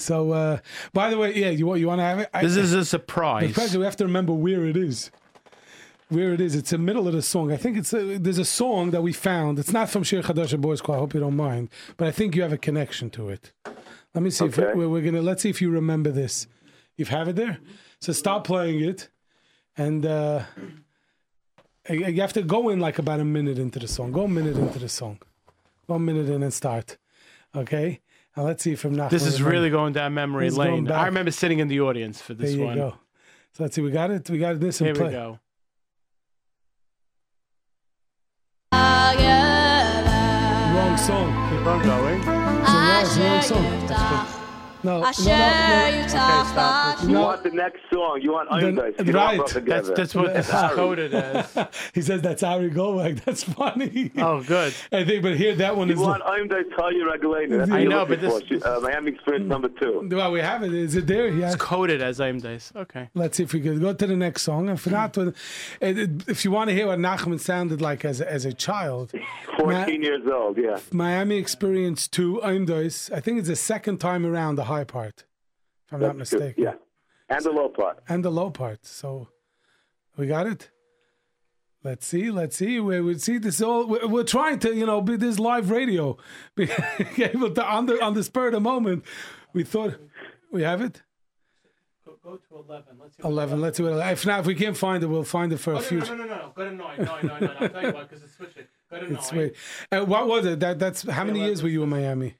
[0.00, 0.58] so, uh,
[0.92, 2.30] by the way, yeah, you want you want to have it?
[2.34, 3.52] I- This is a the surprise.
[3.52, 5.10] present, we have to remember where it is.
[6.08, 7.52] Where it is, it's the middle of the song.
[7.52, 9.60] I think it's a, there's a song that we found.
[9.60, 10.96] It's not from Shir Chadash Boys Choir.
[10.96, 13.52] I hope you don't mind, but I think you have a connection to it.
[14.12, 15.22] Let me see if we're, we're gonna.
[15.22, 16.48] Let's see if you remember this.
[16.96, 17.58] You have it there.
[18.00, 19.08] So stop playing it,
[19.76, 20.42] and uh,
[21.88, 24.10] you you have to go in like about a minute into the song.
[24.10, 25.18] Go a minute into the song.
[25.86, 26.96] Go a minute in and start.
[27.54, 28.00] Okay.
[28.40, 29.10] And let's see if I'm not.
[29.10, 30.90] This is really going down memory This lane.
[30.90, 32.74] I remember sitting in the audience for There this you one.
[32.78, 32.94] go.
[33.52, 33.82] So let's see.
[33.82, 34.30] We got it.
[34.30, 35.08] We got this in Here play.
[35.08, 35.38] we go.
[40.72, 41.50] Wrong song.
[41.50, 42.20] Keep on going.
[42.20, 44.39] It's a wrong, it's a wrong song.
[44.82, 46.08] No, no, no, no.
[46.08, 47.02] stop.
[47.02, 47.20] You No.
[47.22, 48.20] want the next song.
[48.22, 49.06] You want Then- Iron Dice.
[49.06, 49.36] You right.
[49.36, 49.82] don't put together.
[49.88, 50.74] That's that's what this is Sorry.
[50.74, 51.68] coded as.
[51.94, 53.22] he says that's Ari Goldwag.
[53.24, 54.10] That's funny.
[54.18, 54.72] Oh, good.
[54.92, 56.00] I think, but here that one You is.
[56.00, 57.58] want Iron Dice Talia Regulator.
[57.58, 58.66] That's I you're know, looking but for.
[58.76, 60.08] Uh, Miami Experience number two.
[60.10, 60.72] well, we have it.
[60.72, 61.28] Is it there?
[61.28, 61.48] Yeah.
[61.48, 62.72] It's coded as aim dice.
[62.74, 63.08] Okay.
[63.14, 64.68] Let's see if we can go to the next song.
[64.68, 65.34] And for that, one,
[65.80, 68.52] it- it- if you want to hear what Nachman sounded like as a, as a
[68.52, 69.12] child,
[69.58, 70.78] 14 years old, yeah.
[70.92, 75.16] Miami Experience 2, Eimdois, I think it's the second time around the high part,
[75.86, 76.64] if I'm not That's good, mistaken.
[76.64, 76.74] Yeah.
[77.34, 77.96] And the low part.
[78.08, 78.80] And the low part.
[78.86, 79.28] So
[80.16, 80.70] we got it.
[81.82, 82.30] Let's see.
[82.30, 82.78] Let's see.
[82.80, 83.86] We would see this all.
[83.86, 86.16] We're, we're trying to, you know, be this live radio,
[86.56, 86.68] be
[87.18, 89.04] able to on the on the spur of the moment.
[89.54, 89.92] We thought
[90.52, 91.02] we have it.
[92.22, 92.98] Go to 11.
[93.00, 93.22] Let's see.
[93.24, 93.60] Eleven.
[93.62, 94.12] Let's see what.
[94.12, 96.14] If not, if we can't find it, we'll find it for a Oh, no, future.
[96.16, 96.52] no, no, no, no.
[96.54, 96.98] Go to 9.
[96.98, 97.50] 9, 9, 9.
[97.60, 98.64] I'll tell you what, because it's switching.
[98.90, 99.14] Go to 9.
[99.14, 99.54] It's wait.
[99.90, 100.60] Uh, what was it?
[100.60, 102.34] That that's how many years were you in Miami?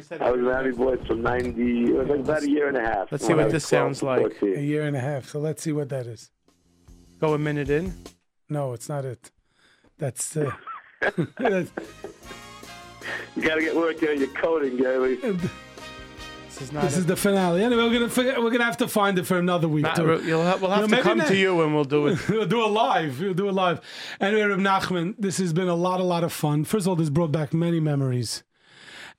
[0.00, 2.76] He said I was Miami Boys from 90, it was like about a year and
[2.78, 3.12] a half.
[3.12, 4.40] Let's see what this sounds like.
[4.40, 5.28] A year and a half.
[5.28, 6.30] So let's see what that is.
[7.20, 7.92] Go a minute in.
[8.48, 9.30] No, it's not it.
[9.98, 10.38] That's.
[10.38, 10.52] Uh,
[11.36, 11.70] that's
[13.36, 15.18] You got to get working on your coding, Gary.
[16.48, 17.00] This is not this it.
[17.00, 17.62] is the finale.
[17.62, 19.84] Anyway, we're gonna forget, we're gonna have to find it for another week.
[19.84, 20.20] Matt, too.
[20.24, 22.28] you'll have, we'll You have know, to come not- to you and we'll do it.
[22.28, 23.20] we'll do it live.
[23.20, 23.80] We'll do it live.
[24.20, 26.64] Anyway, Reb Nachman, this has been a lot, a lot of fun.
[26.64, 28.42] First of all, this brought back many memories.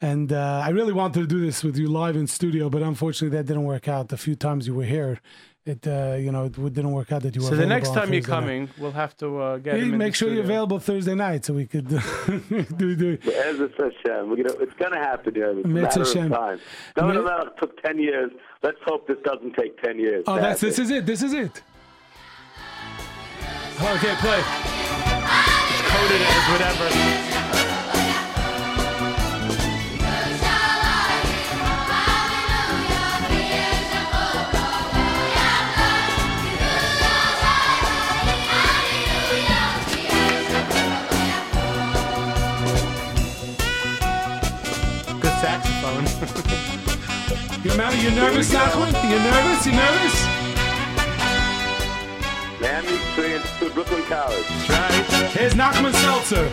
[0.03, 3.37] And uh, I really wanted to do this with you live in studio, but unfortunately
[3.37, 4.09] that didn't work out.
[4.09, 5.19] The few times you were here,
[5.63, 7.49] it uh, you know it didn't work out that you were.
[7.49, 8.41] So the next time you're Thursday night.
[8.41, 11.45] coming, we'll have to uh, get Hey, him make the sure you're available Thursday night
[11.45, 11.87] so we could
[12.77, 13.19] do do.
[13.21, 15.57] As Ezra Hashem, we're gonna, it's going to happen, Gary.
[15.57, 16.59] It's a Mitzvah matter of time.
[16.97, 18.31] No, no, Mi- no, it took 10 years.
[18.63, 20.23] Let's hope this doesn't take 10 years.
[20.25, 20.95] Oh, that's this sadly.
[20.95, 21.05] is it.
[21.05, 21.61] This is it.
[23.79, 24.41] Okay, play.
[25.91, 27.80] Coded as whatever.
[47.63, 47.95] You remember?
[47.95, 48.91] You nervous, Nachman?
[49.11, 49.65] You nervous?
[49.67, 50.25] You nervous?
[52.59, 54.45] Miami Experience to Brooklyn College.
[54.69, 55.29] right.
[55.33, 56.49] Here's Nachman Seltzer.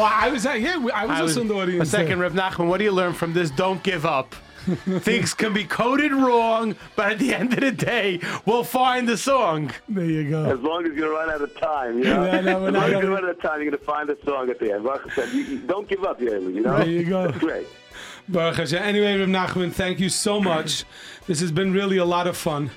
[0.00, 1.88] Wow, I was uh, yeah, I was, I was also in the audience.
[1.88, 2.28] a second, there.
[2.30, 2.68] Rev Nachman.
[2.68, 3.50] What do you learn from this?
[3.50, 4.34] Don't give up.
[5.00, 9.16] Things can be coded wrong, but at the end of the day, we'll find the
[9.16, 9.70] song.
[9.88, 10.44] There you go.
[10.44, 12.24] As long as you run out of time, you know.
[12.26, 14.08] Yeah, no, we're as long as you gonna- run out of time, you're gonna find
[14.08, 14.84] the song at the end.
[14.84, 16.54] Baruch Hashem, you, you don't give up, Yoely.
[16.56, 16.76] You know.
[16.76, 17.26] There you go.
[17.28, 17.66] That's great.
[18.28, 18.82] Baruch Hashem.
[18.82, 20.84] Anyway, Reb Nachman, thank you so much.
[21.26, 22.70] This has been really a lot of fun.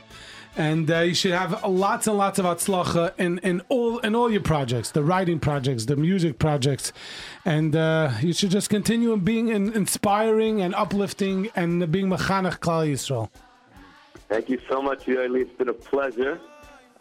[0.55, 4.31] And uh, you should have lots and lots of atzlacha in, in all in all
[4.31, 6.93] your projects, the writing projects, the music projects,
[7.43, 12.87] and uh, you should just continue being in, inspiring and uplifting and being mechanech Klal
[12.87, 13.29] Yisrael.
[14.29, 15.41] Thank you so much, Yoely.
[15.41, 16.39] It's been a pleasure.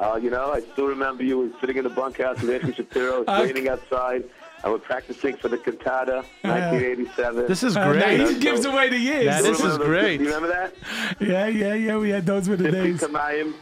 [0.01, 3.21] Uh, you know, I still remember you were sitting in the bunkhouse with Echi Shapiro.
[3.21, 4.25] It's Uh, raining outside.
[4.65, 7.47] And we're practicing for the cantata, 1987.
[7.49, 8.21] This is Uh, great.
[8.29, 9.25] he gives away the years.
[9.25, 10.21] Yeah, this is remember- great.
[10.21, 10.75] You remember that?
[11.21, 11.97] Yeah, yeah, yeah.
[11.97, 13.01] We had those were the Shifty days.
[13.01, 13.55] Kamayim.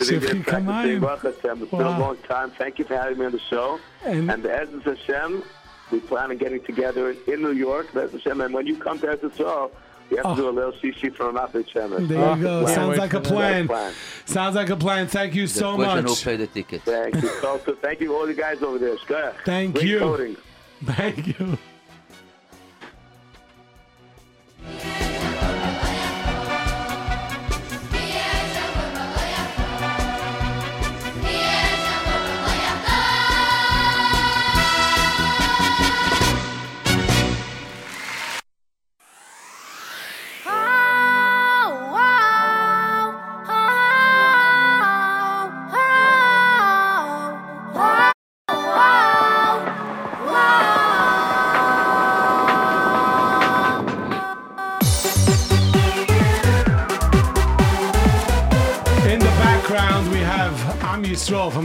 [0.00, 1.00] Sitting there Shifty practicing Kamayim.
[1.00, 1.62] Baruch Hashem.
[1.62, 2.50] It's been a long time.
[2.56, 3.78] Thank you for having me on the show.
[4.04, 5.42] And- And, the Ezra Hashem,
[5.90, 8.40] we plan on getting together in New York, the Ezra Hashem.
[8.40, 9.70] And when you come to Ezra Show,
[10.10, 10.36] we have to oh.
[10.36, 12.00] do a little shishi from Rafi Shemesh.
[12.00, 12.06] Oh.
[12.06, 12.64] There you go.
[12.64, 13.66] Can't Sounds like a plan.
[13.66, 13.92] Plan.
[14.24, 15.06] Sounds like a plan.
[15.06, 16.18] Thank you The so question much.
[16.20, 16.82] who paid the ticket.
[16.82, 17.74] Thank you, Coco.
[17.74, 18.96] Thank you, all the guys over there.
[18.96, 19.34] Shkoyach.
[19.44, 19.98] Thank Great you.
[19.98, 20.36] coding.
[20.84, 21.58] Thank you.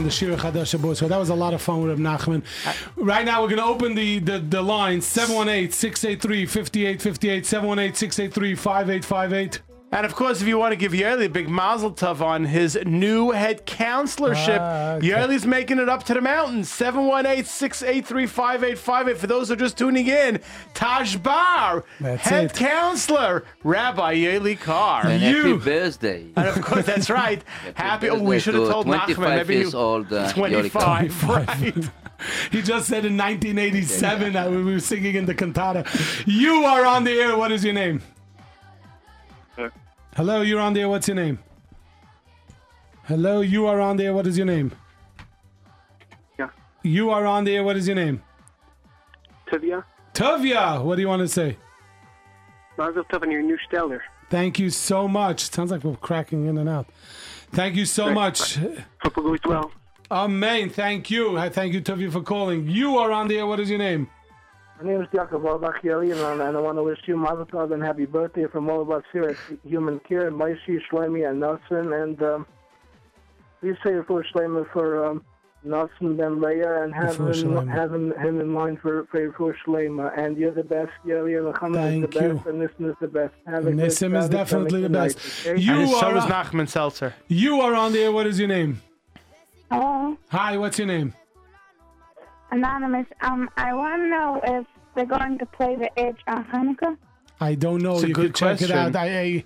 [0.04, 0.98] The Shir Chadash boys.
[0.98, 2.44] So that was a lot of fun with Nachman.
[2.96, 8.54] Right now, we're going to open the, the, the line 718 683 5858, 718 683
[8.54, 9.73] 5858.
[9.96, 12.76] And of course, if you want to give Yoely a big mazel tov on his
[12.84, 15.06] new head counselorship, Ah, okay.
[15.08, 16.68] Yoely's making it up to the mountains.
[16.68, 19.16] 718-683-5858.
[19.16, 20.40] For those who are just tuning in,
[20.74, 22.54] Tashbar, That's head it.
[22.54, 25.06] counselor, Rabbi Yoely Kar.
[25.06, 26.24] And You- happy birthday.
[26.36, 27.42] And of course, that's right.
[27.74, 28.08] Happy.
[28.10, 29.36] Oh, we should have to told 25 Nachman.
[29.36, 31.74] Maybe years you, old, uh, Yoely 25, right?
[32.50, 35.84] He just said in 1987 that we were singing in the cantata.
[36.26, 37.36] You are on the air.
[37.36, 38.00] What is your name?
[40.16, 40.88] Hello, you're on there.
[40.88, 41.40] What's your name?
[43.04, 44.14] Hello, you are on there.
[44.14, 44.70] What is your name?
[46.38, 46.50] Yeah.
[46.84, 47.64] You are on there.
[47.64, 48.22] What is your name?
[49.50, 50.80] Tavia, Tavia.
[50.82, 51.56] What do you want to say?
[52.78, 54.04] Mazel Tov on your new stellar.
[54.30, 55.50] Thank you so much.
[55.50, 56.86] Sounds like we're cracking in and out.
[57.50, 58.56] Thank you so much.
[58.56, 59.72] Hope it goes well.
[60.12, 60.70] Amen.
[60.70, 61.36] Thank you.
[61.50, 62.68] Thank you, Tavia, for calling.
[62.68, 63.46] You are on there.
[63.46, 64.08] What is your name?
[64.80, 67.72] My name is Yaakov Albacheli, and, I- and I want to wish you Mazel Tov
[67.72, 71.40] and happy birthday from all of us here at Human Care, and Maishi, Shlomi, and
[71.40, 71.92] Nelson.
[71.92, 72.46] And um,
[73.60, 75.24] please say for Shlomi for um,
[75.62, 80.10] Nelson Ben Leah and have him, have him, him in mind for, for, for Shlomo.
[80.18, 82.34] And you're the best, Yoely, and Chana is Thank the you.
[82.34, 83.34] best, and Nissim is the best.
[83.46, 83.96] Have a Nissim is
[84.26, 85.46] Sabbath definitely the and a good best.
[85.46, 85.60] night, okay?
[85.62, 87.14] You And so are is on- Nachman Seltzer.
[87.28, 88.10] You are on there.
[88.10, 88.82] What is your name?
[89.70, 91.14] Hello, Hi, what's your name?
[92.50, 93.06] Anonymous.
[93.20, 96.96] Um, I want to know if they're going to play the Edge on Hanukkah.
[97.40, 97.94] I don't know.
[97.94, 98.94] It's a you good could check it out.
[98.94, 99.44] I, I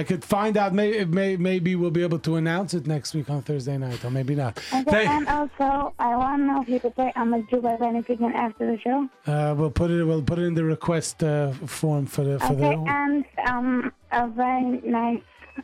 [0.00, 0.72] I could find out.
[0.72, 4.10] May, may, maybe we'll be able to announce it next week on Thursday night, or
[4.10, 4.58] maybe not.
[4.72, 7.60] Okay, They- and also, I want to know if you could play I'm a Jew
[7.60, 9.08] by Benny Goodman after the show.
[9.26, 10.02] uh, we'll put it.
[10.04, 12.84] We'll put it in the request uh, form for the for Okay, the.
[12.88, 15.20] and um, a very nice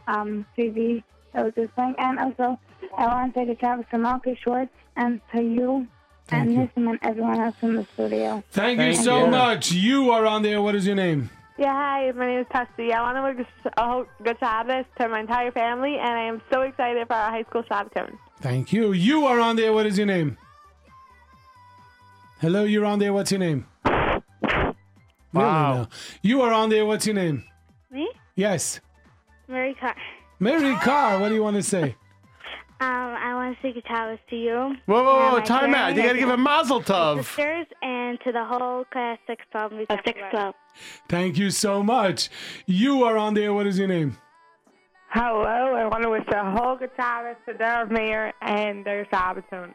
[0.06, 1.02] um CD
[1.32, 1.94] that was just playing.
[1.98, 2.60] And also,
[2.98, 5.88] I want to say to Travis to Malky Schwartz and to you
[6.26, 6.60] Thank and you.
[6.76, 8.42] Nissim and everyone else in the studio.
[8.52, 9.30] Thank you so you.
[9.30, 9.72] much.
[9.72, 10.62] You are on there.
[10.62, 11.30] What is your name?
[11.56, 12.92] Yeah, hi, my name is Tessie.
[12.92, 16.42] I want to wish a whole good Shabbos to my entire family, and I am
[16.52, 18.18] so excited for our high school Shabbaton.
[18.40, 18.92] Thank you.
[18.92, 19.72] You are on there.
[19.72, 20.36] What is your name?
[22.40, 23.12] Hello, you're on there.
[23.12, 23.66] What's your name?
[23.84, 24.74] Really
[25.32, 25.74] Wow.
[25.74, 25.88] now.
[26.22, 26.84] You are on there.
[26.86, 27.44] What's your name?
[27.90, 28.10] Me?
[28.34, 28.80] Yes.
[29.46, 29.94] Mary Carr.
[30.40, 31.20] Mary Carr.
[31.20, 31.94] What do you want to say?
[32.80, 34.74] Um, I want to say good Shabbos to you.
[34.86, 35.94] Whoa, whoa, whoa, my time out.
[35.94, 37.18] You got to give a mazel tov.
[37.24, 39.88] sisters and to the whole class 612.
[39.88, 40.54] Of 612.
[41.08, 42.30] Thank you so much.
[42.66, 43.54] You are on there.
[43.54, 44.18] What is your name?
[45.10, 45.44] Hello,
[45.76, 49.72] I want to wish the whole good Shabbos to their mayor and their Shabbaton.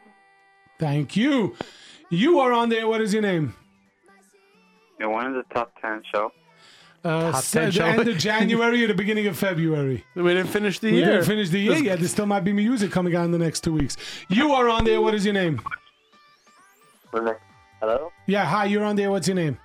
[0.78, 1.56] Thank you.
[2.10, 2.86] You are on there.
[2.86, 3.54] What is your name?
[4.98, 6.30] You're one of the top 10 show?
[7.02, 10.04] Uh, Top so 10 the end of January or the beginning of February?
[10.14, 11.06] We didn't finish the we year.
[11.06, 11.98] We didn't finish the year yet.
[11.98, 13.96] There still might be music coming out in the next two weeks.
[14.28, 15.00] You are on there.
[15.00, 15.62] What is your name?
[17.12, 18.12] Hello?
[18.26, 18.66] Yeah, hi.
[18.66, 19.10] You're on there.
[19.10, 19.58] What's your name?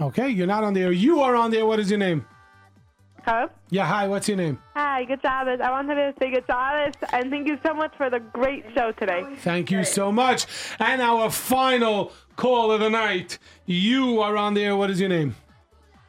[0.00, 0.92] Okay, you're not on there.
[0.92, 1.66] You are on there.
[1.66, 2.24] What is your name?
[3.24, 3.48] Hello?
[3.70, 4.06] Yeah, hi.
[4.06, 4.58] What's your name?
[4.74, 5.48] Hi, good job.
[5.48, 8.92] I wanted to say good job and thank you so much for the great show
[8.92, 9.24] today.
[9.38, 10.46] Thank you so much.
[10.78, 13.38] And our final call of the night.
[13.66, 14.76] You are on there.
[14.76, 15.34] What is your name?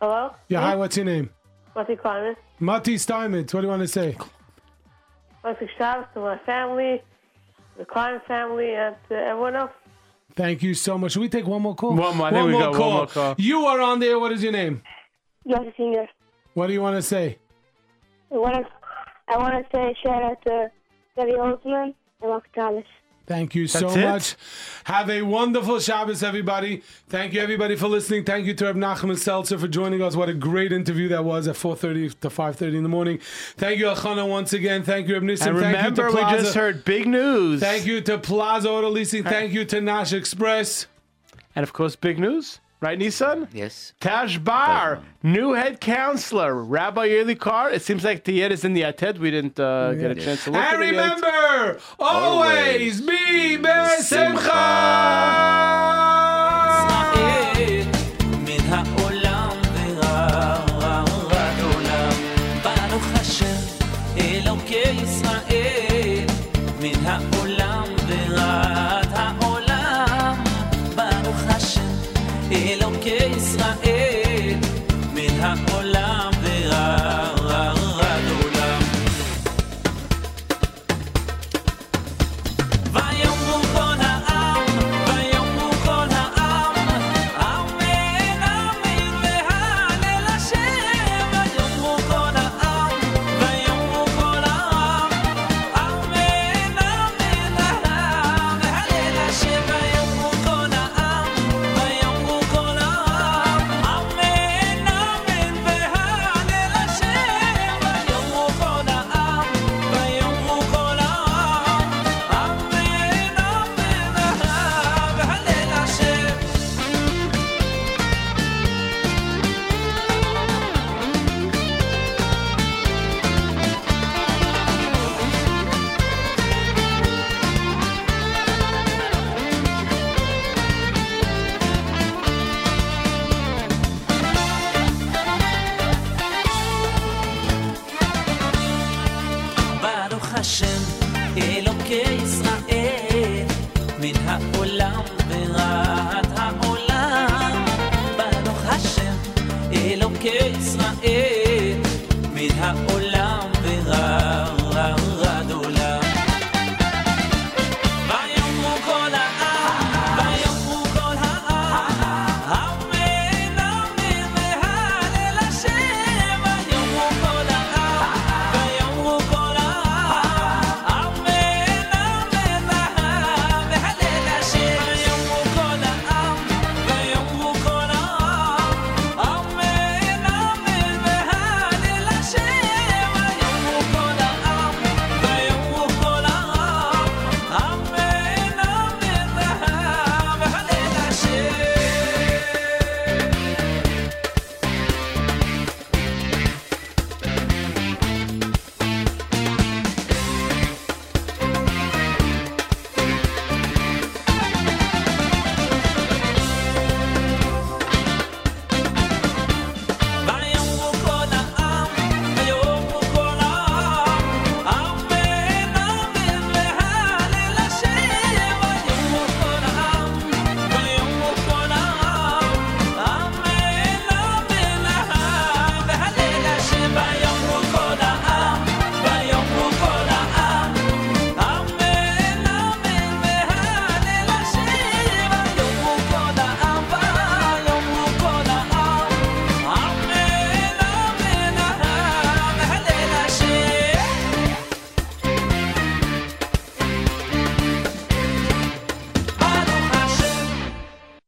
[0.02, 0.34] Hello?
[0.50, 0.76] Yeah, hi.
[0.76, 1.30] What's your name?
[1.76, 2.38] Mati Climate.
[2.60, 3.54] Mati Steinmetz.
[3.54, 4.18] What do you want to say?
[5.44, 7.02] Mati Shabbos to my family,
[7.78, 9.72] the Climate family, and to everyone else.
[10.36, 11.14] Thank you so much.
[11.14, 11.96] Should we take one more call?
[11.96, 12.28] One more.
[12.28, 13.36] I think we got one more call.
[13.38, 14.20] You are on there.
[14.20, 14.82] What is your name?
[15.48, 16.08] Yossi Singer.
[16.56, 17.38] What do you want to say?
[18.32, 18.66] I want to,
[19.28, 20.72] I want to say shout out to
[21.16, 22.84] Debbie Holtzman and Mark Thomas.
[23.28, 24.36] Thank you so much.
[24.84, 26.84] Have a wonderful Shabbos, everybody.
[27.10, 28.24] Thank you, everybody, for listening.
[28.24, 30.16] Thank you to Reb Nachman Seltzer for joining us.
[30.16, 33.20] What a great interview that was at 4.30 to 5.30 in the morning.
[33.58, 34.84] Thank you, Achana, once again.
[34.84, 35.48] Thank you, Reb Nissim.
[35.48, 37.60] And Thank remember, you to we just heard big news.
[37.62, 39.24] Thank you to Plaza Auto Leasing.
[39.24, 40.86] Thank you to Nash Express.
[41.56, 43.48] And of course, big news, right, Nissan?
[43.54, 43.94] Yes.
[44.02, 47.72] Tashbar, new head counselor, Rabbi Yoely Kar.
[47.72, 49.18] It seems like the is in the Yated.
[49.18, 51.02] We didn't uh, get a chance to look And at it yet.
[51.16, 54.52] remember, always be besimcha.